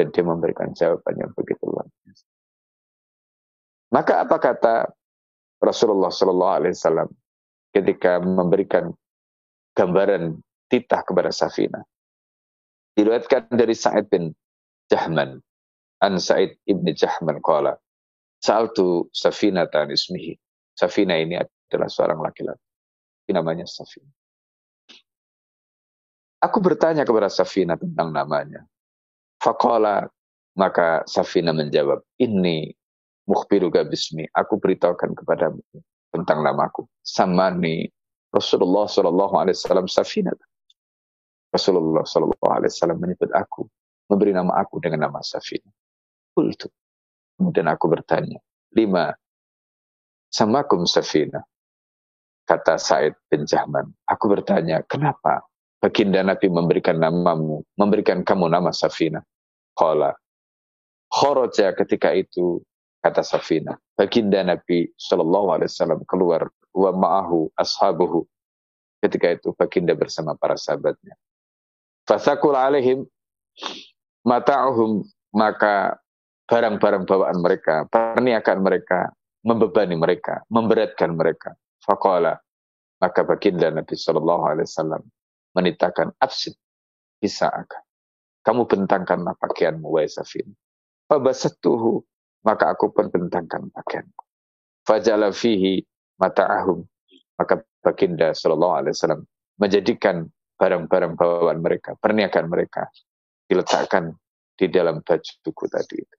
Dan 0.00 0.06
dia 0.16 0.24
memberikan 0.24 0.72
jawabannya 0.72 1.28
begitu 1.36 1.60
luar 1.68 1.84
biasa. 1.84 2.24
Maka 3.92 4.24
apa 4.24 4.36
kata 4.40 4.74
Rasulullah 5.60 6.08
Sallallahu 6.08 6.56
Alaihi 6.56 6.72
Wasallam 6.72 7.08
ketika 7.70 8.18
memberikan 8.18 8.94
gambaran 9.74 10.38
titah 10.70 11.02
kepada 11.06 11.30
Safina. 11.30 11.82
Diriwayatkan 12.94 13.54
dari 13.54 13.74
Sa'id 13.74 14.10
bin 14.10 14.34
Jahman. 14.90 15.38
An 16.02 16.18
Sa'id 16.18 16.58
ibn 16.66 16.86
Jahman 16.90 17.38
qala. 17.40 17.78
Sa'altu 18.42 19.06
Safina 19.14 19.68
tan 19.70 19.92
ismihi. 19.92 20.34
Safina 20.74 21.18
ini 21.18 21.38
adalah 21.38 21.88
seorang 21.88 22.18
laki-laki. 22.24 22.62
Namanya 23.30 23.68
Safina. 23.68 24.10
Aku 26.40 26.58
bertanya 26.58 27.06
kepada 27.06 27.28
Safina 27.30 27.76
tentang 27.76 28.10
namanya. 28.10 28.64
Faqala 29.38 30.08
maka 30.58 31.06
Safina 31.06 31.54
menjawab, 31.54 32.02
ini 32.18 32.74
mukhbiruka 33.28 33.86
bismi. 33.86 34.26
Aku 34.34 34.58
beritahukan 34.58 35.14
kepadamu 35.14 35.62
tentang 36.10 36.42
namaku. 36.42 36.86
Sama 37.00 37.50
nih 37.54 37.90
Rasulullah 38.30 38.86
Shallallahu 38.86 39.34
Alaihi 39.38 39.56
Wasallam 39.58 39.86
Safina. 39.90 40.30
Rasulullah 41.50 42.06
Shallallahu 42.06 42.46
Alaihi 42.50 42.70
Wasallam 42.70 42.98
menyebut 43.02 43.30
aku, 43.34 43.66
memberi 44.06 44.30
nama 44.30 44.54
aku 44.62 44.78
dengan 44.78 45.10
nama 45.10 45.18
Safina. 45.22 45.70
Kultu. 46.30 46.70
Kemudian 47.34 47.66
aku 47.66 47.90
bertanya, 47.90 48.38
lima, 48.76 49.10
samakum 50.30 50.86
Safina. 50.86 51.42
Kata 52.46 52.78
Said 52.78 53.14
bin 53.30 53.46
Jahman. 53.46 53.94
Aku 54.10 54.26
bertanya, 54.26 54.82
kenapa 54.86 55.46
baginda 55.78 56.18
Nabi 56.22 56.50
memberikan 56.50 56.98
namamu, 56.98 57.62
memberikan 57.78 58.26
kamu 58.26 58.50
nama 58.50 58.74
Safina? 58.74 59.22
Kala. 59.74 60.14
Khoroja 61.10 61.74
ketika 61.74 62.14
itu 62.14 62.62
kata 63.02 63.22
Safina. 63.22 63.78
Baginda 64.00 64.40
Nabi 64.40 64.88
Shallallahu 64.96 65.60
Alaihi 65.60 65.68
Wasallam 65.68 66.00
keluar 66.08 66.48
wa 66.72 66.88
ma'ahu 66.88 67.52
ashabuhu. 67.52 68.24
Ketika 69.04 69.36
itu 69.36 69.52
baginda 69.52 69.92
bersama 69.92 70.32
para 70.40 70.56
sahabatnya. 70.56 71.20
Fasakul 72.08 72.56
alaihim 72.56 73.04
mata'uhum 74.24 75.04
maka 75.36 76.00
barang-barang 76.48 77.04
bawaan 77.04 77.44
mereka, 77.44 77.84
perniagaan 77.92 78.64
mereka, 78.64 79.12
membebani 79.44 80.00
mereka, 80.00 80.48
memberatkan 80.48 81.12
mereka. 81.12 81.52
Faqala, 81.84 82.40
maka 83.04 83.20
baginda 83.20 83.68
Nabi 83.68 84.00
Shallallahu 84.00 84.48
Alaihi 84.48 84.64
Wasallam 84.64 85.02
menitakan 85.52 86.16
absid 86.24 86.56
bisa 87.20 87.52
akan. 87.52 87.84
Kamu 88.40 88.64
bentangkanlah 88.64 89.36
pakaianmu, 89.36 89.92
wahai 89.92 90.08
Safin. 90.08 90.56
Fabasatuhu, 91.04 92.00
maka 92.44 92.72
aku 92.72 92.92
pun 92.92 93.12
bentangkan 93.12 93.68
pakaianku. 93.72 94.24
Fajala 94.84 95.30
fihi 95.30 95.84
mata'ahum. 96.16 96.84
Maka 97.40 97.64
baginda 97.80 98.36
Shallallahu 98.36 98.74
Alaihi 98.84 98.94
Wasallam 98.96 99.22
menjadikan 99.56 100.28
barang-barang 100.60 101.16
bawaan 101.16 101.64
mereka, 101.64 101.96
perniagaan 101.96 102.52
mereka, 102.52 102.88
diletakkan 103.48 104.12
di 104.60 104.68
dalam 104.68 105.00
bajuku 105.00 105.64
tadi 105.72 105.96
itu. 106.04 106.16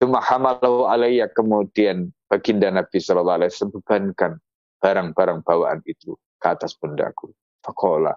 Cuma 0.00 0.22
hamalahu 0.22 0.86
alaiya 0.86 1.28
kemudian 1.34 2.14
baginda 2.30 2.70
Nabi 2.70 3.02
Shallallahu 3.02 3.42
Alaihi 3.42 3.50
Wasallam 3.50 3.74
bebankan 3.82 4.32
barang-barang 4.78 5.38
bawaan 5.42 5.82
itu 5.84 6.14
ke 6.38 6.46
atas 6.46 6.78
pundaku. 6.78 7.34
Fakola. 7.60 8.14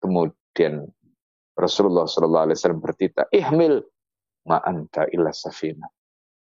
Kemudian 0.00 0.86
Rasulullah 1.58 2.06
Shallallahu 2.06 2.46
Alaihi 2.46 2.58
Wasallam 2.62 2.80
bertita, 2.80 3.26
ihmil 3.34 3.82
ma'anta 4.46 5.10
illa 5.10 5.34
safina. 5.34 5.84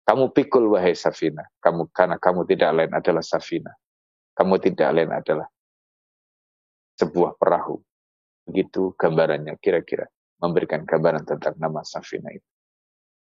Kamu 0.04 0.34
pikul 0.34 0.70
wahai 0.74 0.96
safina. 0.96 1.46
Kamu 1.62 1.90
karena 1.94 2.16
kamu 2.18 2.46
tidak 2.48 2.70
lain 2.74 2.92
adalah 2.92 3.22
safina. 3.22 3.70
Kamu 4.34 4.56
tidak 4.58 4.88
lain 4.90 5.10
adalah 5.12 5.46
sebuah 7.00 7.40
perahu. 7.40 7.80
Begitu 8.44 8.92
gambarannya 8.98 9.56
kira-kira 9.56 10.04
memberikan 10.40 10.84
gambaran 10.84 11.24
tentang 11.24 11.56
nama 11.60 11.80
Safina 11.84 12.32
itu. 12.32 12.48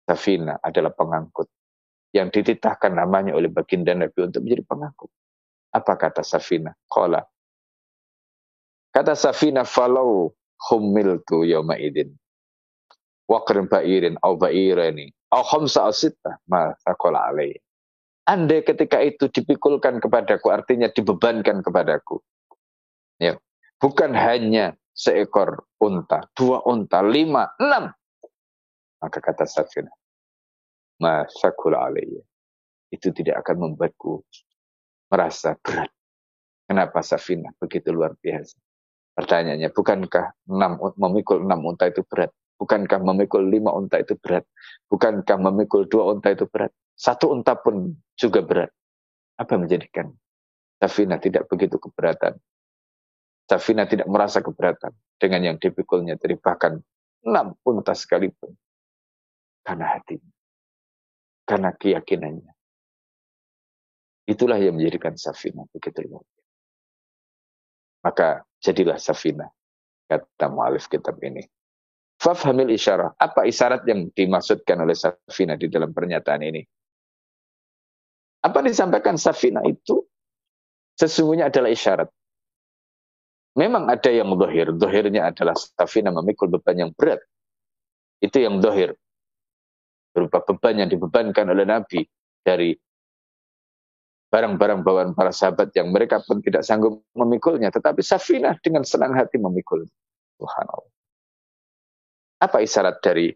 Safina 0.05 0.57
adalah 0.61 0.93
pengangkut 0.93 1.49
yang 2.13 2.33
dititahkan 2.33 2.93
namanya 2.93 3.37
oleh 3.37 3.49
baginda 3.49 3.93
Nabi 3.93 4.17
untuk 4.21 4.41
menjadi 4.45 4.63
pengangkut. 4.65 5.11
Apa 5.71 5.93
kata 5.97 6.21
Safina? 6.25 6.73
Kola. 6.89 7.21
Kata 8.91 9.15
Safina, 9.15 9.63
falau 9.63 10.35
humiltu 10.69 11.47
yawma 11.47 11.79
idin. 11.79 12.11
Waqrin 13.29 13.71
ba'irin 13.71 14.19
au 14.19 14.35
ba'irani. 14.35 15.07
Au 15.31 15.43
khamsa. 15.47 15.87
Andai 18.21 18.61
ketika 18.61 19.01
itu 19.01 19.25
dipikulkan 19.31 19.97
kepadaku, 19.97 20.53
artinya 20.53 20.91
dibebankan 20.91 21.65
kepadaku. 21.65 22.21
Ya. 23.17 23.39
Bukan 23.81 24.13
hanya 24.13 24.77
seekor 24.93 25.65
unta, 25.81 26.29
dua 26.37 26.61
unta, 26.69 27.01
lima, 27.01 27.49
enam. 27.57 27.89
Maka 29.01 29.17
kata 29.17 29.49
Safina, 29.49 29.89
Masakul 31.01 31.73
alaiya. 31.73 32.21
Itu 32.93 33.09
tidak 33.09 33.41
akan 33.41 33.71
membuatku 33.71 34.21
merasa 35.09 35.57
berat. 35.57 35.89
Kenapa 36.69 37.01
Safina 37.01 37.49
begitu 37.57 37.89
luar 37.89 38.13
biasa? 38.21 38.53
Pertanyaannya, 39.17 39.73
bukankah 39.73 40.37
enam, 40.45 40.77
memikul 40.95 41.41
enam 41.41 41.65
unta 41.65 41.89
itu 41.89 42.05
berat? 42.05 42.29
Bukankah 42.61 43.01
memikul 43.01 43.49
lima 43.49 43.73
unta 43.73 43.97
itu 43.97 44.13
berat? 44.21 44.45
Bukankah 44.85 45.41
memikul 45.41 45.89
dua 45.89 46.13
unta 46.13 46.29
itu 46.29 46.45
berat? 46.45 46.69
Satu 46.93 47.33
unta 47.33 47.57
pun 47.57 47.89
juga 48.13 48.45
berat. 48.45 48.69
Apa 49.41 49.57
menjadikan 49.57 50.13
Safina 50.77 51.17
tidak 51.17 51.49
begitu 51.49 51.81
keberatan? 51.81 52.37
Safina 53.49 53.89
tidak 53.89 54.05
merasa 54.05 54.45
keberatan 54.45 54.93
dengan 55.17 55.41
yang 55.41 55.57
dipikulnya 55.57 56.21
tadi 56.21 56.37
bahkan 56.37 56.77
enam 57.25 57.57
unta 57.65 57.97
sekalipun. 57.97 58.53
Karena 59.65 59.97
hatinya. 59.97 60.29
Karena 61.49 61.73
keyakinannya. 61.73 62.53
Itulah 64.29 64.61
yang 64.61 64.77
menjadikan 64.77 65.17
Safina 65.17 65.65
begitu 65.73 66.05
luar 66.05 66.21
Maka 68.05 68.45
jadilah 68.61 69.01
Safina, 69.01 69.49
kata 70.05 70.45
mu'alif 70.45 70.85
kitab 70.85 71.17
ini. 71.25 71.41
Fafhamil 72.21 72.69
isyarah. 72.69 73.17
Apa 73.17 73.49
isyarat 73.49 73.81
yang 73.89 74.13
dimaksudkan 74.13 74.77
oleh 74.77 74.93
Safina 74.93 75.57
di 75.57 75.65
dalam 75.65 75.89
pernyataan 75.89 76.45
ini? 76.45 76.61
Apa 78.45 78.61
disampaikan 78.61 79.17
Safina 79.17 79.65
itu 79.65 80.05
sesungguhnya 81.01 81.49
adalah 81.49 81.73
isyarat. 81.73 82.09
Memang 83.57 83.89
ada 83.89 84.09
yang 84.13 84.37
dohir. 84.37 84.69
Dohirnya 84.69 85.33
adalah 85.33 85.57
Safina 85.57 86.13
memikul 86.13 86.53
beban 86.53 86.77
yang 86.77 86.91
berat. 86.93 87.25
Itu 88.21 88.37
yang 88.37 88.61
dohir. 88.61 88.93
Berupa 90.13 90.45
beban 90.45 90.77
yang 90.77 90.89
dibebankan 90.93 91.49
oleh 91.49 91.65
Nabi 91.65 92.05
dari 92.45 92.77
barang-barang 94.29 94.85
bawaan 94.85 95.11
para 95.17 95.33
sahabat 95.33 95.73
yang 95.73 95.89
mereka 95.89 96.21
pun 96.21 96.37
tidak 96.45 96.61
sanggup 96.61 97.01
memikulnya. 97.17 97.73
Tetapi 97.73 98.05
Safina 98.05 98.53
dengan 98.61 98.85
senang 98.85 99.17
hati 99.17 99.41
memikul. 99.41 99.89
Subhanallah. 100.37 100.90
Apa 102.41 102.65
isyarat 102.65 102.97
dari 103.05 103.29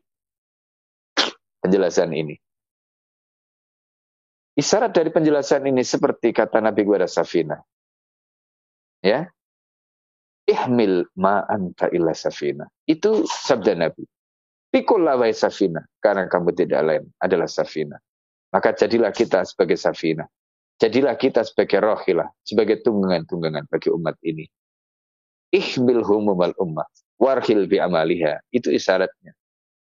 penjelasan 1.61 2.09
ini? 2.09 2.33
Isyarat 4.57 4.97
dari 4.97 5.13
penjelasan 5.13 5.69
ini 5.69 5.85
seperti 5.85 6.33
kata 6.33 6.63
Nabi 6.63 6.81
kepada 6.81 7.05
Safina. 7.05 7.61
Ya, 9.05 9.29
ihmil 10.49 11.05
ma 11.17 11.45
anta 11.45 11.89
illa 11.93 12.13
safina. 12.13 12.65
Itu 12.85 13.25
sabda 13.25 13.77
Nabi. 13.77 14.05
Pikullah 14.69 15.15
wahai 15.15 15.33
safina, 15.33 15.85
karena 16.01 16.27
kamu 16.27 16.51
tidak 16.53 16.81
lain 16.83 17.03
adalah 17.21 17.47
safina. 17.47 17.97
Maka 18.51 18.75
jadilah 18.75 19.11
kita 19.11 19.43
sebagai 19.47 19.79
safina. 19.79 20.27
Jadilah 20.75 21.15
kita 21.15 21.47
sebagai 21.47 21.79
rohilah, 21.79 22.27
sebagai 22.43 22.83
tunggangan-tunggangan 22.83 23.71
bagi 23.71 23.89
umat 23.95 24.19
ini. 24.27 24.43
Ihmil 25.55 26.03
humumal 26.03 26.51
ummah, 26.59 26.83
warhil 27.15 27.63
bi 27.71 27.79
amaliha. 27.79 28.43
Itu 28.51 28.67
isyaratnya. 28.75 29.31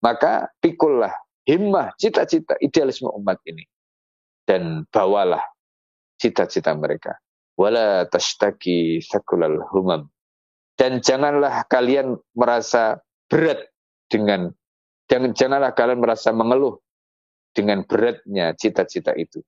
Maka 0.05 0.53
pikullah 0.61 1.11
himmah, 1.49 1.97
cita-cita, 1.97 2.53
idealisme 2.61 3.09
umat 3.17 3.41
ini. 3.49 3.65
Dan 4.45 4.85
bawalah 4.93 5.41
cita-cita 6.21 6.77
mereka. 6.77 7.17
Wala 7.57 8.05
tashtaki 8.05 9.01
sakulal 9.01 9.65
humam 9.73 10.05
dan 10.77 11.01
janganlah 11.01 11.65
kalian 11.67 12.21
merasa 12.37 13.01
berat 13.27 13.65
dengan 14.07 14.53
jangan 15.09 15.33
janganlah 15.33 15.73
kalian 15.73 15.99
merasa 15.99 16.29
mengeluh 16.31 16.77
dengan 17.51 17.81
beratnya 17.83 18.53
cita-cita 18.53 19.17
itu 19.17 19.41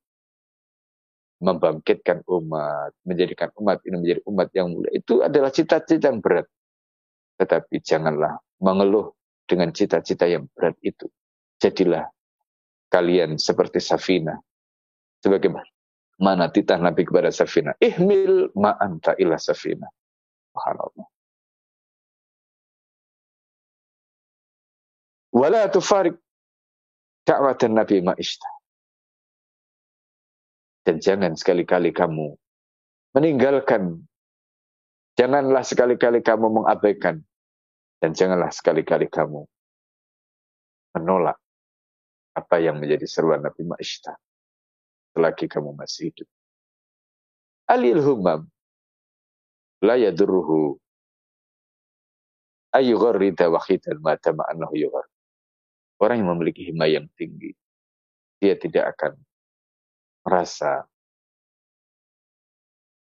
membangkitkan 1.39 2.19
umat 2.27 2.91
menjadikan 3.07 3.49
umat 3.63 3.79
ini 3.87 3.95
menjadi 3.95 4.21
umat 4.27 4.47
yang 4.51 4.75
mulia. 4.75 4.91
Itu 4.91 5.23
adalah 5.23 5.49
cita-cita 5.49 6.11
yang 6.11 6.19
berat. 6.19 6.47
Tetapi 7.39 7.79
janganlah 7.79 8.35
mengeluh 8.59 9.15
dengan 9.47 9.71
cita-cita 9.71 10.27
yang 10.27 10.51
berat 10.51 10.75
itu. 10.83 11.07
Jadilah 11.63 12.11
kalian 12.91 13.39
seperti 13.39 13.79
Safina. 13.79 14.35
Sebagaimana 15.23 16.51
titah 16.51 16.79
Nabi 16.79 17.07
kepada 17.07 17.31
Safina. 17.31 17.71
Ihmil 17.79 18.51
ma'anta 18.55 19.15
ila 19.15 19.39
Safina. 19.39 19.87
Subhanallah. 20.51 21.07
Wala 25.31 25.71
tufarik 25.71 26.19
dakwatan 27.23 27.79
Nabi 27.79 28.03
ma'ishta. 28.03 28.58
Dan 30.89 30.97
jangan 30.97 31.37
sekali-kali 31.37 31.93
kamu 31.93 32.33
meninggalkan. 33.13 34.01
Janganlah 35.13 35.61
sekali-kali 35.61 36.25
kamu 36.25 36.49
mengabaikan. 36.49 37.21
Dan 38.01 38.17
janganlah 38.17 38.49
sekali-kali 38.49 39.05
kamu 39.05 39.45
menolak 40.97 41.37
apa 42.33 42.57
yang 42.57 42.81
menjadi 42.81 43.05
seruan 43.05 43.45
Nabi 43.45 43.69
Ma'ishta. 43.69 44.17
Selagi 45.13 45.45
kamu 45.45 45.77
masih 45.77 46.09
hidup. 46.09 46.25
Alil 47.69 48.01
humam 48.01 48.49
la 49.85 49.93
yadurruhu 49.93 50.73
ayyugharrida 52.73 53.45
wahidan 53.53 54.01
mata 54.01 54.33
ma'annahu 54.33 54.73
yugharrida. 54.73 55.21
Orang 56.01 56.25
yang 56.25 56.33
memiliki 56.33 56.65
hima 56.65 56.89
yang 56.89 57.05
tinggi, 57.13 57.53
dia 58.41 58.57
tidak 58.57 58.97
akan 58.97 59.28
merasa 60.23 60.85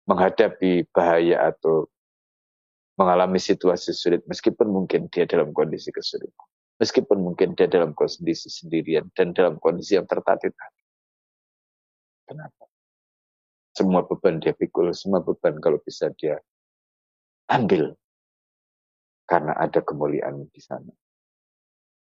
menghadapi 0.10 0.88
bahaya 0.92 1.54
atau 1.54 1.88
mengalami 3.00 3.40
situasi 3.40 3.96
sulit 3.96 4.22
meskipun 4.28 4.70
mungkin 4.70 5.08
dia 5.10 5.24
dalam 5.26 5.56
kondisi 5.56 5.90
kesulitan. 5.90 6.48
Meskipun 6.82 7.22
mungkin 7.22 7.56
dia 7.56 7.70
dalam 7.70 7.96
kondisi 7.96 8.50
sendirian 8.50 9.08
dan 9.14 9.32
dalam 9.32 9.62
kondisi 9.62 9.96
yang 9.96 10.10
tertatih-tatih. 10.10 10.86
Kenapa? 12.28 12.66
Semua 13.74 14.06
beban 14.06 14.42
dia 14.42 14.54
pikul, 14.54 14.92
semua 14.92 15.24
beban 15.24 15.58
kalau 15.64 15.80
bisa 15.82 16.12
dia 16.18 16.38
ambil. 17.50 17.96
Karena 19.24 19.56
ada 19.56 19.80
kemuliaan 19.80 20.46
di 20.52 20.62
sana 20.62 20.92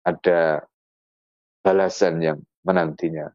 ada 0.03 0.67
balasan 1.63 2.19
yang 2.19 2.39
menantinya, 2.67 3.31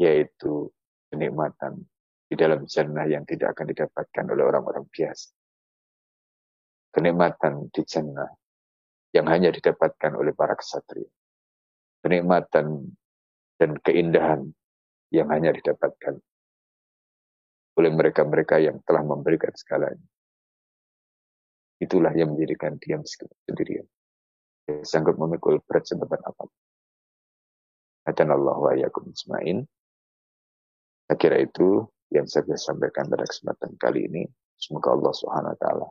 yaitu 0.00 0.72
kenikmatan 1.12 1.84
di 2.24 2.34
dalam 2.38 2.64
jannah 2.64 3.04
yang 3.04 3.28
tidak 3.28 3.52
akan 3.52 3.68
didapatkan 3.68 4.24
oleh 4.32 4.44
orang-orang 4.48 4.88
biasa. 4.88 5.28
Kenikmatan 6.96 7.68
di 7.68 7.82
jannah 7.84 8.32
yang 9.12 9.28
hanya 9.28 9.52
didapatkan 9.52 10.16
oleh 10.16 10.32
para 10.32 10.56
kesatria. 10.56 11.06
Kenikmatan 12.00 12.96
dan 13.60 13.76
keindahan 13.84 14.48
yang 15.12 15.28
hanya 15.28 15.52
didapatkan 15.52 16.16
oleh 17.76 17.90
mereka-mereka 17.92 18.56
yang 18.62 18.80
telah 18.88 19.04
memberikan 19.04 19.52
segalanya. 19.52 20.06
Itulah 21.80 22.12
yang 22.16 22.32
menjadikan 22.32 22.80
dia 22.80 22.96
sendirian. 23.44 23.84
Dia 24.64 24.84
sanggup 24.84 25.16
memikul 25.20 25.60
berat 25.64 25.84
sebabkan 25.88 26.24
apa 26.24 26.44
pun. 26.48 26.60
Allah 28.10 28.56
wa 28.56 28.72
yakum 28.76 29.08
ismain. 29.12 29.64
Kira 31.18 31.42
itu 31.42 31.86
yang 32.10 32.26
saya 32.26 32.46
bisa 32.46 32.70
sampaikan 32.70 33.06
pada 33.10 33.26
kesempatan 33.26 33.74
kali 33.78 34.06
ini. 34.06 34.22
Semoga 34.60 34.92
Allah 34.92 35.12
Subhanahu 35.16 35.52
wa 35.56 35.58
taala 35.58 35.88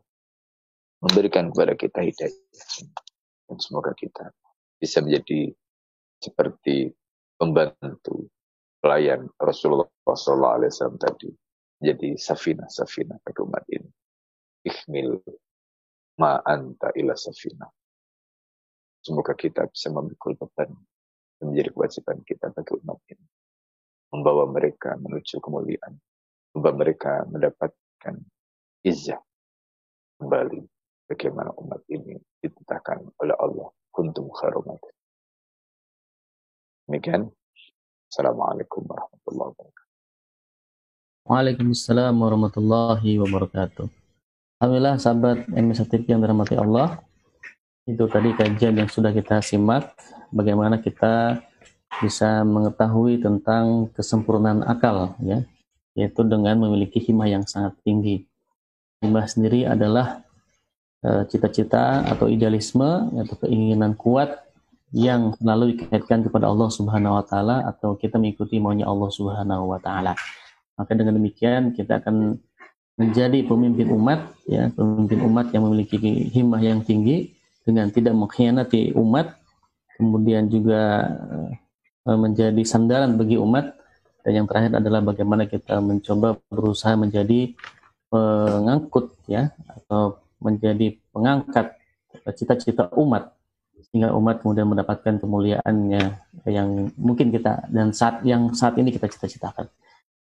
memberikan 0.99 1.51
kepada 1.51 1.73
kita 1.79 1.99
hidayah 2.03 2.35
dan 3.47 3.57
semoga 3.57 3.95
kita 3.95 4.35
bisa 4.77 4.99
menjadi 4.99 5.55
seperti 6.19 6.91
pembantu 7.39 8.27
pelayan 8.83 9.31
Rasulullah 9.39 9.87
SAW 10.03 10.99
tadi 10.99 11.31
jadi 11.79 12.19
safina 12.19 12.67
safina 12.67 13.15
bagi 13.23 13.39
umat 13.43 13.63
ini 13.71 13.89
ikhmil 14.67 15.23
ma 16.19 16.43
anta 16.43 16.91
ila 16.99 17.15
safina 17.15 17.67
semoga 18.99 19.31
kita 19.39 19.71
bisa 19.71 19.87
memikul 19.95 20.35
beban 20.35 20.75
menjadi 21.39 21.71
kewajiban 21.71 22.19
kita 22.27 22.51
bagi 22.51 22.75
umat 22.83 22.99
ini 23.07 23.25
membawa 24.09 24.49
mereka 24.49 24.97
menuju 24.97 25.41
kemuliaan 25.41 25.97
membawa 26.53 26.75
mereka 26.81 27.23
mendapatkan 27.29 28.15
izah 28.85 29.21
kembali 30.17 30.65
bagaimana 31.09 31.53
umat 31.57 31.81
ini 31.89 32.17
ditetapkan 32.41 33.05
oleh 33.21 33.35
Allah 33.37 33.69
kuntum 33.93 34.29
kharumat 34.33 34.81
demikian 36.89 37.29
Assalamualaikum 38.09 38.89
warahmatullahi 38.89 39.53
wabarakatuh. 39.53 39.85
Waalaikumsalam 41.29 42.13
warahmatullahi 42.17 43.21
wabarakatuh. 43.21 43.85
Alhamdulillah 44.57 44.97
sahabat 44.97 45.45
TV 45.45 46.09
yang 46.09 46.17
dirahmati 46.17 46.57
Allah. 46.57 47.05
Itu 47.85 48.09
tadi 48.09 48.33
kajian 48.33 48.81
yang 48.81 48.89
sudah 48.89 49.13
kita 49.13 49.45
simak 49.45 49.93
bagaimana 50.33 50.81
kita 50.81 51.37
bisa 51.97 52.45
mengetahui 52.45 53.19
tentang 53.19 53.89
kesempurnaan 53.97 54.61
akal 54.63 55.17
ya, 55.25 55.41
yaitu 55.97 56.21
dengan 56.23 56.61
memiliki 56.61 57.01
himah 57.01 57.27
yang 57.27 57.43
sangat 57.43 57.75
tinggi. 57.81 58.29
Himah 59.01 59.25
sendiri 59.25 59.65
adalah 59.65 60.21
eh, 61.01 61.23
cita-cita 61.27 62.05
atau 62.05 62.29
idealisme 62.29 63.09
atau 63.19 63.35
keinginan 63.41 63.97
kuat 63.97 64.37
yang 64.89 65.37
selalu 65.37 65.77
dikaitkan 65.77 66.25
kepada 66.25 66.49
Allah 66.49 66.69
Subhanahu 66.73 67.21
wa 67.21 67.25
taala 67.25 67.61
atau 67.65 67.93
kita 67.93 68.17
mengikuti 68.17 68.57
maunya 68.57 68.89
Allah 68.89 69.09
Subhanahu 69.13 69.69
wa 69.69 69.79
taala. 69.81 70.17
Maka 70.79 70.91
dengan 70.95 71.19
demikian 71.19 71.75
kita 71.75 72.01
akan 72.01 72.39
menjadi 72.99 73.45
pemimpin 73.45 73.87
umat 73.93 74.33
ya, 74.49 74.71
pemimpin 74.73 75.19
umat 75.23 75.51
yang 75.53 75.63
memiliki 75.69 75.97
himmah 76.33 76.59
yang 76.59 76.81
tinggi 76.81 77.35
dengan 77.63 77.93
tidak 77.93 78.17
mengkhianati 78.17 78.97
umat, 78.97 79.37
kemudian 79.99 80.49
juga 80.49 81.05
eh, 81.05 81.49
menjadi 82.05 82.61
sandaran 82.63 83.19
bagi 83.19 83.35
umat 83.35 83.75
dan 84.23 84.31
yang 84.43 84.47
terakhir 84.47 84.77
adalah 84.79 85.01
bagaimana 85.03 85.47
kita 85.47 85.79
mencoba 85.79 86.37
berusaha 86.51 86.93
menjadi 86.95 87.55
pengangkut 88.09 89.15
ya 89.29 89.53
atau 89.67 90.19
menjadi 90.41 90.95
pengangkat 91.11 91.75
cita-cita 92.35 92.89
umat 92.97 93.35
sehingga 93.89 94.13
umat 94.13 94.45
kemudian 94.45 94.69
mendapatkan 94.69 95.17
kemuliaannya 95.17 96.03
yang 96.45 96.93
mungkin 96.93 97.33
kita 97.33 97.65
dan 97.73 97.89
saat 97.89 98.21
yang 98.21 98.53
saat 98.53 98.77
ini 98.77 98.93
kita 98.93 99.09
cita-citakan. 99.09 99.65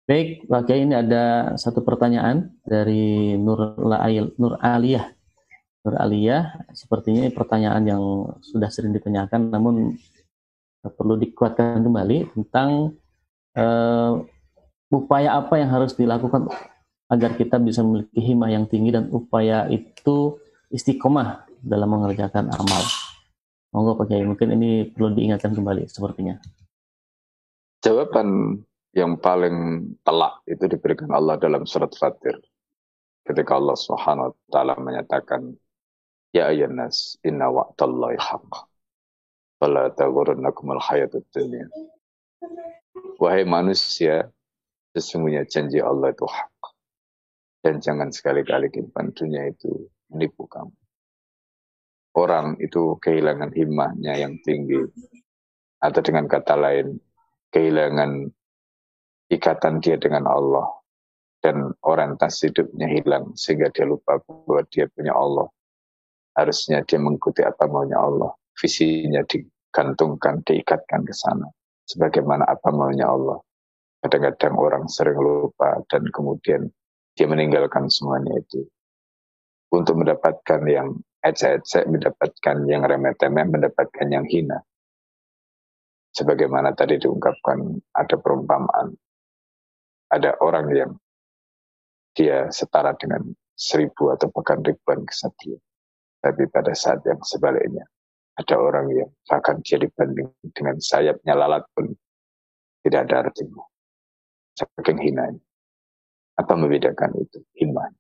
Baik, 0.05 0.45
Kiai 0.45 0.85
ini 0.85 0.93
ada 0.93 1.57
satu 1.57 1.81
pertanyaan 1.81 2.53
dari 2.61 3.33
Nur 3.41 3.73
Lail, 3.81 4.37
Nur 4.37 4.53
Aliyah. 4.61 5.09
Nur 5.81 5.97
Aliyah, 5.97 6.69
sepertinya 6.77 7.25
pertanyaan 7.33 7.81
yang 7.89 8.03
sudah 8.45 8.69
sering 8.69 8.93
ditanyakan, 8.93 9.49
namun 9.49 9.97
perlu 10.93 11.17
dikuatkan 11.17 11.81
kembali 11.81 12.33
tentang 12.35 12.93
uh, 13.57 14.21
upaya 14.91 15.39
apa 15.39 15.57
yang 15.57 15.69
harus 15.73 15.97
dilakukan 15.97 16.47
agar 17.09 17.37
kita 17.37 17.61
bisa 17.61 17.85
memiliki 17.85 18.21
himah 18.21 18.49
yang 18.49 18.65
tinggi 18.65 18.93
dan 18.93 19.09
upaya 19.13 19.69
itu 19.69 20.37
istiqomah 20.73 21.45
dalam 21.61 21.89
mengerjakan 21.89 22.49
amal. 22.49 22.83
Monggo 23.75 23.99
Pak 23.99 24.07
Kiai, 24.07 24.23
mungkin 24.23 24.55
ini 24.55 24.87
perlu 24.87 25.11
diingatkan 25.11 25.51
kembali 25.51 25.85
sepertinya. 25.91 26.39
Jawaban 27.83 28.61
yang 28.95 29.19
paling 29.19 29.91
telak 30.07 30.41
itu 30.47 30.65
diberikan 30.71 31.11
Allah 31.11 31.35
dalam 31.35 31.67
surat 31.67 31.91
Fatir. 31.93 32.39
Ketika 33.27 33.59
Allah 33.59 33.75
Subhanahu 33.75 34.31
wa 34.31 34.33
taala 34.47 34.73
menyatakan, 34.79 35.53
"Ya 36.31 36.47
ayyuhan 36.49 36.79
nas, 36.79 37.19
inna 37.25 37.51
wa'dallahi 37.51 38.15
haqq. 38.15 38.74
Fala 39.57 39.91
al-hayatud 39.91 41.25
dunya." 41.31 41.65
Wahai 43.15 43.47
manusia, 43.47 44.27
sesungguhnya 44.91 45.47
janji 45.47 45.79
Allah 45.79 46.11
itu 46.11 46.27
hak. 46.27 46.51
Dan 47.63 47.81
jangan 47.81 48.13
sekali-kali 48.13 48.69
kehidupan 48.69 49.15
dunia 49.15 49.49
itu 49.49 49.89
menipu 50.11 50.45
kamu 50.45 50.75
orang 52.15 52.55
itu 52.63 52.95
kehilangan 53.03 53.51
himmahnya 53.51 54.15
yang 54.15 54.39
tinggi. 54.41 54.79
Atau 55.83 56.01
dengan 56.01 56.25
kata 56.25 56.55
lain, 56.55 56.97
kehilangan 57.51 58.31
ikatan 59.29 59.83
dia 59.83 59.99
dengan 59.99 60.25
Allah. 60.25 60.65
Dan 61.43 61.77
orientasi 61.85 62.49
hidupnya 62.49 62.89
hilang 62.89 63.37
sehingga 63.37 63.69
dia 63.69 63.85
lupa 63.85 64.17
bahwa 64.17 64.65
dia 64.65 64.89
punya 64.89 65.13
Allah. 65.13 65.45
Harusnya 66.33 66.81
dia 66.81 66.97
mengikuti 66.97 67.45
apa 67.45 67.69
maunya 67.69 68.01
Allah. 68.01 68.33
Visinya 68.55 69.21
digantungkan, 69.27 70.41
diikatkan 70.47 71.03
ke 71.03 71.13
sana. 71.13 71.47
Sebagaimana 71.85 72.47
apa 72.47 72.71
maunya 72.71 73.05
Allah. 73.05 73.37
Kadang-kadang 74.01 74.55
orang 74.57 74.83
sering 74.85 75.17
lupa 75.17 75.81
dan 75.89 76.05
kemudian 76.13 76.69
dia 77.17 77.25
meninggalkan 77.25 77.89
semuanya 77.89 78.37
itu 78.37 78.67
untuk 79.73 79.97
mendapatkan 79.97 80.61
yang 80.69 80.93
ecek-ecek, 81.25 81.89
mendapatkan 81.89 82.57
yang 82.69 82.85
remeh-temeh, 82.85 83.45
mendapatkan 83.49 84.07
yang 84.07 84.23
hina. 84.29 84.61
Sebagaimana 86.15 86.71
tadi 86.77 87.01
diungkapkan, 87.01 87.59
ada 87.91 88.15
perumpamaan. 88.15 88.93
Ada 90.07 90.37
orang 90.39 90.67
yang 90.71 90.91
dia 92.15 92.47
setara 92.53 92.95
dengan 92.95 93.25
seribu 93.57 94.13
atau 94.15 94.31
bahkan 94.31 94.63
ribuan 94.63 95.03
kesatria. 95.03 95.59
Tapi 96.23 96.47
pada 96.47 96.71
saat 96.71 97.03
yang 97.03 97.19
sebaliknya, 97.19 97.83
ada 98.35 98.55
orang 98.59 98.91
yang 98.91 99.09
bahkan 99.27 99.63
dia 99.63 99.79
dibanding 99.79 100.27
dengan 100.51 100.75
sayapnya 100.79 101.33
lalat 101.35 101.63
pun 101.71 101.95
tidak 102.83 103.07
ada 103.09 103.27
artinya. 103.27 103.63
Saking 104.55 104.99
hinanya. 104.99 105.43
Apa 106.35 106.53
membedakan 106.55 107.15
itu? 107.15 107.39
Himah. 107.55 107.91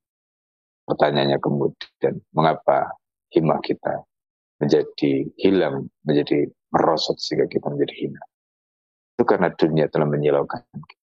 Pertanyaannya 0.85 1.39
kemudian, 1.41 2.21
mengapa 2.35 2.93
himah 3.33 3.57
kita 3.63 4.05
menjadi 4.61 5.27
hilang, 5.39 5.89
menjadi 6.05 6.47
merosot 6.71 7.17
sehingga 7.19 7.47
kita 7.49 7.67
menjadi 7.71 7.95
hina. 8.05 8.21
Itu 9.15 9.23
karena 9.23 9.49
dunia 9.55 9.87
telah 9.87 10.07
menyilaukan 10.07 10.61
kita. 10.67 11.05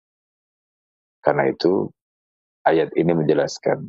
Karena 1.24 1.47
itu 1.47 1.88
ayat 2.67 2.91
ini 2.99 3.15
menjelaskan 3.15 3.88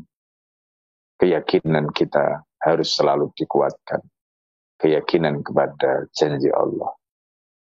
keyakinan 1.19 1.91
kita 1.91 2.47
harus 2.63 2.95
selalu 2.95 3.31
dikuatkan. 3.35 4.01
Keyakinan 4.85 5.41
kepada 5.41 6.05
janji 6.13 6.53
Allah. 6.53 6.93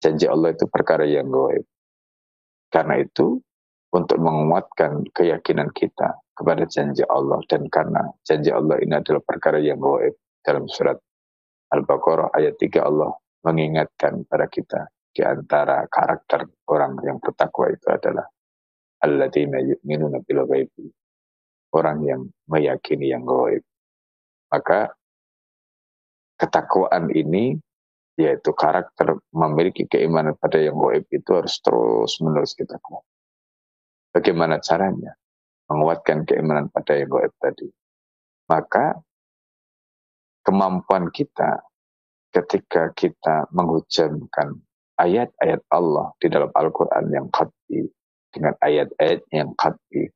Janji 0.00 0.24
Allah 0.24 0.56
itu 0.56 0.64
perkara 0.72 1.04
yang 1.04 1.28
goib. 1.28 1.68
Karena 2.72 2.96
itu 2.96 3.36
untuk 3.92 4.16
menguatkan 4.16 5.04
keyakinan 5.12 5.68
kita 5.76 6.16
kepada 6.32 6.64
janji 6.64 7.04
Allah 7.04 7.44
dan 7.44 7.68
karena 7.68 8.08
janji 8.24 8.48
Allah 8.48 8.80
ini 8.80 8.96
adalah 8.96 9.20
perkara 9.20 9.60
yang 9.60 9.76
goib 9.76 10.16
dalam 10.40 10.64
surat 10.64 10.96
Al-Baqarah 11.76 12.32
ayat 12.32 12.56
3 12.56 12.80
Allah 12.80 13.12
mengingatkan 13.44 14.24
pada 14.24 14.48
kita 14.48 14.88
di 15.12 15.20
antara 15.20 15.84
karakter 15.90 16.48
orang 16.70 16.96
yang 17.04 17.20
bertakwa 17.20 17.68
itu 17.68 17.86
adalah 17.90 18.24
alladzina. 19.04 19.58
Orang 21.70 22.02
yang 22.02 22.26
meyakini 22.50 23.14
yang 23.14 23.22
gaib. 23.22 23.62
Maka 24.50 24.90
ketakwaan 26.40 27.12
ini 27.12 27.60
yaitu 28.16 28.52
karakter 28.56 29.20
memiliki 29.32 29.84
keimanan 29.84 30.36
pada 30.36 30.60
yang 30.60 30.76
goib 30.76 31.04
itu 31.12 31.30
harus 31.36 31.60
terus 31.60 32.16
menerus 32.20 32.56
kita 32.56 32.80
kuat. 32.80 33.04
Bagaimana 34.12 34.60
caranya 34.60 35.14
menguatkan 35.68 36.24
keimanan 36.24 36.72
pada 36.72 36.96
yang 36.96 37.08
goib 37.12 37.32
tadi? 37.40 37.68
Maka 38.50 38.98
kemampuan 40.42 41.12
kita 41.12 41.62
ketika 42.34 42.90
kita 42.96 43.46
menghujamkan 43.54 44.58
ayat-ayat 44.98 45.62
Allah 45.70 46.12
di 46.18 46.26
dalam 46.26 46.50
Al-Quran 46.50 47.06
yang 47.14 47.26
khatbi 47.30 47.86
dengan 48.34 48.54
ayat-ayat 48.58 49.22
yang 49.30 49.54
khatbi 49.54 50.10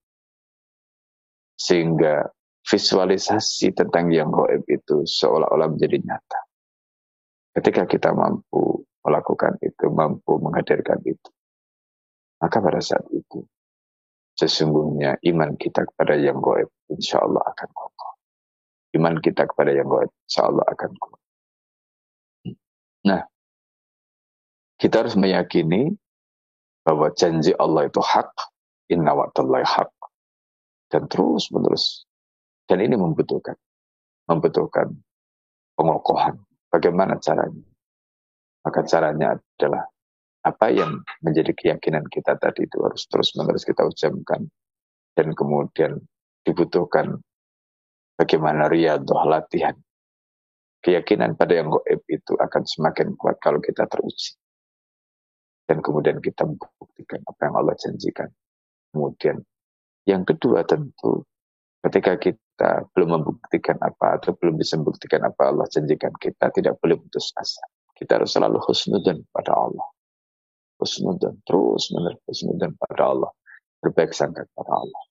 sehingga 1.55 2.34
visualisasi 2.65 3.77
tentang 3.77 4.09
yang 4.09 4.33
goib 4.33 4.65
itu 4.69 5.05
seolah-olah 5.05 5.69
menjadi 5.69 6.01
nyata 6.01 6.41
Ketika 7.55 7.87
kita 7.87 8.11
mampu 8.11 8.83
melakukan 9.07 9.55
itu, 9.63 9.87
mampu 9.87 10.43
menghadirkan 10.43 10.99
itu, 11.07 11.31
maka 12.43 12.59
pada 12.59 12.83
saat 12.83 13.07
itu 13.15 13.47
sesungguhnya 14.35 15.23
iman 15.31 15.55
kita 15.55 15.87
kepada 15.87 16.19
yang 16.19 16.43
goib 16.43 16.67
insya 16.91 17.23
Allah 17.23 17.47
akan 17.47 17.71
kokoh. 17.71 18.13
Iman 18.99 19.23
kita 19.23 19.47
kepada 19.47 19.71
yang 19.71 19.87
goib 19.87 20.11
insya 20.27 20.51
Allah 20.51 20.67
akan 20.67 20.91
kuat. 20.99 21.23
Nah, 23.07 23.23
kita 24.83 25.07
harus 25.07 25.15
meyakini 25.15 25.95
bahwa 26.83 27.15
janji 27.15 27.55
Allah 27.55 27.87
itu 27.87 28.03
hak, 28.03 28.35
inna 28.91 29.15
wa'dallahi 29.15 29.63
hak. 29.63 29.95
Dan 30.91 31.07
terus 31.07 31.55
menerus. 31.55 32.03
Dan 32.65 32.79
ini 32.81 32.97
membutuhkan. 32.97 33.57
Membutuhkan 34.25 34.89
pengokohan, 35.77 36.41
Bagaimana 36.75 37.23
caranya? 37.23 37.63
Maka 38.67 38.83
caranya 38.83 39.39
adalah 39.39 39.87
apa 40.43 40.75
yang 40.75 40.91
menjadi 41.23 41.55
keyakinan 41.55 42.03
kita 42.11 42.35
tadi 42.35 42.67
itu 42.67 42.83
harus 42.83 43.07
terus-menerus 43.07 43.63
kita 43.63 43.87
ucapkan 43.87 44.43
dan 45.15 45.29
kemudian 45.39 46.03
dibutuhkan 46.43 47.15
bagaimana 48.19 48.67
riadah 48.67 49.23
latihan. 49.23 49.79
Keyakinan 50.83 51.39
pada 51.39 51.63
yang 51.63 51.71
goib 51.71 52.03
itu 52.11 52.35
akan 52.43 52.63
semakin 52.67 53.15
kuat 53.15 53.39
kalau 53.39 53.63
kita 53.63 53.87
teruji. 53.87 54.35
Dan 55.65 55.79
kemudian 55.79 56.19
kita 56.19 56.43
membuktikan 56.43 57.23
apa 57.23 57.41
yang 57.47 57.55
Allah 57.55 57.73
janjikan. 57.79 58.29
Kemudian 58.91 59.39
yang 60.11 60.27
kedua 60.27 60.67
tentu 60.67 61.23
ketika 61.85 62.17
kita 62.17 62.45
kita 62.55 62.87
belum 62.95 63.19
membuktikan 63.19 63.75
apa 63.83 64.15
atau 64.15 64.31
belum 64.39 64.63
bisa 64.63 64.79
membuktikan 64.79 65.27
apa 65.27 65.51
Allah 65.51 65.67
janjikan 65.67 66.15
kita 66.15 66.55
tidak 66.55 66.79
boleh 66.79 66.95
putus 67.03 67.35
asa. 67.35 67.67
Kita 67.99 68.23
harus 68.23 68.31
selalu 68.31 68.63
husnudan 68.63 69.27
pada 69.35 69.59
Allah. 69.59 69.83
Husnudan, 70.79 71.35
terus 71.43 71.91
menerus 71.91 72.23
husnudan 72.31 72.79
pada 72.79 73.11
Allah. 73.11 73.31
Berbaik 73.83 74.15
sangka 74.15 74.47
pada 74.55 74.71
Allah. 74.71 75.03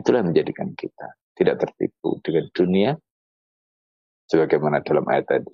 Itulah 0.00 0.24
yang 0.24 0.32
menjadikan 0.32 0.72
kita 0.72 1.12
tidak 1.36 1.60
tertipu 1.60 2.16
dengan 2.24 2.48
dunia 2.56 2.90
sebagaimana 4.32 4.80
dalam 4.80 5.04
ayat 5.12 5.28
tadi. 5.28 5.52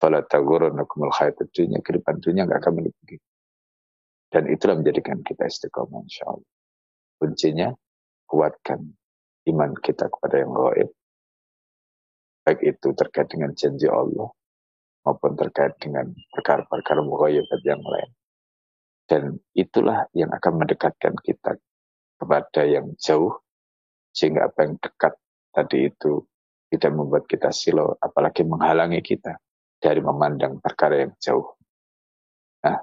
Fala 0.00 0.24
tagurunnakumul 0.24 1.12
hayatud 1.12 1.52
dunia, 1.52 1.84
kehidupan 1.84 2.16
dunia 2.24 2.48
nggak 2.48 2.64
akan 2.64 2.80
menipu 2.80 3.20
Dan 4.32 4.48
itulah 4.48 4.80
menjadikan 4.80 5.20
kita 5.20 5.44
istiqomah 5.44 6.00
insya 6.00 6.32
Allah. 6.32 6.48
Kuncinya 7.20 7.68
kuatkan 8.24 8.99
iman 9.48 9.72
kita 9.80 10.12
kepada 10.12 10.36
yang 10.44 10.52
gaib. 10.52 10.90
Baik 12.44 12.60
itu 12.64 12.88
terkait 12.96 13.28
dengan 13.32 13.52
janji 13.56 13.88
Allah 13.88 14.28
maupun 15.06 15.32
terkait 15.36 15.76
dengan 15.80 16.12
perkara-perkara 16.36 17.00
mughayyabat 17.00 17.60
yang 17.64 17.80
lain. 17.80 18.10
Dan 19.08 19.22
itulah 19.56 20.06
yang 20.14 20.30
akan 20.30 20.64
mendekatkan 20.64 21.16
kita 21.24 21.58
kepada 22.20 22.62
yang 22.68 22.94
jauh 23.00 23.42
sehingga 24.12 24.50
apa 24.50 24.68
yang 24.68 24.74
dekat 24.78 25.14
tadi 25.50 25.88
itu 25.90 26.22
tidak 26.70 26.92
membuat 26.94 27.24
kita 27.26 27.50
silau 27.50 27.98
apalagi 27.98 28.46
menghalangi 28.46 29.02
kita 29.02 29.40
dari 29.80 29.98
memandang 29.98 30.62
perkara 30.62 31.02
yang 31.02 31.12
jauh. 31.18 31.58
Nah, 32.62 32.78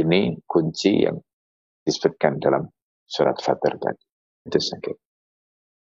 ini 0.00 0.34
kunci 0.48 1.06
yang 1.06 1.20
disebutkan 1.84 2.40
dalam 2.40 2.66
surat 3.06 3.38
Fatir 3.38 3.76
tadi. 3.78 4.04
Itu 4.48 4.58
sakit. 4.58 5.03